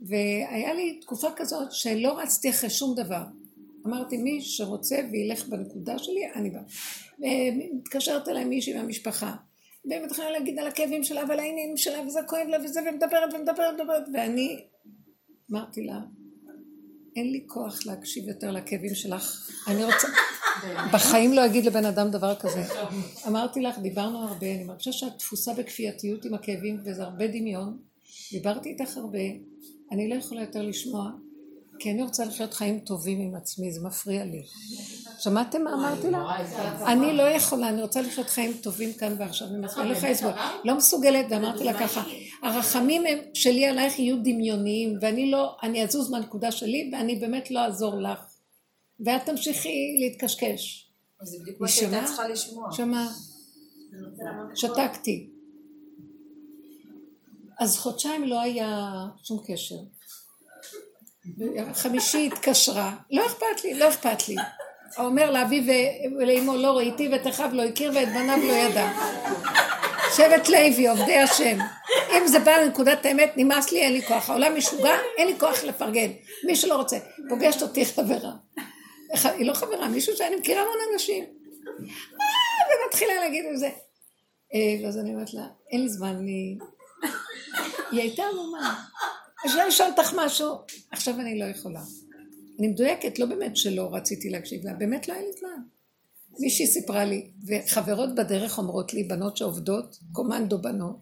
[0.00, 3.22] והיה לי תקופה כזאת שלא רצתי אחרי שום דבר.
[3.86, 6.62] אמרתי, מי שרוצה וילך בנקודה שלי, אני באה.
[7.72, 9.34] מתקשרת אליי מישהי מהמשפחה.
[9.84, 14.02] ומתחילה להגיד על הכאבים שלה ועל העניינים שלה וזה כואב לה וזה ומדברת ומדברת ומדברת
[14.14, 14.64] ואני
[15.50, 16.00] אמרתי לה
[17.16, 20.08] אין לי כוח להקשיב יותר לכאבים שלך אני רוצה
[20.92, 22.64] בחיים לא אגיד לבן אדם דבר כזה.
[23.26, 27.78] אמרתי לך, דיברנו הרבה, אני מרגישה שאת תפוסה בכפייתיות עם הכאבים, וזה הרבה דמיון.
[28.32, 29.18] דיברתי איתך הרבה,
[29.92, 31.10] אני לא יכולה יותר לשמוע,
[31.78, 34.42] כי אני רוצה לחיות חיים טובים עם עצמי, זה מפריע לי.
[35.18, 36.36] שמעתם מה אמרתי לה?
[36.86, 40.32] אני לא יכולה, אני רוצה לחיות חיים טובים כאן ועכשיו, אני לך לסבול.
[40.64, 42.02] לא מסוגלת, ואמרתי לה ככה,
[42.42, 43.02] הרחמים
[43.34, 48.27] שלי עלייך יהיו דמיוניים, ואני לא, אני אזוז מהנקודה שלי, ואני באמת לא אעזור לך.
[49.06, 50.90] ואת תמשיכי להתקשקש.
[51.20, 52.04] אז זה בדיוק מה שהייתה?
[52.06, 52.72] צריכה לשמוע.
[52.72, 53.06] שמע,
[54.54, 55.30] שתקתי.
[57.58, 59.76] אז חודשיים לא היה שום קשר.
[61.72, 64.36] חמישי התקשרה, לא אכפת לי, לא אכפת לי.
[64.98, 65.62] אומר לאביו
[66.18, 68.92] ולאמו לא ראיתי ואת אחיו לא הכיר ואת בניו לא ידע.
[70.16, 71.58] שבט לוי, עובדי השם.
[72.12, 74.30] אם זה בא לנקודת האמת, נמאס לי, אין לי כוח.
[74.30, 76.10] העולם משוגע, אין לי כוח לפרגן.
[76.46, 76.98] מי שלא רוצה,
[77.28, 78.30] פוגשת אותי חברה.
[79.10, 81.24] היא לא חברה, מישהו שאני מכירה המון אנשים.
[81.24, 83.70] אה, ומתחילה להגיד את זה.
[84.54, 86.58] אה, ואז אני אומרת לה, אין לי זמן, אני...
[87.90, 88.84] היא הייתה עמומה.
[89.46, 90.54] אפשר לשאול אותך משהו?
[90.90, 91.80] עכשיו אני לא יכולה.
[92.58, 95.62] אני מדויקת, לא באמת שלא רציתי להקשיב לה, באמת לא היה לי זמן.
[96.38, 100.96] מישהי סיפרה לי, וחברות בדרך אומרות לי, בנות שעובדות, קומנדו בנות,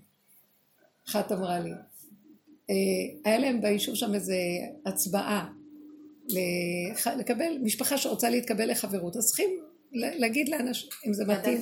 [1.09, 1.71] אחת אמרה לי,
[2.71, 2.75] אה,
[3.25, 4.37] היה להם ביישוב שם איזה
[4.87, 5.49] הצבעה
[7.19, 9.51] לקבל, משפחה שרוצה להתקבל לחברות, אז צריכים
[9.93, 11.61] להגיד לאנשים, אם זה מתאים.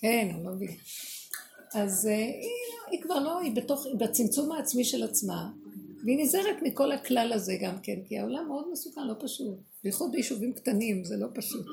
[0.00, 0.72] כן, אני לא מבינה.
[1.74, 2.50] אז אה, היא,
[2.90, 5.50] היא כבר לא, היא בתוך, היא בצמצום העצמי של עצמה,
[6.04, 9.58] והיא נזהרת מכל הכלל הזה גם כן, כי העולם מאוד מסוכן, לא פשוט.
[9.84, 11.66] בייחוד ביישובים קטנים, זה לא פשוט.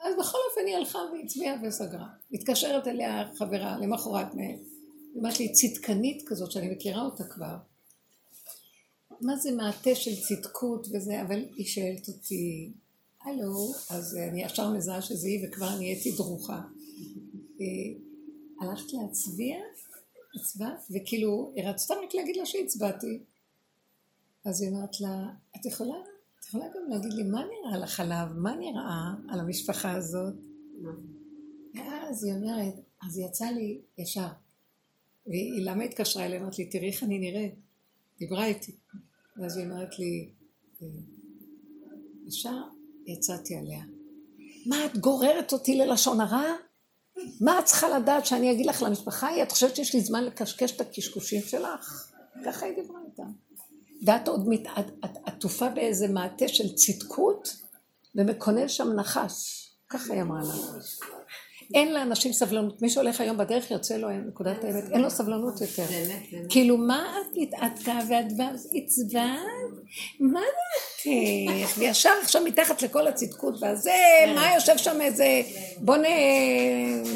[0.00, 2.06] אז בכל אופן היא הלכה והצביעה וסגרה.
[2.30, 4.34] מתקשרת אליה חברה למחרת.
[4.34, 4.56] היא
[5.16, 7.54] אומרת לי, צדקנית כזאת, שאני מכירה אותה כבר.
[9.20, 12.72] מה זה מעטה של צדקות וזה, אבל היא שואלת אותי,
[13.22, 16.60] הלו, אז אני ישר מזהה שזה היא וכבר נהייתי דרוכה.
[17.60, 17.66] אה,
[18.60, 19.56] הלכת להצביע?
[20.34, 20.86] הצבעת?
[20.90, 23.18] וכאילו, היא רצתה רק להגיד לה שהצבעתי.
[24.44, 25.94] אז היא אומרת לה, את יכולה,
[26.38, 28.26] את יכולה גם להגיד לי, מה נראה לך עליו?
[28.34, 30.34] מה נראה על המשפחה הזאת?
[31.74, 34.28] ואז היא אומרת, אז יצא לי ישר.
[35.26, 36.38] והיא למה התקשרה אליי?
[36.38, 37.54] אמרת לי, תראי איך אני נראית.
[38.18, 38.72] דיברה איתי.
[39.36, 40.30] ואז היא אומרת לי,
[40.82, 40.86] "אה,
[42.28, 42.56] ישר
[43.06, 43.82] יצאתי עליה.
[44.66, 46.44] מה, את גוררת אותי ללשון הרע?
[47.40, 49.42] מה את צריכה לדעת שאני אגיד לך למשפחה ההיא?
[49.42, 52.12] את חושבת שיש לי זמן לקשקש את הקשקושים שלך?
[52.44, 53.22] ככה היא דיברה איתה.
[54.06, 57.56] ואת עוד מת- את- את עטופה באיזה מעטה של צדקות
[58.14, 59.60] ומקונן שם נחש.
[59.88, 60.54] ככה היא אמרה לה.
[61.74, 62.82] אין לאנשים סבלנות.
[62.82, 65.84] מי שהולך היום בדרך יוצא לו נקודת האמת, אין לו סבלנות יותר.
[66.48, 68.26] כאילו, מה את מתעתקה ואת
[68.74, 69.38] הצבעת?
[70.20, 71.76] מה דעתך?
[71.78, 73.90] וישר עכשיו מתחת לכל הצדקות והזה,
[74.34, 75.42] מה יושב שם איזה...
[75.78, 75.96] בוא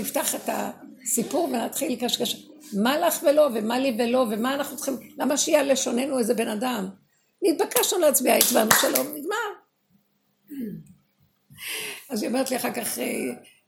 [0.00, 2.48] נפתח את הסיפור ונתחיל לקשקש.
[2.72, 4.96] מה לך ולא, ומה לי ולא, ומה אנחנו צריכים...
[5.18, 6.88] למה שיהיה לשוננו איזה בן אדם?
[7.42, 9.36] נתבקשנו להצביע, הצבענו שלום, נגמר.
[12.10, 13.04] אז היא אומרת לי אחר כך, אה,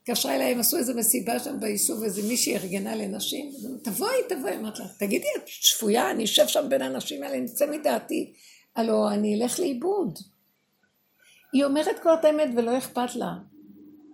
[0.03, 3.51] התקשרה אליי, הם עשו איזה מסיבה שם ביישוב, איזה מישהי ארגנה לנשים,
[3.83, 7.65] תבואי, תבואי, אמרתי לה, תגידי, את שפויה, אני אשב שם בין האנשים האלה, אני אצא
[7.71, 8.33] מדעתי,
[8.75, 10.19] הלו, אני אלך לאיבוד.
[11.53, 13.31] היא אומרת כבר את האמת ולא אכפת לה.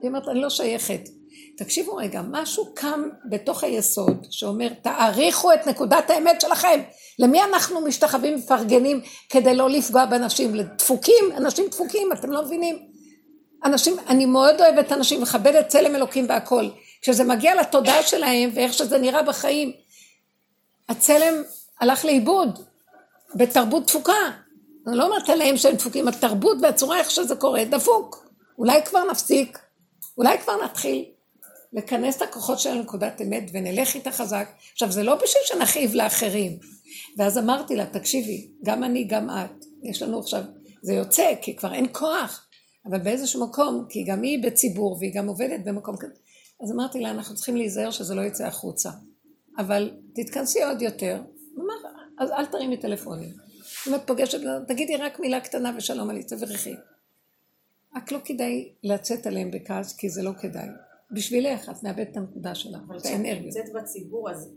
[0.01, 1.09] היא אומרת, אני לא שייכת.
[1.57, 6.81] תקשיבו רגע, משהו קם בתוך היסוד שאומר, תעריכו את נקודת האמת שלכם.
[7.19, 10.55] למי אנחנו משתחווים ומפרגנים כדי לא לפגוע באנשים?
[10.55, 12.96] לדפוקים, אנשים דפוקים, אתם לא מבינים?
[13.65, 16.69] אנשים, אני מאוד אוהבת אנשים, מכבדת צלם אלוקים והכל.
[17.01, 19.71] כשזה מגיע לתודעה שלהם ואיך שזה נראה בחיים,
[20.89, 21.33] הצלם
[21.79, 22.59] הלך לאיבוד
[23.35, 24.13] בתרבות דפוקה.
[24.87, 28.27] אני לא אומרת עליהם שהם דפוקים, התרבות והצורה איך שזה קורה, דפוק.
[28.57, 29.59] אולי כבר נפסיק,
[30.17, 31.05] אולי כבר נתחיל
[31.73, 34.49] לכנס את הכוחות שלנו לנקודת אמת ונלך איתה חזק.
[34.73, 36.57] עכשיו, זה לא בשביל שנכאיב לאחרים.
[37.17, 40.41] ואז אמרתי לה, תקשיבי, גם אני, גם את, יש לנו עכשיו,
[40.81, 42.46] זה יוצא, כי כבר אין כוח,
[42.89, 46.13] אבל באיזשהו מקום, כי גם היא בציבור והיא גם עובדת במקום כזה,
[46.63, 48.89] אז אמרתי לה, אנחנו צריכים להיזהר שזה לא יצא החוצה.
[49.57, 51.21] אבל תתכנסי עוד יותר,
[51.57, 51.73] אמר,
[52.17, 53.29] אז אל תרימי טלפונים.
[53.87, 56.73] אם את פוגשת, תגידי רק מילה קטנה ושלום עלי, תברכי.
[57.95, 60.67] רק לא כדאי לצאת עליהם בכעס, כי זה לא כדאי.
[61.11, 63.55] בשבילך, את מאבדת את הנקודה שלך, אבל את כשאת האנרגיות.
[63.55, 64.49] נמצאת בציבור, אז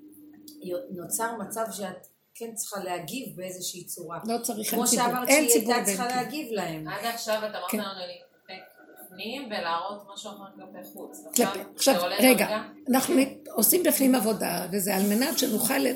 [0.90, 2.06] נוצר מצב שאת
[2.40, 4.18] כן צריכה להגיב באיזושהי צורה.
[4.24, 5.06] לא צריך, כמו אין ציבור.
[5.06, 6.06] שאמרת אין שהיא הייתה צריכה.
[6.06, 6.88] להגיב להם.
[6.88, 7.78] עד עכשיו את אמרת כן.
[7.78, 8.62] לנו להתאפק
[9.04, 11.20] בפנים ולהראות משהו אחר כלפי חוץ.
[11.36, 11.44] זה
[11.76, 12.62] עכשיו, רגע?
[12.90, 13.14] אנחנו
[13.52, 15.86] עושים בפנים עבודה, וזה על מנת שנוכל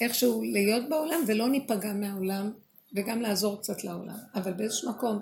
[0.00, 2.52] איכשהו להיות בעולם ולא ניפגע מהעולם,
[2.96, 4.18] וגם לעזור קצת לעולם.
[4.34, 5.20] אבל באיזשהו מקום,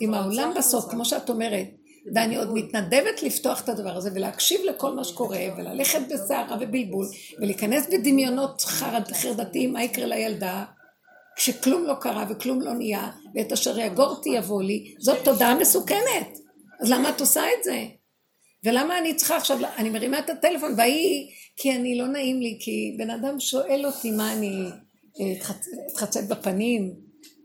[0.00, 0.90] אם העולם בסוף.
[0.90, 1.66] כמו שאת אומרת,
[2.14, 7.06] ואני עוד מתנדבת לפתוח את הדבר הזה ולהקשיב לכל מה שקורה וללכת בסערה ובלבול
[7.38, 10.64] ולהיכנס בדמיונות חרד, חרדתיים מה יקרה לילדה
[11.36, 14.94] כשכלום לא קרה וכלום לא נהיה ואת אשר יגורתי יבוא לי?
[14.98, 16.38] זאת תודעה מסוכנת.
[16.80, 17.84] אז למה את עושה את זה?
[18.64, 22.96] ולמה אני צריכה עכשיו, אני מרימה את הטלפון והיא, כי אני לא נעים לי, כי
[22.98, 24.64] בן אדם שואל אותי מה אני
[25.20, 26.94] אה, אתחצ- אתחצת בפנים,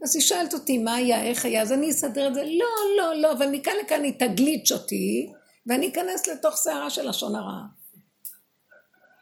[0.03, 2.65] אז היא שואלת אותי מה היה, איך היה, אז אני אסדר את זה, לא,
[2.98, 5.32] לא, לא, אבל מכאן לכאן היא תגליץ' אותי,
[5.68, 7.61] ואני אכנס לתוך סערה של לשון הרע.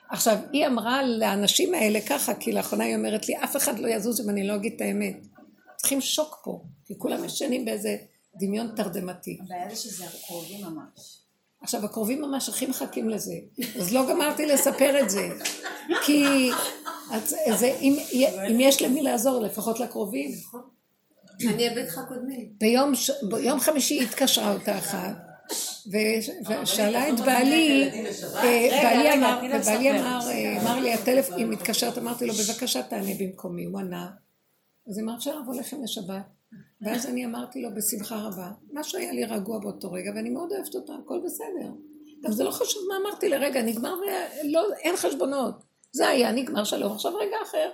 [0.10, 4.22] עכשיו, היא אמרה לאנשים האלה ככה, כי לאחרונה היא אומרת לי, אף אחד לא יזוז
[4.22, 5.16] אם אני לא אגיד את האמת.
[5.76, 7.98] צריכים שוק פה, כי כולם ישנים באיזה
[8.36, 9.38] דמיון תרדמתי.
[9.42, 11.25] הבעיה זה שזה הקרובים ממש.
[11.66, 13.34] עכשיו, הקרובים ממש הכי מחכים לזה,
[13.80, 15.30] אז לא גמרתי לספר את זה,
[16.06, 16.50] כי
[17.12, 17.98] אז, זה, אם,
[18.52, 20.32] אם יש למי לעזור, לפחות לקרובים.
[21.50, 22.50] אני אבד לך קודמים.
[22.60, 25.16] ביום, ש- ביום חמישי התקשרה אותה אחת,
[25.92, 27.90] ו- ושאלה את בעלי,
[28.36, 33.66] אה, בעלי אמר, ובעלי אה, אמר לי, הטלפון, היא מתקשרת, אמרתי לו, בבקשה תענה במקומי,
[33.66, 34.08] הוא ענה.
[34.90, 36.35] אז היא אמרת לבוא לכם לשבת.
[36.86, 40.76] ואז אני אמרתי לו בשמחה רבה, משהו היה לי רגוע באותו רגע, ואני מאוד אוהבת
[40.76, 41.72] אותה, הכל בסדר.
[42.24, 43.96] גם זה לא חשוב מה אמרתי לרגע, נגמר
[44.44, 45.56] ולא, אין חשבונות.
[45.92, 47.72] זה היה, נגמר שלום, עכשיו רגע אחר.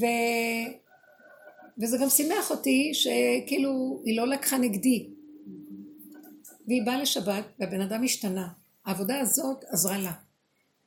[0.00, 0.04] ו...
[1.82, 5.10] וזה גם שימח אותי שכאילו היא לא לקחה נגדי.
[6.66, 8.48] והיא באה לשבת והבן אדם השתנה.
[8.84, 10.12] העבודה הזאת עזרה לה.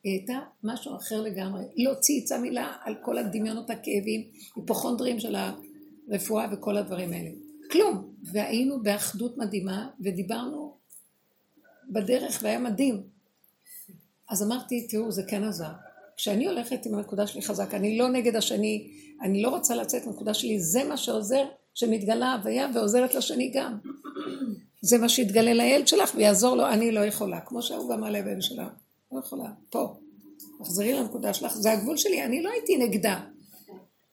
[0.03, 1.63] היא הייתה משהו אחר לגמרי.
[1.77, 4.21] לא צייצה מילה על כל הדמיונות הכאבים,
[4.55, 5.35] היפוכונדרים של
[6.11, 7.29] הרפואה וכל הדברים האלה.
[7.71, 8.13] כלום.
[8.23, 10.77] והיינו באחדות מדהימה ודיברנו
[11.89, 13.03] בדרך והיה מדהים.
[14.29, 15.71] אז אמרתי, תראו, זה כן עזר.
[16.17, 20.33] כשאני הולכת עם הנקודה שלי חזק, אני לא נגד השני, אני לא רוצה לצאת מהנקודה
[20.33, 23.77] שלי, זה מה שעוזר, שמתגלה הוויה ועוזרת לשני גם.
[24.81, 28.41] זה מה שיתגלה לילד שלך ויעזור לו, אני לא יכולה, כמו שההוא גם על הבן
[28.41, 28.69] שלה,
[29.11, 29.95] לא יכולה, פה.
[30.59, 33.19] תחזרי לנקודה שלך, זה הגבול שלי, אני לא הייתי נגדה.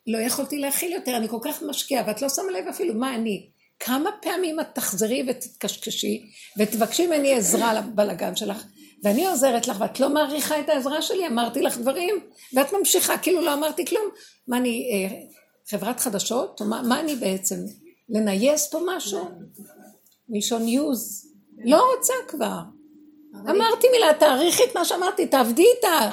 [0.07, 3.51] לא יכולתי להכיל יותר, אני כל כך משקיעה, ואת לא שמה לב אפילו מה אני.
[3.81, 6.23] כמה פעמים את תחזרי ותתקשקשי
[6.59, 8.65] ותבקשי ממני עזרה לבלגן שלך,
[9.03, 12.15] ואני עוזרת לך ואת לא מעריכה את העזרה שלי, אמרתי לך דברים,
[12.55, 14.05] ואת ממשיכה, כאילו לא אמרתי כלום.
[14.49, 15.17] מה אני, אה,
[15.71, 16.61] חברת חדשות?
[16.61, 17.57] או מה, מה אני בעצם?
[18.09, 19.29] לנייס פה משהו?
[20.29, 21.33] מלשון יוז?
[21.65, 22.59] לא רוצה כבר.
[23.51, 26.11] אמרתי מילה, תעריכי את מה שאמרתי, תעבדי איתה.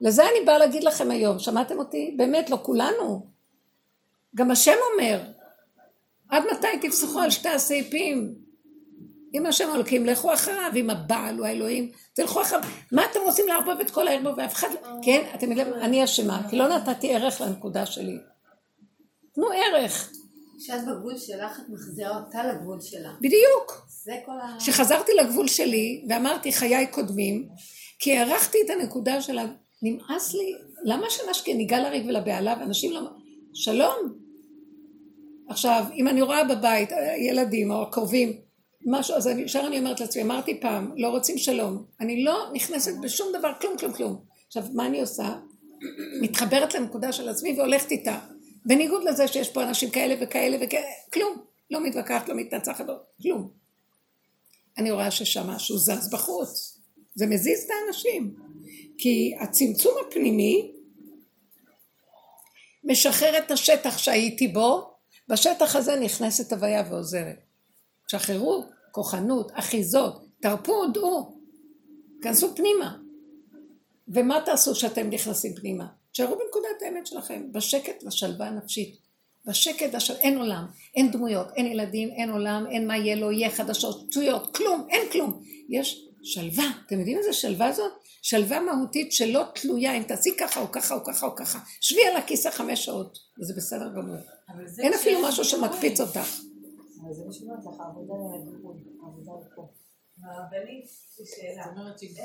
[0.00, 2.14] לזה אני באה להגיד לכם היום, שמעתם אותי?
[2.16, 3.26] באמת, לא כולנו.
[4.34, 5.20] גם השם אומר,
[6.28, 8.34] עד מתי תפסחו על שתי הסעיפים?
[9.34, 12.62] אם השם הולכים, לכו אחריו, אם הבעל הוא האלוהים, תלכו אחריו.
[12.92, 14.68] מה אתם רוצים לערבב את כל הערבוב ואף אחד...
[14.82, 18.18] לא- כן, אתם יודעים, אני אשמה, כי לא נתתי ערך לנקודה שלי.
[19.34, 20.12] תנו ערך.
[20.58, 23.12] כשאת בגבול שלך, את מחזירה אותה לגבול שלה.
[23.20, 23.86] בדיוק.
[23.88, 24.56] זה כל ה...
[24.58, 27.48] כשחזרתי לגבול שלי ואמרתי חיי קודמים,
[27.98, 29.38] כי הערכתי את הנקודה של.
[29.82, 30.54] נמאס לי,
[30.84, 33.00] למה שנשקה ניגע לריק ולבהלה ואנשים לא...
[33.54, 33.96] שלום.
[35.48, 38.32] עכשיו, אם אני רואה בבית אה, ילדים או קרובים,
[38.86, 41.84] משהו, אז אני- ישר אני אומרת לעצמי, אמרתי פעם, לא רוצים שלום.
[42.00, 44.16] אני לא נכנסת בשום דבר, כלום, כלום, כלום.
[44.46, 45.36] עכשיו, מה אני עושה?
[46.20, 48.18] מתחברת לנקודה של עצמי והולכת איתה.
[48.66, 51.36] בניגוד לזה שיש פה אנשים כאלה וכאלה וכאלה, כלום.
[51.70, 53.50] לא מתווכחת, לא מתנצחת, לא, כלום.
[54.78, 56.78] אני רואה ששם משהו זז בחוץ.
[57.14, 58.45] זה מזיז את האנשים.
[58.98, 60.72] כי הצמצום הפנימי
[62.84, 64.90] משחרר את השטח שהייתי בו,
[65.28, 67.36] בשטח הזה נכנסת הוויה ועוזרת.
[68.08, 71.38] שחררו כוחנות, אחיזות, תרפו, דעו,
[72.22, 72.96] כנסו פנימה.
[74.08, 75.86] ומה תעשו כשאתם נכנסים פנימה?
[76.12, 78.96] תשארו בנקודת האמת שלכם, בשקט לשלווה הנפשית.
[79.46, 80.14] בשקט השל...
[80.14, 80.66] אין עולם,
[80.96, 85.10] אין דמויות, אין ילדים, אין עולם, אין מה יהיה לו, יהיה חדשות, שטויות, כלום, אין
[85.12, 85.42] כלום.
[85.68, 87.92] יש שלווה, אתם יודעים איזה שלווה זאת?
[88.28, 91.58] שלווה מהותית שלא תלויה אם תעשי ככה או ככה או ככה או ככה.
[91.80, 94.16] שבי על הכיסא חמש שעות, וזה בסדר גמור.
[94.78, 96.16] אין אפילו משהו שמקפיץ אותך.
[96.16, 98.14] אבל זה מה שאומרת לך, עבודה
[98.50, 99.68] לגבול, עבודה פה.
[100.24, 101.64] הרבנית, יש לי שאלה.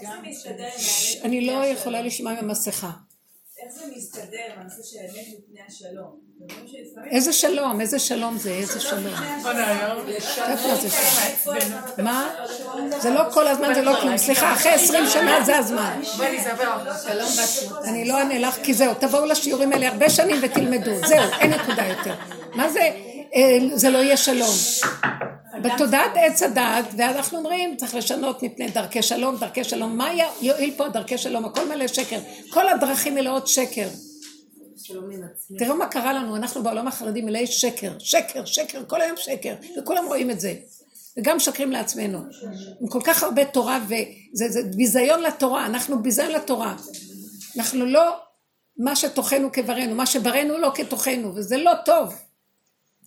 [0.02, 2.02] איך זה מסתדר עם ש- האמת אני לא יכולה?
[2.02, 2.91] לשמוע עם המסכה.
[3.64, 6.32] איך זה מסתדר הנושא של מפני השלום?
[7.12, 9.14] איזה שלום, איזה שלום זה, איזה שלום.
[10.48, 12.04] איפה זה שם?
[12.04, 12.34] מה?
[13.02, 14.18] זה לא כל הזמן, זה לא כלום.
[14.18, 16.02] סליחה, אחרי עשרים שנה זה הזמן.
[17.84, 20.92] אני לא אענה לך, כי זהו, תבואו לשיעורים האלה הרבה שנים ותלמדו.
[21.08, 22.14] זהו, אין נקודה יותר.
[22.56, 22.90] מה זה,
[23.36, 24.56] אה, זה לא יהיה שלום.
[25.62, 29.98] בתודעת עץ הדעת, ואנחנו אומרים, צריך לשנות מפני דרכי שלום, דרכי שלום.
[29.98, 30.10] מה
[30.42, 31.46] יועיל פה דרכי שלום?
[31.46, 32.20] הכל מלא שקר.
[32.50, 33.88] כל הדרכים מלאות שקר.
[35.58, 40.06] תראו מה קרה לנו, אנחנו בעולם החרדי מלאי שקר, שקר, שקר, כל היום שקר, וכולם
[40.06, 40.54] רואים את זה.
[41.18, 42.20] וגם משקרים לעצמנו.
[42.82, 46.76] עם כל כך הרבה תורה, וזה זה ביזיון לתורה, אנחנו ביזיון לתורה.
[47.58, 48.18] אנחנו לא
[48.78, 52.14] מה שתוכנו כברנו, מה שברנו לא כתוכנו, וזה לא טוב.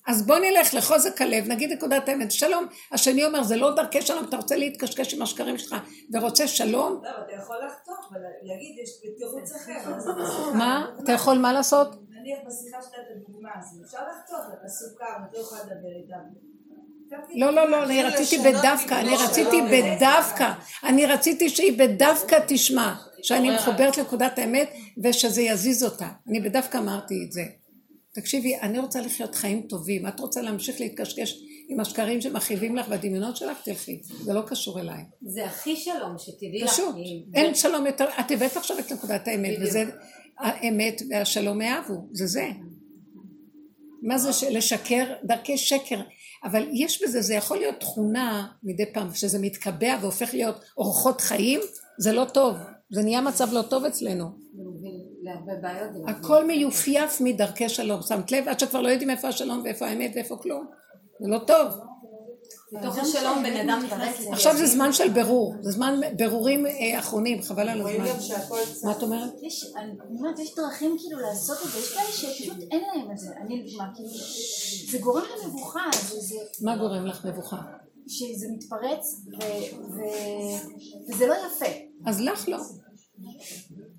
[0.07, 4.25] אז בוא נלך לחוזק הלב, נגיד נקודת האמת, שלום, השני אומר, זה לא דרכי שלום,
[4.25, 5.75] אתה רוצה להתקשקש עם השקרים שלך
[6.13, 7.01] ורוצה שלום?
[7.05, 10.13] לא, אתה יכול לחתוך ולהגיד, יש תירוץ אחר.
[10.59, 10.87] מה?
[11.05, 11.89] אתה יכול מה לעשות?
[12.11, 16.55] נניח בשיחה שלך את הדוגמה הזו, אפשר לחתוך, אתה סוכר, אתה לא יכולה לדבר איתם.
[17.35, 20.53] לא, לא, לא, אני רציתי בדווקא, אני רציתי בדווקא,
[20.85, 24.71] אני רציתי שהיא בדווקא תשמע, שאני מחוברת לנקודת האמת
[25.03, 26.09] ושזה יזיז אותה.
[26.29, 27.43] אני בדווקא אמרתי את זה.
[28.15, 33.37] תקשיבי, אני רוצה לחיות חיים טובים, את רוצה להמשיך להתקשקש עם השקרים שמכאיבים לך והדמיונות
[33.37, 35.03] שלך, תלכי, זה לא קשור אליי.
[35.23, 36.71] זה הכי שלום, שתדעי לך.
[36.71, 36.95] פשוט,
[37.35, 39.85] אין שלום יותר, את הבאת עכשיו את נקודת האמת, וזה
[40.39, 42.49] האמת והשלום יאהבו, זה זה.
[44.03, 45.05] מה זה לשקר?
[45.25, 46.01] דרכי שקר.
[46.45, 51.61] אבל יש בזה, זה יכול להיות תכונה מדי פעם, כשזה מתקבע והופך להיות אורחות חיים,
[51.99, 52.57] זה לא טוב.
[52.91, 54.25] זה נהיה מצב לא טוב אצלנו.
[56.07, 58.03] הכל מיופייף מדרכי שלום.
[58.03, 58.49] שמת לב?
[58.49, 60.67] עד שכבר לא יודעים איפה השלום ואיפה האמת ואיפה כלום.
[61.21, 61.69] זה לא טוב.
[62.73, 64.27] בתוך השלום בן אדם נכנס...
[64.33, 68.05] עכשיו זה זמן של ברור, זה זמן ברורים אה, אחרונים, חבל על הזמן.
[68.85, 69.31] מה את אומרת?
[69.77, 73.29] אני אומרת, יש דרכים כאילו לעשות את זה, יש כאלה שפשוט אין להם את זה.
[73.41, 74.09] אני לדוגמה, כאילו,
[74.91, 75.85] זה גורם למבוכה.
[76.63, 77.63] מה גורם לך מבוכה?
[78.07, 79.25] שזה מתפרץ
[81.09, 81.73] וזה לא יפה.
[82.07, 82.59] אז לך לא.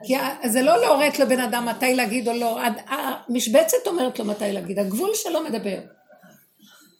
[0.03, 0.13] כי
[0.49, 5.09] זה לא להורת לבן אדם מתי להגיד או לא, המשבצת אומרת לו מתי להגיד, הגבול
[5.13, 5.79] שלו מדבר.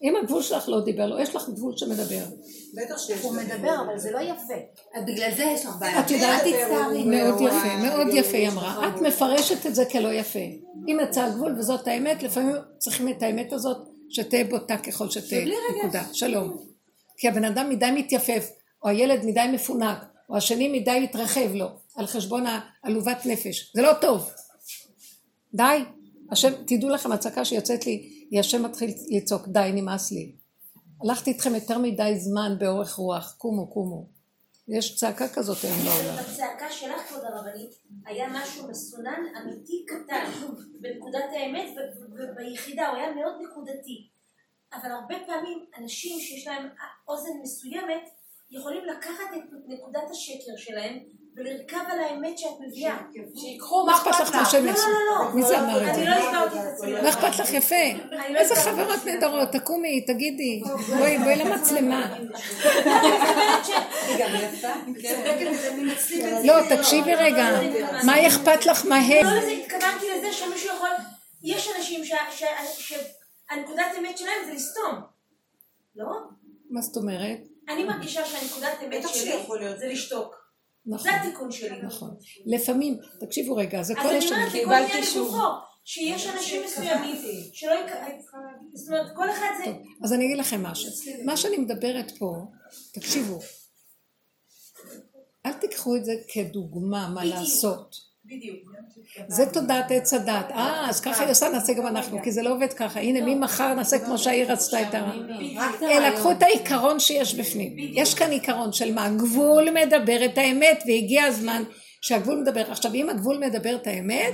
[0.04, 2.26] אם הגבול שלך לא דיבר לו, יש לך גבול שמדבר.
[2.76, 3.22] בטח שיש.
[3.22, 4.54] הוא מדבר, אבל זה לא יפה.
[5.08, 6.00] בגלל זה יש לך בעיה.
[6.00, 6.42] את יודעת,
[7.06, 8.88] מאוד יפה, מאוד יפה היא אמרה.
[8.88, 10.40] את מפרשת את זה כלא יפה.
[10.88, 13.78] אם יצא הגבול וזאת האמת, לפעמים צריכים את האמת הזאת
[14.10, 15.46] שתהיה בוטה ככל שתהיה.
[15.80, 16.04] נקודה.
[16.14, 16.58] שלום.
[17.18, 18.50] כי הבן אדם מדי מתייפף,
[18.84, 19.98] או הילד מדי מפונק,
[20.30, 23.72] או השני מדי מתרחב לו, על חשבון העלובת נפש.
[23.76, 24.32] זה לא טוב.
[25.54, 25.84] די.
[26.32, 30.32] השם, תדעו לכם, הצעקה שיוצאת לי, היא השם מתחיל לצעוק, די, נמאס לי.
[31.04, 34.08] הלכתי איתכם יותר מדי זמן באורך רוח, קומו, קומו.
[34.68, 36.24] יש צעקה כזאת היום בעולם.
[36.24, 37.70] בצעקה שלך, כבוד הרבנית,
[38.06, 40.32] היה משהו מסונן, אמיתי, קטן,
[40.82, 41.78] בנקודת האמת
[42.12, 44.10] וביחידה, הוא היה מאוד נקודתי.
[44.74, 46.70] אבל הרבה פעמים אנשים שיש להם
[47.08, 48.10] אוזן מסוימת,
[48.52, 51.00] יכולים לקחת את נקודת השקר שלהם
[51.38, 52.98] ולרכב על האמת שאת מביאה.
[53.36, 54.90] שיקחו, מה אכפת לך מה שהם יעשו?
[54.90, 55.32] לא, לא, לא.
[55.36, 56.02] מי זה אמר את זה?
[56.02, 56.92] אני לא הסברתי את עצמי.
[56.92, 57.76] מה אכפת לך יפה?
[58.36, 60.62] איזה חברות נהדרות, תקומי, תגידי.
[60.98, 62.16] בואי, בואי למצלמה.
[65.02, 66.42] כן.
[66.44, 67.60] לא, תקשיבי רגע.
[68.04, 69.26] מה אכפת לך מה הם?
[69.26, 70.90] לא לזה, התכוונתי לזה שמישהו יכול...
[71.44, 74.96] יש אנשים שהנקודת האמת שלהם זה לסתום.
[75.96, 76.06] לא?
[76.70, 77.38] מה זאת אומרת?
[77.70, 79.32] אני מרגישה שהנקודת האמת שלי
[79.80, 80.45] זה לשתוק.
[80.88, 81.12] נכון.
[81.12, 81.82] זה התיקון שלי.
[81.82, 82.16] נכון.
[82.46, 84.34] לפעמים, תקשיבו רגע, זה כל אז אני השנים.
[84.34, 85.38] אומרת, לכל עניין לגופו,
[85.86, 87.16] שיש אנשים מסוימים
[87.54, 87.92] שלא יק...
[88.74, 89.72] זאת אומרת, כל אחד זה...
[90.04, 90.92] אז אני אגיד לכם משהו.
[91.26, 92.36] מה שאני מדברת פה,
[92.94, 93.40] תקשיבו,
[95.46, 98.15] אל תיקחו את זה כדוגמה מה לעשות.
[98.26, 98.58] בדיוק.
[99.28, 100.52] זה תודעת עץ הדת.
[100.52, 103.00] אה, אז ככה היא עושה, נעשה גם אנחנו, כי זה לא עובד ככה.
[103.00, 105.12] הנה, ממחר נעשה כמו שהעיר רצתה את ה...
[106.08, 107.76] לקחו את העיקרון שיש בפנים.
[107.78, 109.06] יש כאן עיקרון של מה?
[109.06, 111.64] הגבול מדבר את האמת, והגיע הזמן
[112.02, 112.72] שהגבול מדבר.
[112.72, 114.34] עכשיו, אם הגבול מדבר את האמת,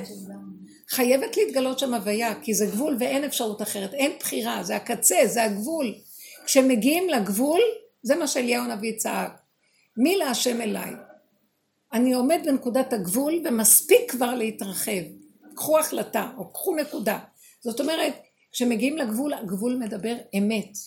[0.89, 3.93] חייבת להתגלות שם הוויה, כי זה גבול ואין אפשרות אחרת.
[3.93, 5.93] אין בחירה, זה הקצה, זה הגבול.
[6.45, 7.61] כשמגיעים לגבול,
[8.03, 9.31] זה מה שאליהו הנביא צעק.
[9.97, 10.91] מי להשם אליי?
[11.93, 15.01] אני עומד בנקודת הגבול ומספיק כבר להתרחב.
[15.55, 17.19] קחו החלטה או קחו נקודה.
[17.61, 18.13] זאת אומרת,
[18.51, 20.77] כשמגיעים לגבול, הגבול מדבר אמת.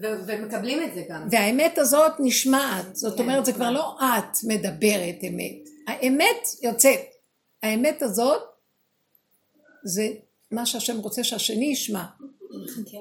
[0.00, 1.28] ומקבלים את זה גם.
[1.30, 7.00] והאמת הזאת נשמעת, זאת אומרת זה כבר לא את מדברת אמת, האמת יוצאת.
[7.62, 8.42] האמת הזאת
[9.84, 10.08] זה
[10.50, 12.04] מה שהשם רוצה שהשני ישמע.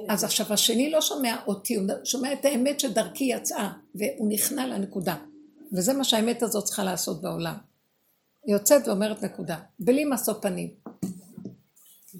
[0.10, 5.16] אז עכשיו השני לא שומע אותי, הוא שומע את האמת שדרכי יצאה, והוא נכנע לנקודה.
[5.78, 7.56] וזה מה שהאמת הזאת צריכה לעשות בעולם.
[8.46, 10.70] היא יוצאת ואומרת נקודה, בלי משוא פנים.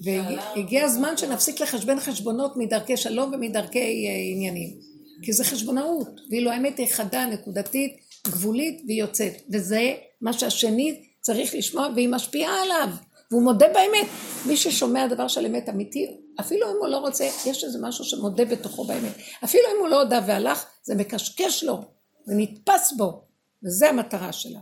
[0.04, 4.76] והגיע הזמן שנפסיק לחשבן חשבונות מדרכי שלום ומדרכי עניינים.
[5.22, 7.96] כי זה חשבונאות, ואילו האמת היא חדה, נקודתית,
[8.26, 9.32] גבולית והיא יוצאת.
[9.52, 12.88] וזה מה שהשני צריך לשמוע והיא משפיעה עליו.
[13.30, 14.06] והוא מודה באמת.
[14.46, 18.44] מי ששומע דבר של אמת אמיתי, אפילו אם הוא לא רוצה, יש איזה משהו שמודה
[18.44, 19.12] בתוכו באמת.
[19.44, 21.82] אפילו אם הוא לא הודה והלך, זה מקשקש לו,
[22.26, 23.25] זה נתפס בו.
[23.64, 24.60] וזה המטרה שלה.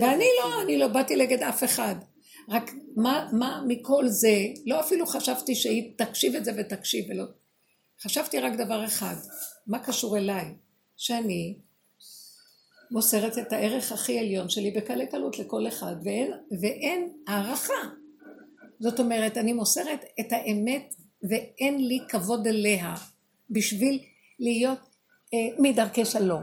[0.00, 1.94] ואני לא, אני לא באתי נגד אף אחד.
[2.48, 7.24] רק מה, מה מכל זה, לא אפילו חשבתי שהיא תקשיב את זה ותקשיב ולא.
[8.02, 9.14] חשבתי רק דבר אחד,
[9.66, 10.54] מה קשור אליי?
[10.96, 11.54] שאני
[12.90, 16.32] מוסרת את הערך הכי עליון שלי בקלי קלות לכל אחד, ואין,
[16.62, 17.82] ואין הערכה.
[18.80, 22.94] זאת אומרת, אני מוסרת את האמת ואין לי כבוד אליה
[23.50, 24.00] בשביל
[24.38, 24.78] להיות
[25.34, 26.42] אה, מדרכי שלום.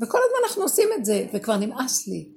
[0.00, 2.28] וכל הזמן אנחנו עושים את זה, וכבר נמאס לי.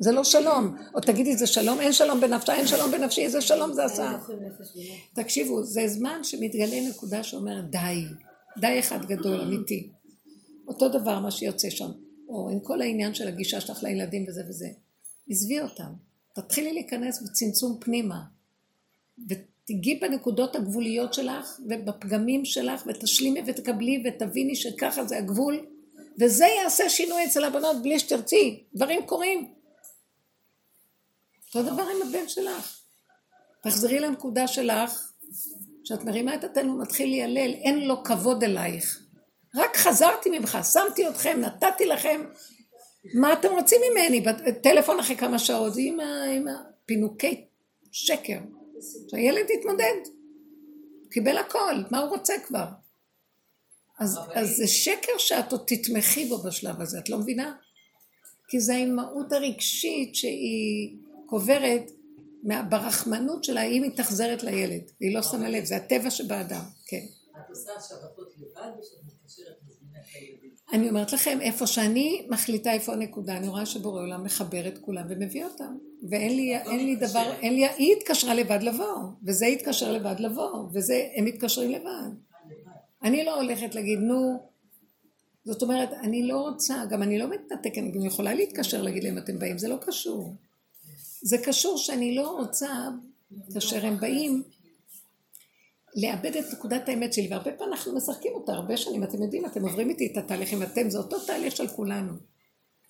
[0.00, 0.76] זה לא שלום.
[0.94, 1.80] או תגידי, זה שלום?
[1.80, 4.18] אין שלום בנפשה, אין שלום בנפשי, איזה שלום זה עשה?
[5.14, 8.04] תקשיבו, זה זמן שמתגלה נקודה שאומרת די,
[8.58, 9.90] די אחד גדול, אמיתי.
[10.68, 11.90] אותו דבר מה שיוצא שם,
[12.28, 14.68] או עם כל העניין של הגישה שלך לילדים וזה וזה.
[15.28, 15.92] עזבי אותם,
[16.34, 18.22] תתחילי להיכנס בצמצום פנימה,
[19.28, 25.66] ותיגעי בנקודות הגבוליות שלך ובפגמים שלך, ותשלימי ותקבלי ותביני שככה זה הגבול,
[26.18, 29.54] וזה יעשה שינוי אצל הבנות בלי שתרצי, דברים קורים.
[31.46, 32.80] אותו דבר עם הבן שלך.
[33.62, 35.12] תחזרי לנקודה שלך,
[35.84, 39.02] שאת מרימה את התן ומתחיל להיעלל, אין לו כבוד אלייך.
[39.54, 42.24] רק חזרתי ממך, שמתי אתכם, נתתי לכם,
[43.14, 44.24] מה אתם רוצים ממני?
[44.62, 47.44] טלפון אחרי כמה שעות, עם, ה, עם הפינוקי
[47.92, 48.38] שקר.
[49.10, 49.94] שהילד יתמודד.
[51.10, 52.64] קיבל הכל, מה הוא רוצה כבר?
[54.00, 57.54] אז, אז זה שקר שאת עוד תתמכי בו בשלב הזה, את לא מבינה?
[58.48, 60.96] כי זה האימהות הרגשית שהיא
[61.26, 61.90] קוברת
[62.68, 67.04] ברחמנות שלה, היא מתאכזרת לילד, והיא לא שמה לב, זה הטבע שבאדם, כן.
[67.36, 69.60] את עושה שבתות לבד או שאת מתקשרת?
[70.72, 75.06] אני אומרת לכם, איפה שאני מחליטה איפה הנקודה, אני רואה שבורא עולם מחבר את כולם
[75.08, 75.76] ומביא אותם.
[76.10, 78.96] ואין לי, אין לי דבר, אין לי, היא התקשרה לבד לבוא,
[79.26, 82.10] וזה התקשר לבד לבוא, וזה, הם מתקשרים לבד.
[83.02, 84.50] אני לא הולכת להגיד, נו,
[85.44, 89.18] זאת אומרת, אני לא רוצה, גם אני לא מתנתקת, אני גם יכולה להתקשר להגיד להם,
[89.18, 90.34] אתם באים, זה לא קשור.
[91.22, 92.88] זה קשור שאני לא רוצה,
[93.54, 94.42] כאשר הם באים,
[95.96, 99.62] לאבד את נקודת האמת שלי, והרבה פעמים אנחנו משחקים אותה הרבה שנים, אתם יודעים, אתם
[99.62, 102.12] עוברים איתי את התהליכים, אתם, זה אותו תהליך של כולנו.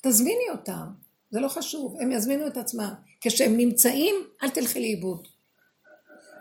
[0.03, 0.87] תזמיני אותם,
[1.31, 2.95] זה לא חשוב, הם יזמינו את עצמם.
[3.20, 5.28] כשהם נמצאים, אל תלכי לאיבוד.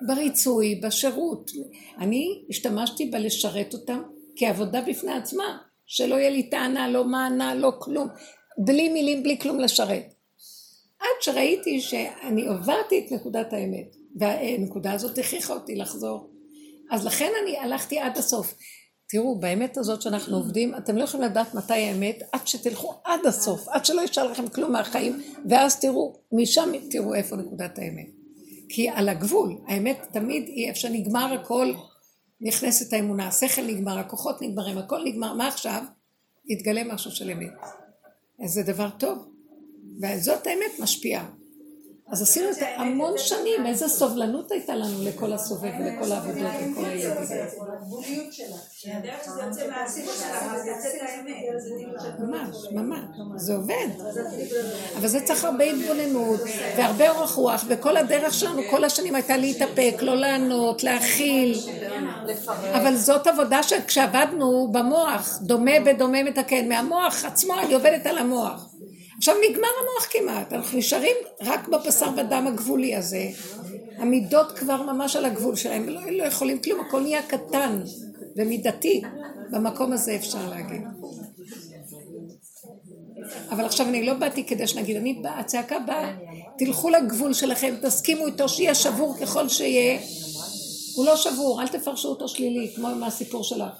[0.07, 1.51] בריצוי, בשירות.
[1.97, 4.01] אני השתמשתי בלשרת אותם
[4.35, 8.07] כעבודה בפני עצמה, שלא יהיה לי טענה, לא מענה, לא כלום,
[8.57, 10.13] בלי מילים, בלי כלום לשרת.
[10.99, 16.29] עד שראיתי שאני עברתי את נקודת האמת, והנקודה הזאת הכריחה אותי לחזור.
[16.91, 18.53] אז לכן אני הלכתי עד הסוף.
[19.09, 23.67] תראו, באמת הזאת שאנחנו עובדים, אתם לא יכולים לדעת מתי האמת, עד שתלכו עד הסוף,
[23.67, 28.18] עד שלא יישאר לכם כלום מהחיים, ואז תראו, משם תראו איפה נקודת האמת.
[28.69, 31.73] כי על הגבול, האמת תמיד היא איפה שנגמר הכל,
[32.41, 35.83] נכנסת האמונה, השכל נגמר, הכוחות נגמרים, הכל נגמר, מה עכשיו?
[36.45, 37.53] יתגלה משהו של אמת.
[38.43, 39.17] אז זה דבר טוב.
[40.01, 41.29] וזאת האמת משפיעה.
[42.11, 46.85] אז עשינו את זה המון שנים, איזה סובלנות הייתה לנו לכל הסובב ולכל העבודות ולכל
[46.85, 47.37] הילדים.
[52.19, 52.99] ממש, ממש,
[53.35, 53.87] זה עובד.
[54.97, 56.39] אבל זה צריך הרבה התבוננות,
[56.77, 61.59] והרבה אורך רוח, וכל הדרך שלנו כל השנים הייתה להתאפק, לא לענות, להכיל.
[62.73, 68.68] אבל זאת עבודה שכשעבדנו במוח, דומה בדומה מתקן, מהמוח עצמו אני עובדת על המוח.
[69.19, 73.29] עכשיו נגמר המוח כמעט, אנחנו נשארים רק בבשר ודם הגבולי הזה.
[73.97, 77.81] המידות כבר ממש על הגבול שלהם, לא, לא יכולים כלום, הכל נהיה קטן
[78.37, 79.01] ומידתי.
[79.51, 80.81] במקום הזה אפשר להגיד.
[83.49, 86.15] אבל עכשיו אני לא באתי כדי שנגיד, אני באה, הצעקה באה,
[86.57, 89.99] תלכו לגבול שלכם, תסכימו איתו שיהיה שבור ככל שיהיה.
[90.95, 93.73] הוא לא שבור, אל תפרשו אותו שלילי, כמו עם הסיפור שלך.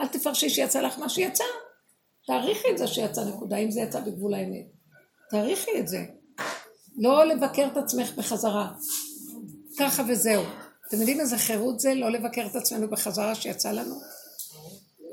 [0.00, 1.44] אל תפרשי שיצא לך מה שיצא.
[2.26, 4.77] תעריכי את זה שיצא נקודה, אם זה יצא בגבול האמת.
[5.30, 6.04] תעריכי את זה.
[6.96, 8.72] לא לבקר את עצמך בחזרה.
[9.78, 10.42] ככה וזהו.
[10.88, 13.94] אתם יודעים איזה חירות זה לא לבקר את עצמנו בחזרה שיצא לנו?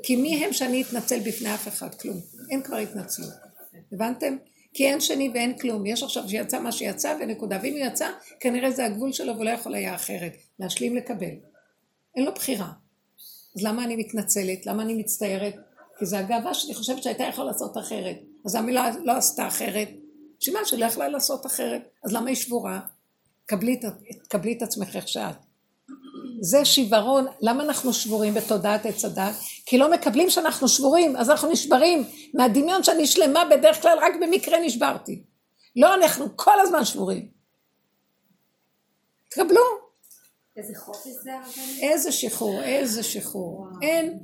[0.02, 1.94] כי מי הם שאני אתנצל בפני אף אחד?
[1.94, 2.16] כלום.
[2.50, 3.32] אין כבר התנצלות.
[3.92, 4.36] הבנתם?
[4.74, 5.86] כי אין שני ואין כלום.
[5.86, 7.58] יש עכשיו שיצא מה שיצא ונקודה.
[7.62, 8.08] ואם הוא יצא,
[8.40, 10.32] כנראה זה הגבול שלו ולא יכול היה אחרת.
[10.58, 11.34] להשלים לקבל.
[12.16, 12.72] אין לו בחירה.
[13.56, 14.66] אז למה אני מתנצלת?
[14.66, 15.54] למה אני מצטערת?
[15.98, 18.16] כי זה הגאווה שאני חושבת שהייתה יכולה לעשות אחרת.
[18.46, 19.88] אז המילה לא עשתה אחרת.
[20.40, 21.82] בשביל מה שלא יכלה לעשות אחרת?
[22.04, 22.80] אז למה היא שבורה?
[23.46, 23.80] קבלי,
[24.28, 25.36] קבלי את עצמך איך שאת.
[26.40, 29.34] זה שיוורון, למה אנחנו שבורים בתודעת עץ הדת?
[29.66, 32.04] כי לא מקבלים שאנחנו שבורים, אז אנחנו נשברים
[32.34, 35.22] מהדמיון שאני שלמה, בדרך כלל רק במקרה נשברתי.
[35.76, 37.28] לא, אנחנו כל הזמן שבורים.
[39.30, 39.62] תקבלו.
[40.56, 41.82] איזה חופש זה הרבנית?
[41.82, 43.66] איזה שחרור, איזה שחרור.
[43.82, 44.18] אין,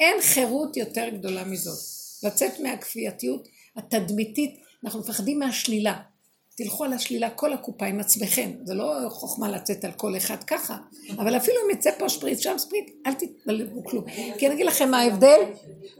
[0.00, 1.78] אין חירות יותר גדולה מזאת.
[2.22, 5.96] לצאת מהכפייתיות התדמיתית, אנחנו מפחדים מהשלילה.
[6.56, 10.76] תלכו על השלילה כל הקופה עם עצמכם, זה לא חוכמה לצאת על כל אחד ככה,
[11.18, 14.04] אבל אפילו אם יצא פה שפריץ, שם שפריץ, אל תתבלבו כלום.
[14.38, 15.40] כי אני אגיד לכם מה ההבדל,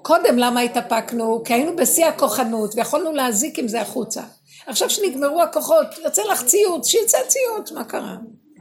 [0.02, 1.42] קודם למה התאפקנו?
[1.44, 4.22] כי היינו בשיא הכוחנות ויכולנו להזיק עם זה החוצה.
[4.66, 8.16] עכשיו שנגמרו הכוחות, יוצא לך ציוץ, שיצא ציוץ, מה קרה?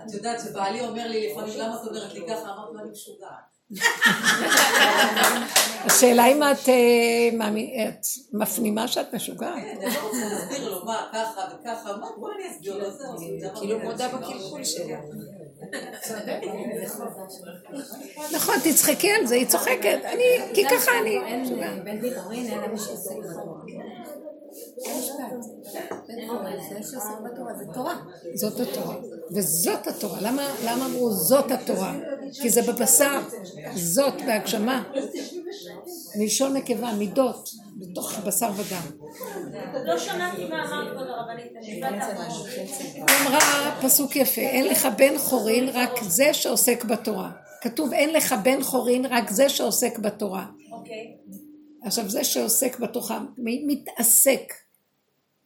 [0.07, 2.43] את יודעת שבעלי אומר לי לפעמים, למה את אומרת לי ככה?
[2.43, 3.58] אמרתי לו, אני משוגעת.
[5.85, 7.29] השאלה אם את, אה,
[7.89, 9.53] את מפנימה שאת משוגעת.
[9.55, 13.17] כן, אני לא רוצה להסביר לו מה, ככה וככה, מה, בואי אני אסביר לו, זהו.
[13.39, 14.99] זה כאילו מודה בקלקול שלה.
[18.33, 21.19] נכון, תצחקי על זה, היא צוחקת, אני, כי ככה אני.
[28.35, 28.95] זאת התורה.
[29.31, 30.19] וזאת התורה.
[30.21, 31.95] למה, אמרו זאת התורה?
[32.41, 33.19] כי זה בבשר.
[33.75, 34.83] זאת בהגשמה.
[36.15, 39.09] מלשון נקבה, מידות, בתוך בשר ודם.
[39.85, 41.51] לא שמעתי מה אמרת כבוד הרבנית,
[42.99, 47.31] אמרה פסוק יפה, אין לך בן חורין, רק זה שעוסק בתורה.
[47.61, 50.45] כתוב אין לך בן חורין, רק זה שעוסק בתורה.
[50.71, 51.15] אוקיי.
[51.83, 54.53] עכשיו זה שעוסק בתורה, מי מתעסק.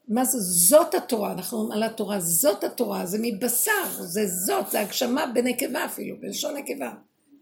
[0.07, 0.38] מה זה?
[0.39, 5.85] זאת התורה, אנחנו אומרים על התורה, זאת התורה, זה מבשר, זה זאת, זה הגשמה בנקבה
[5.85, 6.93] אפילו, בלשון נקבה.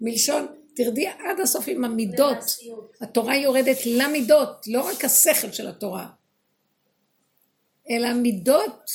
[0.02, 2.38] מלשון, תרדי עד הסוף עם המידות.
[3.02, 6.10] התורה יורדת למידות, לא רק השכל של התורה,
[7.90, 8.92] אלא מידות,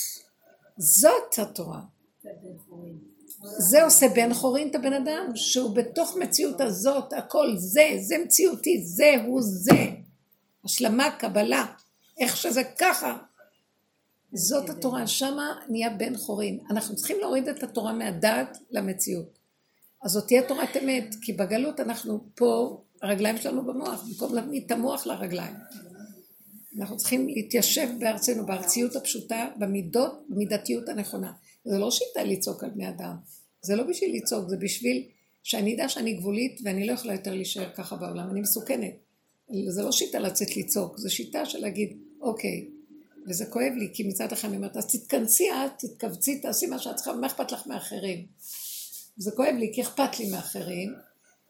[0.77, 1.81] זאת התורה.
[3.57, 8.83] זה עושה בן חורין את הבן אדם, שהוא בתוך מציאות הזאת, הכל זה, זה מציאותי,
[8.83, 9.85] זה הוא זה.
[10.65, 11.65] השלמה, קבלה,
[12.19, 13.17] איך שזה ככה.
[14.33, 16.59] זאת התורה, שמה נהיה בן חורין.
[16.69, 19.39] אנחנו צריכים להוריד את התורה מהדעת למציאות.
[20.03, 24.71] אז זאת תהיה תורת אמת, כי בגלות אנחנו פה, הרגליים שלנו במוח, במקום להביא את
[24.71, 25.55] המוח לרגליים.
[26.79, 31.31] אנחנו צריכים להתיישב בארצנו, בארציות הפשוטה, במידות, במידתיות הנכונה.
[31.65, 33.15] זה לא שיטה לצעוק על בני אדם,
[33.61, 35.03] זה לא בשביל לצעוק, זה בשביל
[35.43, 38.93] שאני אדע שאני גבולית ואני לא יכולה יותר להישאר ככה בעולם, אני מסוכנת.
[39.69, 42.67] זה לא שיטה לצאת לצעוק, זה שיטה של להגיד, אוקיי,
[43.27, 46.95] וזה כואב לי, כי מצד אחד אני אומרת, אז תתכנסי את, תתכווצי, תעשי מה שאת
[46.95, 48.25] צריכה, מה אכפת לך מאחרים?
[49.17, 50.93] זה כואב לי, כי אכפת לי מאחרים,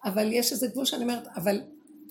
[0.05, 1.61] אבל יש איזה גבול שאני אומרת, אבל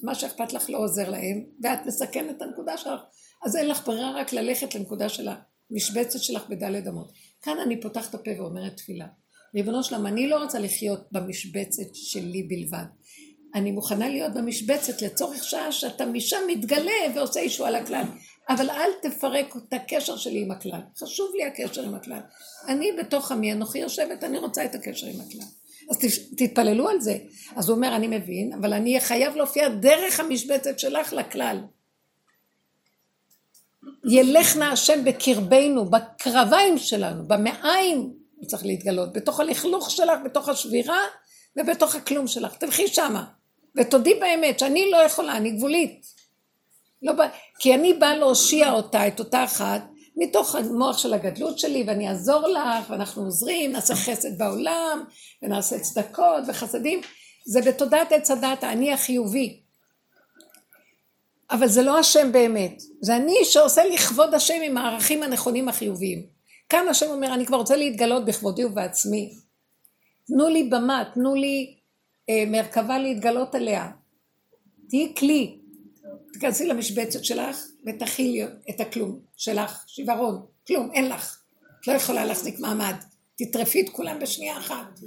[0.02, 3.00] מה שאכפת לך לא עוזר להם, ואת מסכנת את הנקודה שלך,
[3.44, 5.28] אז אין לך ברירה רק ללכת לנקודה של
[5.70, 7.12] המשבצת שלך בדלת אמות.
[7.42, 9.06] כאן אני פותחת את הפה ואומרת תפילה.
[9.54, 12.84] ריבונו שלם, אני לא רוצה לחיות במשבצת שלי בלבד.
[13.54, 18.04] אני מוכנה להיות במשבצת לצורך שעה שאתה משם מתגלה ועושה ישוע לכלל.
[18.48, 20.80] אבל אל תפרק את הקשר שלי עם הכלל.
[20.98, 22.20] חשוב לי הקשר עם הכלל.
[22.68, 25.46] אני בתוך עמי אנוכי יושבת, אני רוצה את הקשר עם הכלל.
[25.90, 25.98] אז
[26.36, 27.18] תתפללו על זה.
[27.56, 31.60] אז הוא אומר, אני מבין, אבל אני חייב להופיע דרך המשבצת שלך לכלל.
[34.10, 41.00] ילך נא השם בקרבנו, בקרביים שלנו, במעיים הוא צריך להתגלות, בתוך הלכלוך שלך, בתוך השבירה
[41.56, 42.56] ובתוך הכלום שלך.
[42.56, 43.24] תלכי שמה,
[43.76, 46.06] ותודי באמת שאני לא יכולה, אני גבולית.
[47.02, 49.82] לא בא, כי אני באה להושיע אותה, את אותה אחת,
[50.16, 55.04] מתוך המוח של הגדלות שלי, ואני אעזור לך, ואנחנו עוזרים, נעשה חסד בעולם,
[55.42, 57.00] ונעשה צדקות וחסדים.
[57.46, 59.60] זה בתודעת עץ הדת, האני החיובי.
[61.50, 66.35] אבל זה לא השם באמת, זה אני שעושה לכבוד השם עם הערכים הנכונים החיוביים.
[66.68, 69.34] כאן השם אומר, אני כבר רוצה להתגלות בכבודי ובעצמי.
[70.26, 71.76] תנו לי במה, תנו לי
[72.28, 73.90] אה, מרכבה להתגלות עליה.
[74.88, 75.58] תהיי כלי.
[76.32, 81.42] תיכנסי למשבצת שלך ותכילי את הכלום שלך, שיוורון, כלום, אין לך.
[81.80, 82.94] את לא יכולה להחזיק מעמד.
[83.36, 85.00] תטרפי את כולם בשנייה אחת.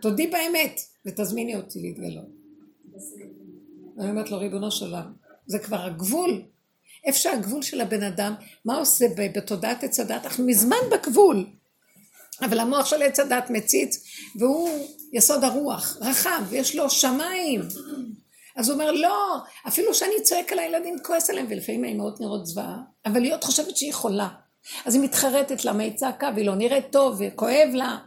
[0.00, 2.28] תודי באמת ותזמיני אותי להתגלות.
[3.98, 5.12] אני אומרת לו, ריבונו של עולם,
[5.46, 6.42] זה כבר הגבול.
[7.04, 8.34] איפה שהגבול של הבן אדם,
[8.64, 10.24] מה עושה בתודעת עץ הדת?
[10.24, 11.46] אנחנו מזמן בגבול.
[12.42, 14.04] אבל המוח של עץ הדת מציץ,
[14.38, 17.60] והוא יסוד הרוח, רחב, ויש לו שמיים.
[18.56, 19.36] אז הוא אומר, לא,
[19.68, 22.76] אפילו שאני צועק על הילדים, כועס עליהם, ולפעמים האימהות נראות זוועה,
[23.06, 24.28] אבל היא עוד חושבת שהיא חולה.
[24.84, 27.98] אז היא מתחרטת לה, מה היא צעקה, והיא לא נראית טוב, וכואב לה.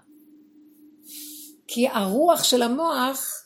[1.67, 3.40] כי הרוח של המוח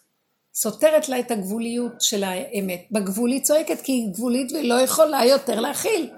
[0.56, 2.88] סותרת לה את הגבוליות של האמת.
[2.92, 6.12] בגבולית צועקת כי היא גבולית והיא לא יכולה יותר להכיל.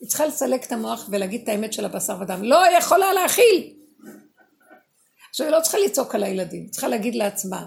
[0.00, 2.42] היא צריכה לסלק את המוח ולהגיד את האמת של הבשר ודם.
[2.42, 3.74] לא יכולה להכיל!
[5.30, 7.64] עכשיו היא לא צריכה לצעוק על הילדים, היא צריכה להגיד לעצמה,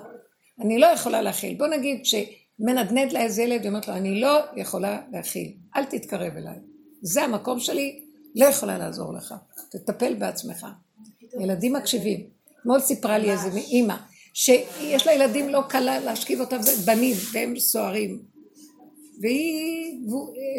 [0.62, 1.58] אני לא יכולה להכיל.
[1.58, 6.38] בוא נגיד שמנדנד לה איזה ילד, היא אומרת לו, אני לא יכולה להכיל, אל תתקרב
[6.38, 6.56] אליי.
[7.02, 8.06] זה המקום שלי,
[8.36, 9.36] לא יכולה לעזור לך.
[9.72, 10.68] תטפל בעצמך.
[11.40, 12.28] ילדים מקשיבים.
[12.60, 13.96] אתמול סיפרה לי איזה אימא,
[14.36, 18.22] שיש ילדים לא קל להשכיב אותם, בנים, והם סוערים.
[19.22, 20.00] והיא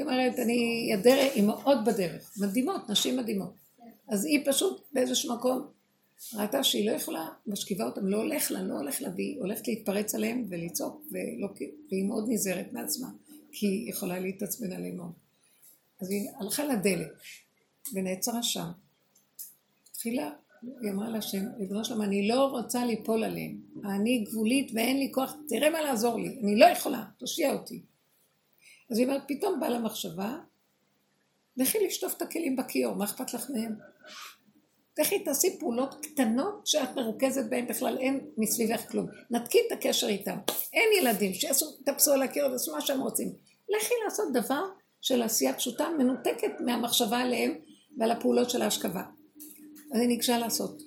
[0.03, 3.55] אומרת, אני, הדרך, היא מאוד בדרך, מדהימות, נשים מדהימות.
[4.09, 5.66] אז היא פשוט באיזשהו מקום
[6.35, 10.15] ראתה שהיא לא יכולה, משכיבה אותם, לא הולך לה, לא הולך לה, והיא הולכת להתפרץ
[10.15, 11.48] עליהם ולצעוק, ולא,
[11.90, 13.09] והיא מאוד נזהרת מעצמה,
[13.53, 15.12] כי היא יכולה להתעצבן עליהם מאוד.
[16.01, 17.12] אז היא הלכה לדלת,
[17.94, 18.69] ונעצרה שם.
[19.90, 20.31] התחילה,
[20.80, 23.60] היא אמרה להשם, ריבונו שלמה, אני לא רוצה ליפול עליהם.
[23.84, 27.82] אני גבולית ואין לי כוח, תראה מה לעזור לי, אני לא יכולה, תושיע אותי.
[28.90, 30.38] אז היא אומרת, פתאום באה לה מחשבה,
[31.56, 33.74] לכי לשטוף את הכלים בכיור, מה אכפת לך מהם?
[34.98, 39.06] לכי תעשי פעולות קטנות שאת מרוכזת בהן בכלל, אין מסביבך כלום.
[39.30, 40.38] נתקי את הקשר איתם.
[40.72, 43.32] אין ילדים שיטפסו על הקיר ויעשו מה שהם רוצים.
[43.68, 44.62] לכי לעשות דבר
[45.01, 47.55] של עשייה פשוטה, מנותקת מהמחשבה עליהם
[47.98, 49.02] ועל הפעולות של ההשכבה.
[49.92, 50.82] אז היא ניגשה לעשות.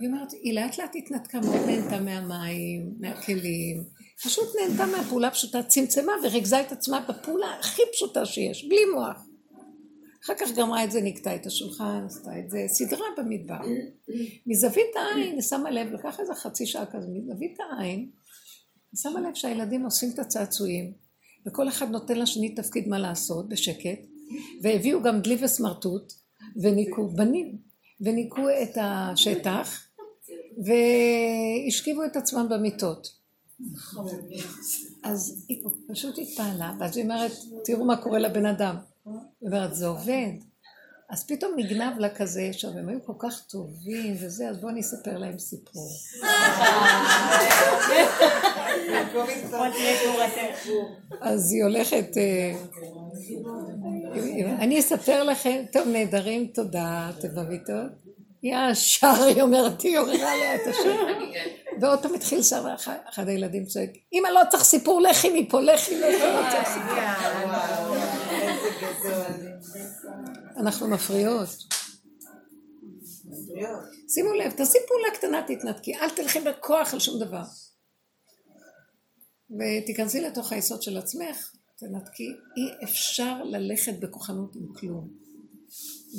[0.00, 3.84] היא אומרת, היא לאט לאט התנתקה מאוד, נהנתה מהמים, מהכלים,
[4.24, 9.26] פשוט נהנתה מהפעולה הפשוטה, צמצמה וריכזה את עצמה בפעולה הכי פשוטה שיש, בלי מוח.
[10.24, 13.60] אחר כך גמרה את זה, נקטה את השולחן, עשתה את זה, סדרה במדבר.
[14.46, 17.98] מזווית העין, היא שמה לב, לקח איזה חצי שעה כזה, מזווית העין,
[18.92, 20.92] היא שמה לב שהילדים עושים את הצעצועים,
[21.46, 24.00] וכל אחד נותן לשני תפקיד מה לעשות, בשקט,
[24.62, 26.12] והביאו גם דלי וסמרטוט,
[26.62, 27.69] וניקו בנים,
[28.00, 29.86] וניקו את השטח,
[30.56, 33.20] והשכיבו את עצמם במיטות.
[35.02, 37.32] אז היא פשוט התפעלה, ואז היא אומרת,
[37.64, 38.76] תראו מה קורה לבן אדם.
[39.06, 40.49] היא אומרת, זה עובד.
[41.10, 44.80] אז פתאום נגנב לה כזה, עכשיו הם היו כל כך טובים וזה, אז בואו אני
[44.80, 45.88] אספר להם סיפור.
[51.20, 52.52] אז היא הולכת, אה,
[54.58, 57.92] אני אספר לכם, טוב נהדרים, תודה, תבביתות.
[58.42, 60.96] ישר, היא אומרת, היא עוררה עליה את השם.
[61.80, 62.64] ועוד פעם התחיל שם
[63.08, 66.40] אחד הילדים צועק, אמא לא צריך סיפור, לכי מפה, לכי, לכי, לא.
[70.60, 71.48] אנחנו מפריעות.
[74.08, 77.42] שימו לב, תעשי פעולה קטנה, תתנתקי, אל תלכי בכוח על שום דבר.
[79.50, 85.08] ותיכנסי לתוך היסוד של עצמך, תנתקי, אי אפשר ללכת בכוחנות עם כלום.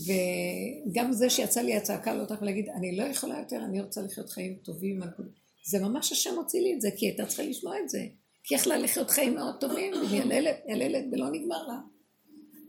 [0.06, 4.56] וגם זה שיצא לי הצעקה לאותה ולהגיד, אני לא יכולה יותר, אני רוצה לחיות חיים
[4.64, 5.00] טובים.
[5.66, 8.00] זה ממש השם הוציא לי את זה, כי הייתה צריכה לשמוע את זה.
[8.44, 11.80] כי יכלה לחיות חיים מאוד טובים, ומייללת, מייללת, ולא נגמר לה.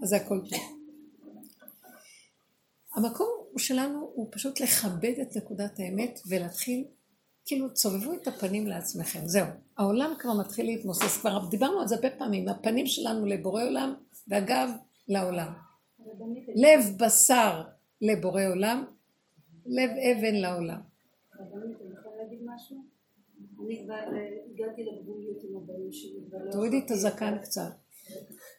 [0.03, 0.82] אז זה הכל טוב.
[2.95, 6.85] המקום שלנו הוא פשוט לכבד את נקודת האמת ולהתחיל,
[7.45, 9.47] כאילו, תסובבו את הפנים לעצמכם, זהו.
[9.79, 13.95] העולם כבר מתחיל להתמוסס, כבר דיברנו על זה הרבה פעמים, הפנים שלנו לבורא עולם
[14.29, 14.69] והגב
[15.09, 15.53] לעולם.
[16.55, 17.63] לב בשר
[18.01, 18.85] לבורא עולם,
[19.67, 20.81] לב אבן לעולם.
[23.67, 23.95] אני כבר
[24.55, 26.21] הגעתי לגבוליות עם הבנים שלי.
[26.53, 27.73] תורידי את הזקן קצת.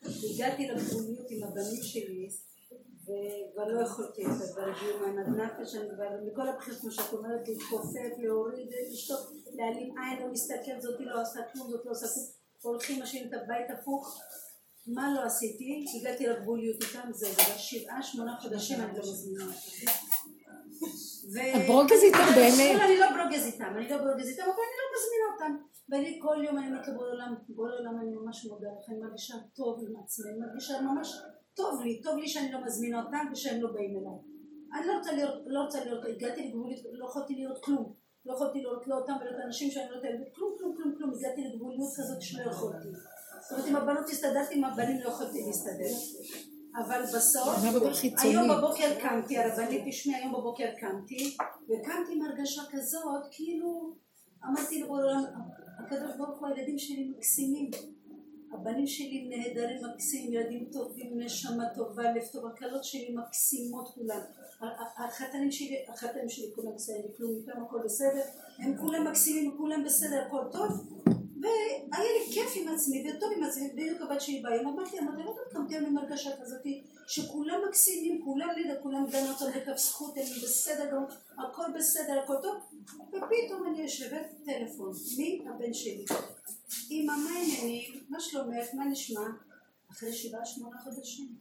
[0.03, 2.29] הגעתי לגבוליות עם הבנים שלי,
[3.03, 7.13] וכבר לא יכולתי יותר, כבר הגיעו מים עד נפש, אני כבר, מכל הבחירות, כמו שאת
[7.13, 12.07] אומרת, להתכופף, להוריד, לשתוק, להעלים עין, לא מסתכל, זאתי לא עושה כלום, זאת לא עושה
[12.07, 12.25] כלום,
[12.61, 14.21] הולכים, משאירים את הבית הפוך.
[14.87, 15.85] מה לא עשיתי?
[15.99, 19.91] הגעתי לגבוליות איתם, זה כבר שבעה, שמונה חודשים אני לא מזמינה אותם.
[21.57, 22.81] את ברוגז איתם באמת.
[22.81, 25.63] אני לא ברוגז איתם, אני לא ברוגז איתם, אבל אני לא מזמינה אותם.
[25.89, 29.33] ואני כל יום אני אומרת לבורא עולם, בורא עולם אני ממש מודה לך, אני מרגישה
[29.55, 31.17] טוב עם עצמי, אני מרגישה ממש
[31.55, 34.19] טוב לי, טוב לי שאני לא מזמינה אותם ושהם לא באים אליי.
[34.75, 37.93] אני לא רוצה לראות, לא רוצה לראות, הגעתי לגבולית, לא יכולתי לראות כלום.
[38.25, 41.11] לא יכולתי לראות לא אותם ולא את האנשים שאני לא יודעת, כלום, כלום, כלום, כלום,
[41.13, 42.87] הגעתי לגבוליות כזאת שלא יכולתי.
[43.41, 45.95] זאת אומרת, עם הבנות הסתדרתי, עם הבנים לא יכולתי להסתדר.
[46.75, 47.57] אבל בסוף,
[48.21, 53.95] היום בבוקר קמתי, הרבנית תשמעי, היום בבוקר קמתי, וקמתי עם הרגשה כזאת, כאילו,
[54.45, 55.23] אמרתי לעולם,
[55.79, 57.71] הקדוש ברוך הוא, הילדים שלי מקסימים,
[58.53, 64.19] הבנים שלי נהדרים מקסימים, ילדים טובים, נשמה טובה, לב טוב, הכלות שלי מקסימות כולן,
[64.97, 68.21] החתנים שלי, החתנים שלי כולם בסדר, כלום איתם הכל בסדר,
[68.57, 70.93] הם כולם מקסימים, כולם בסדר, הכל טוב,
[71.43, 75.29] והיה לי כיף עם עצמי וטוב עם עצמי, בדיוק הבת שלי ביום, אמרתי, אמרתי, לא
[75.29, 76.61] יודעת, קמתי עם הרגשה כזאת,
[77.07, 80.97] שכולם מקסימים, כולם לידה, כולם דנו אותם לכף זכות, הם בסדר,
[81.37, 82.55] הכל בסדר, הכל טוב,
[83.07, 85.41] ופתאום אני יושבת, טלפון, מי?
[85.49, 86.05] הבן שלי.
[86.91, 87.83] אמא, מה העניינים?
[88.09, 88.65] מה שלומך?
[88.73, 89.27] מה נשמע?
[89.91, 91.35] אחרי שבעה שמונה חודשים.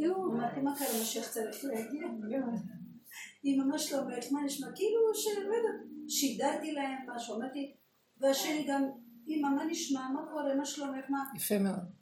[0.00, 1.02] אמרתי, מה קרה?
[1.02, 2.02] משיח צריך להגיע?
[3.44, 4.32] אמא, מה שלומך?
[4.32, 4.66] מה נשמע?
[4.74, 7.74] כאילו, שלא יודעת, שידרתי להם משהו, אמרתי,
[8.20, 8.84] והשני גם
[9.28, 10.08] אמא, מה נשמע?
[10.08, 10.54] מה קורה?
[10.54, 11.04] מה שלומך?
[11.08, 11.24] מה?
[11.36, 11.98] יפה מאוד.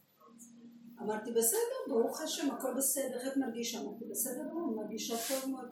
[1.02, 3.18] אמרתי, בסדר, ברוך השם, הכל בסדר.
[3.20, 3.80] איך את מרגישה?
[3.80, 5.68] אמרתי, בסדר, ברור, מרגישה טוב מאוד.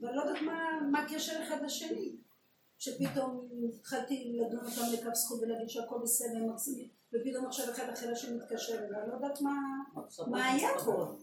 [0.00, 0.42] ואני לא יודעת
[0.90, 2.16] מה הקשר אחד לשני.
[2.78, 3.48] שפתאום
[3.78, 6.88] התחלתי לדון אותם לכף זכות ולהגיד שהכל בסדר, הם מקסימים.
[7.12, 11.18] ופתאום עכשיו אחד אחר השני מתקשר אליי, לא יודעת מה היה פה.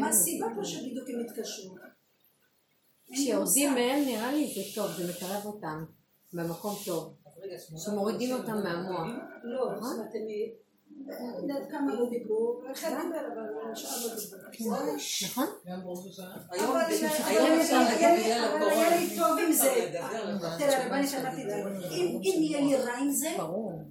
[0.00, 1.76] מה הסיבה פה שבדיוק הם התקשרו.
[3.12, 5.84] כשיורדים מהם נראה לי זה טוב, זה מקרב אותם
[6.32, 7.14] במקום טוב.
[7.84, 9.06] שמורידים אותם מהמוח.
[9.42, 9.88] לא, נכון?
[9.88, 10.52] זאת אומרת, אני...
[11.08, 14.76] אני יודעת כמה לא דיברו, אחד דיבר, אבל השאר לא דיברו.
[15.24, 15.46] נכון?
[15.64, 18.88] היום- אבל היום היה לי- אפשר היה לי- לדבר על אבל הקורונה.
[18.88, 19.88] היה לי טוב עם זה.
[19.88, 21.56] לדבר תראה, רבני שמעתי את זה.
[21.90, 23.28] אם אם יהיה לי רע עם זה,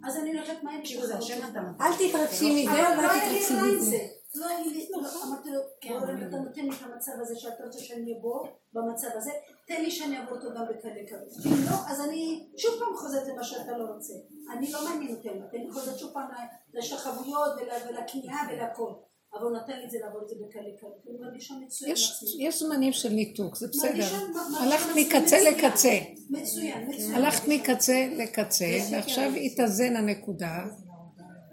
[0.07, 3.85] אז אני הולכת מהר זה השם אתה אל תתרגשי מזה, אבל לא לי תתרגשי מזה.
[3.85, 3.97] זה.
[4.35, 4.97] לא לי, לא,
[5.27, 5.61] אמרתי לו,
[5.99, 9.31] בורא, אתה נותן לי את המצב הזה שאתה רוצה שאני אבוא במצב הזה,
[9.67, 11.29] תן לי שאני אעבור אותו גם בקלי קלות.
[11.45, 14.13] אם לא, אז אני שוב פעם חוזרת למה שאתה לא רוצה.
[14.57, 16.27] אני לא מעניין אותי, לי חוזרת שוב פעם
[16.73, 18.91] לשחבויות ול- ולכניעה ולכל.
[19.33, 20.93] אבל הוא נתן לי את זה לעבור את זה בקלי קלות.
[21.09, 21.91] אני מרגישה מצוין
[22.39, 24.05] יש, זמנים של ניתוק, זה בסדר.
[24.59, 25.37] הלכת מקצה.
[25.51, 25.99] לקצה.
[26.29, 27.13] מצוין, מצוין.
[27.15, 29.31] הלכת מקצה לקצה, ועכשיו.
[29.35, 30.65] התאזן הנקודה,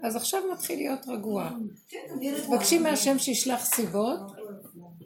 [0.03, 1.49] אז עכשיו מתחיל להיות רגוע.
[1.89, 2.57] כן, אני רגועה.
[2.57, 4.19] תבקשי מהשם שישלח סיבות,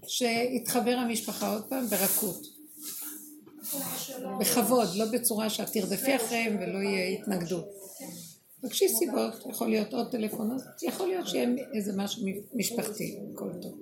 [0.07, 2.56] שיתחבר המשפחה עוד פעם ברכות.
[4.39, 7.65] בכבוד, לא בצורה שאת תרדפי אחריהם ולא יהיה התנגדות.
[8.61, 12.23] תבקשי סיבות, יכול להיות עוד טלפון, אז יכול להיות שיהיה איזה משהו
[12.53, 13.79] משפחתי, הכל טוב.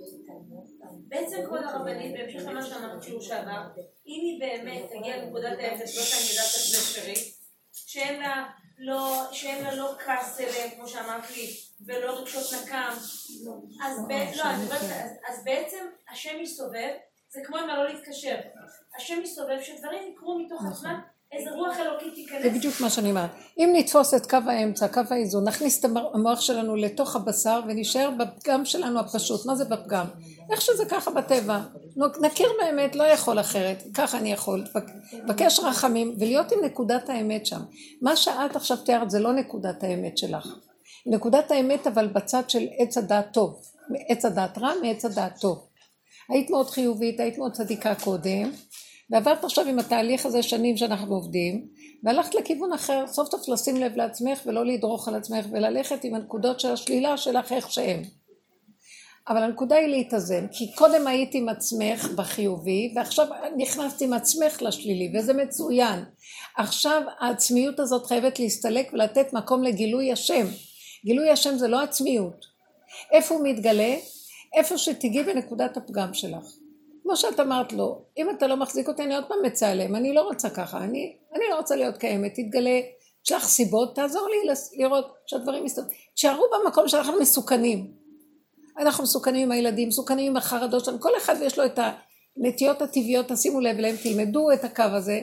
[1.07, 3.61] בעצם כבוד הרבנית, בהמשך למה שאמרת שיעור שעבר,
[4.07, 7.31] אם היא באמת תגיע לנקודת האפס, לא שאני יודעת איך זה אפשרי,
[7.73, 8.45] שאין לה
[8.77, 11.47] לא, שאין לה לא כעס אליהם, כמו שאמרת לי,
[11.85, 12.93] ולא רגשות נקם,
[13.83, 13.99] אז,
[14.35, 14.73] לא, אז,
[15.29, 16.91] אז בעצם השם יסתובב,
[17.29, 18.35] זה כמו עם הלא להתקשר,
[18.97, 20.99] השם יסתובב שדברים יקרו מתוך עצמם,
[21.31, 22.43] איזה רוח אלוקית תיכנס.
[22.43, 23.29] זה בדיוק מה שאני אומרת.
[23.57, 28.65] אם נתפוס את קו האמצע, קו האיזון, נכניס את המוח שלנו לתוך הבשר ונשאר בפגם
[28.65, 29.45] שלנו הפשוט.
[29.45, 30.05] מה זה בפגם?
[30.51, 31.59] איך שזה ככה בטבע.
[32.21, 33.83] נכיר באמת, לא יכול אחרת.
[33.93, 34.63] ככה אני יכול.
[35.13, 37.61] לבקש רחמים ולהיות עם נקודת האמת שם.
[38.01, 40.47] מה שאת עכשיו תיארת זה לא נקודת האמת שלך.
[41.05, 43.61] נקודת האמת אבל בצד של עץ הדעת טוב.
[44.09, 45.67] עץ הדעת רע מעץ הדעת טוב.
[46.29, 48.51] היית מאוד חיובית, היית מאוד צדיקה קודם,
[49.09, 51.67] ועברת עכשיו עם התהליך הזה שנים שאנחנו עובדים,
[52.03, 56.59] והלכת לכיוון אחר, סוף סוף לשים לב לעצמך ולא לדרוך על עצמך וללכת עם הנקודות
[56.59, 58.03] של השלילה שלך איך שהן.
[59.29, 63.27] אבל הנקודה היא להתאזן, כי קודם היית עם עצמך בחיובי, ועכשיו
[63.57, 66.03] נכנסת עם עצמך לשלילי, וזה מצוין.
[66.57, 70.47] עכשיו העצמיות הזאת חייבת להסתלק ולתת מקום לגילוי השם.
[71.05, 72.45] גילוי השם זה לא עצמיות.
[73.11, 73.95] איפה הוא מתגלה?
[74.55, 76.45] איפה שתיגעי בנקודת הפגם שלך.
[77.05, 80.13] כמו שאת אמרת לו, אם אתה לא מחזיק אותי, אני עוד פעם מצא עליהם, אני
[80.13, 82.79] לא רוצה ככה, אני, אני לא רוצה להיות קיימת, תתגלה,
[83.23, 85.97] תשלח סיבות, תעזור לי לראות שהדברים מסתובבים.
[86.15, 87.91] תשארו במקום שאנחנו מסוכנים.
[88.77, 91.79] אנחנו מסוכנים עם הילדים, מסוכנים עם החרדות שלנו, כל אחד יש לו את
[92.37, 95.21] הנטיות הטבעיות, תשימו לב אליהם, תלמדו את הקו הזה,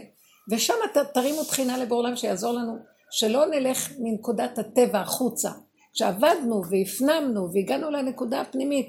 [0.50, 0.74] ושם
[1.14, 2.76] תרימו תחינה לבורא שיעזור לנו,
[3.10, 5.50] שלא נלך מנקודת הטבע החוצה.
[5.94, 8.86] כשעבדנו והפנמנו והגענו לנקודה הפנימית,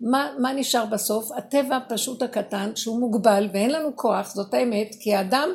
[0.00, 1.32] מה, מה נשאר בסוף?
[1.32, 5.48] הטבע הפשוט הקטן שהוא מוגבל ואין לנו כוח, זאת האמת, כי האדם,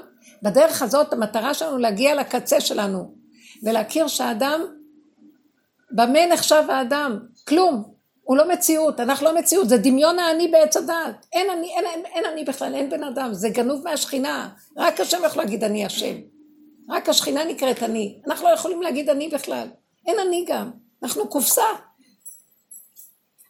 [0.44, 3.14] בדרך הזאת המטרה שלנו להגיע לקצה שלנו
[3.64, 4.62] ולהכיר שהאדם,
[5.92, 7.20] במה נחשב האדם?
[7.48, 7.84] כלום,
[8.24, 12.06] הוא לא מציאות, אנחנו לא מציאות, זה דמיון האני בעץ הדעת, אין אני, אין, אין,
[12.06, 16.16] אין אני בכלל, אין בן אדם, זה גנוב מהשכינה, רק השם יכול להגיד אני השם,
[16.90, 19.68] רק השכינה נקראת אני, אנחנו לא יכולים להגיד אני בכלל,
[20.08, 20.72] אין אני גם,
[21.04, 21.89] אנחנו קופסה.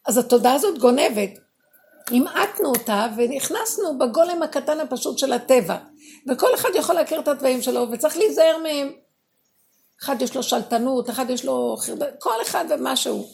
[0.07, 1.29] אז התודעה הזאת גונבת.
[2.11, 5.77] המעטנו אותה ונכנסנו בגולם הקטן הפשוט של הטבע.
[6.29, 8.91] וכל אחד יכול להכיר את התוואים שלו וצריך להיזהר מהם.
[10.03, 13.27] אחד יש לו שלטנות, אחד יש לו חרדת, כל אחד ומשהו.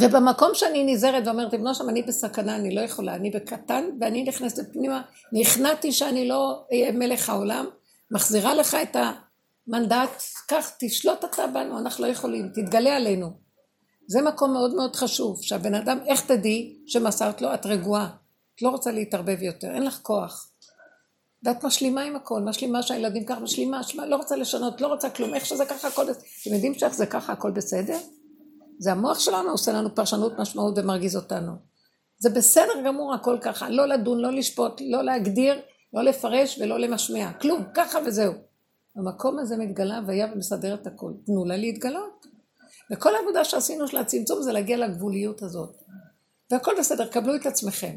[0.00, 4.72] ובמקום שאני נזהרת ואומרת, לבנו שם אני בסכנה, אני לא יכולה, אני בקטן, ואני נכנסת
[4.72, 7.66] פנימה, נכנעתי שאני לא אהיה מלך העולם,
[8.10, 13.45] מחזירה לך את המנדט, קח, תשלוט אתה בנו, אנחנו לא יכולים, תתגלה עלינו.
[14.08, 18.10] זה מקום מאוד מאוד חשוב, שהבן אדם, איך תדעי שמסרת לו, את רגועה,
[18.54, 20.50] את לא רוצה להתערבב יותר, אין לך כוח.
[21.42, 25.34] ואת משלימה עם הכל, משלימה שהילדים ככה, משלימה, משלימה, לא רוצה לשנות, לא רוצה כלום,
[25.34, 27.98] איך שזה ככה הכל, אתם יודעים שאיך זה ככה הכל בסדר?
[28.78, 31.52] זה המוח שלנו עושה לנו פרשנות משמעות ומרגיז אותנו.
[32.18, 35.60] זה בסדר גמור הכל ככה, לא לדון, לא לשפוט, לא להגדיר,
[35.92, 38.32] לא לפרש ולא למשמע, כלום, ככה וזהו.
[38.96, 42.35] המקום הזה מתגלה והיה ומסדר את הכל, תנו לה להתגלות.
[42.92, 45.82] וכל העבודה שעשינו של הצמצום זה להגיע לגבוליות הזאת.
[46.50, 47.96] והכל בסדר, קבלו את עצמכם.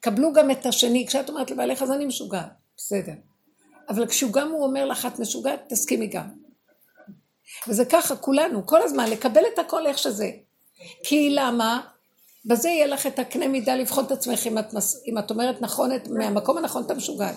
[0.00, 3.12] קבלו גם את השני, כשאת אומרת לבעלך אז אני משוגעת, בסדר.
[3.88, 6.28] אבל כשהוא גם הוא אומר לך את משוגעת, תסכימי גם.
[7.68, 10.30] וזה ככה, כולנו, כל הזמן, לקבל את הכל איך שזה.
[11.04, 11.80] כי למה?
[12.44, 15.02] בזה יהיה לך את הקנה מידה לבחון את עצמך אם את, מס...
[15.06, 16.08] אם את אומרת נכון, את...
[16.08, 17.36] מהמקום הנכון אתה משוגעת.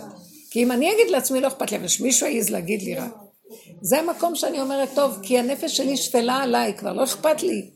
[0.51, 3.22] כי אם אני אגיד לעצמי לא אכפת לי, אבל שמישהו יעז להגיד לי רק.
[3.81, 7.69] זה המקום שאני אומרת, טוב, כי הנפש שלי שפלה עליי, כבר לא אכפת לי.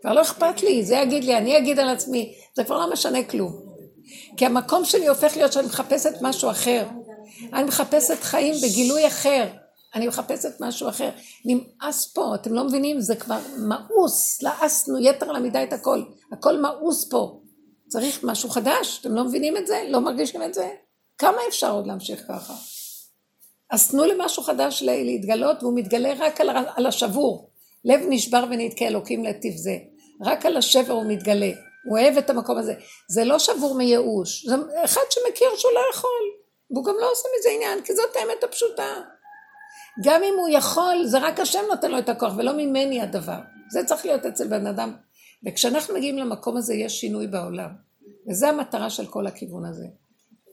[0.00, 3.24] כבר לא אכפת לי, זה יגיד לי, אני אגיד על עצמי, זה כבר לא משנה
[3.24, 3.52] כלום.
[4.36, 6.86] כי המקום שלי הופך להיות שאני מחפשת משהו אחר.
[7.52, 9.48] אני מחפשת חיים בגילוי אחר.
[9.94, 11.10] אני מחפשת משהו אחר.
[11.44, 13.00] נמאס פה, אתם לא מבינים?
[13.00, 16.02] זה כבר מאוס, לעסנו יתר על המידה את הכל.
[16.32, 17.40] הכל מאוס פה.
[17.88, 19.82] צריך משהו חדש, אתם לא מבינים את זה?
[19.88, 20.70] לא מרגישים את זה?
[21.18, 22.54] כמה אפשר עוד להמשיך ככה?
[23.74, 27.50] אז תנו למשהו חדש להתגלות, והוא מתגלה רק על, על השבור.
[27.84, 29.76] לב נשבר ונתקה אלוקים לטיב זה.
[30.22, 31.50] רק על השבר הוא מתגלה.
[31.84, 32.74] הוא אוהב את המקום הזה.
[33.08, 36.10] זה לא שבור מייאוש, זה אחד שמכיר שהוא לא יכול.
[36.70, 39.00] והוא גם לא עושה מזה עניין, כי זאת האמת הפשוטה.
[40.04, 43.38] גם אם הוא יכול, זה רק השם נותן לו את הכוח, ולא ממני הדבר.
[43.70, 44.96] זה צריך להיות אצל בן אדם.
[45.46, 47.70] וכשאנחנו מגיעים למקום הזה, יש שינוי בעולם.
[48.28, 49.86] וזו המטרה של כל הכיוון הזה.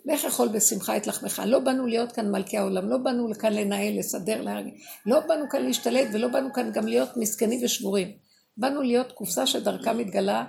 [0.06, 1.42] לך אכול בשמחה את לחמך.
[1.46, 4.74] לא באנו להיות כאן מלכי העולם, לא באנו כאן לנהל, לסדר, להרגיע.
[5.06, 8.12] לא באנו כאן להשתלט ולא באנו כאן גם להיות מסכנים ושבורים.
[8.58, 10.46] באנו להיות קופסה שדרכה מתגלה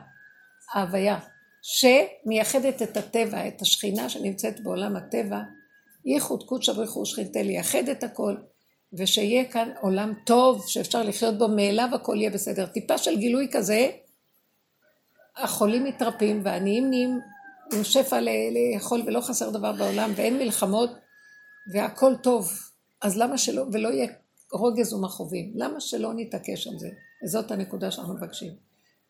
[0.75, 1.19] ההוויה,
[1.63, 5.41] שמייחדת את הטבע, את השכינה שנמצאת בעולם הטבע,
[6.05, 8.37] ייחוד קודש אבריחו שכינתה לייחד את הכל,
[8.93, 12.67] ושיהיה כאן עולם טוב שאפשר לחיות בו מאליו הכל יהיה בסדר.
[12.67, 13.91] טיפה של גילוי כזה,
[15.37, 17.21] החולים מתרפים והעניים נהיים
[17.73, 20.91] עם שפע לאכול ולא חסר דבר בעולם ואין מלחמות
[21.73, 22.53] והכל טוב.
[23.03, 24.07] אז למה שלא, ולא יהיה
[24.53, 26.89] רוגז ומכאובים, למה שלא נתעקש על זה?
[27.25, 28.53] וזאת הנקודה שאנחנו מבקשים.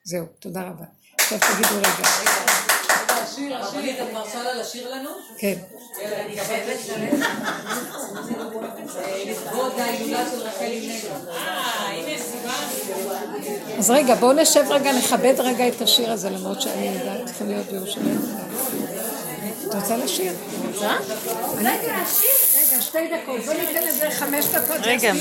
[0.04, 0.84] זהו, תודה רבה.
[1.20, 2.71] עכשיו תגידו רגע.
[3.22, 5.10] השיר, השיר, את מרשה לה לשיר לנו?
[5.38, 5.54] כן.
[6.00, 6.76] אני חייבת
[9.26, 11.30] לכבוד ההילולה של רחל אמנו.
[11.30, 13.78] אה, הנה סימן.
[13.78, 17.66] אז רגע, בואו נשב רגע, נכבד רגע את השיר הזה, למרות שאני יודעת, צריכים להיות
[17.66, 18.18] בירושלים.
[19.68, 20.32] את רוצה לשיר?
[20.66, 20.90] רוצה?
[21.58, 21.94] רגע,
[22.80, 24.76] שתי דקות, בואו ניתן לזה חמש דקות.
[24.82, 25.12] רגע.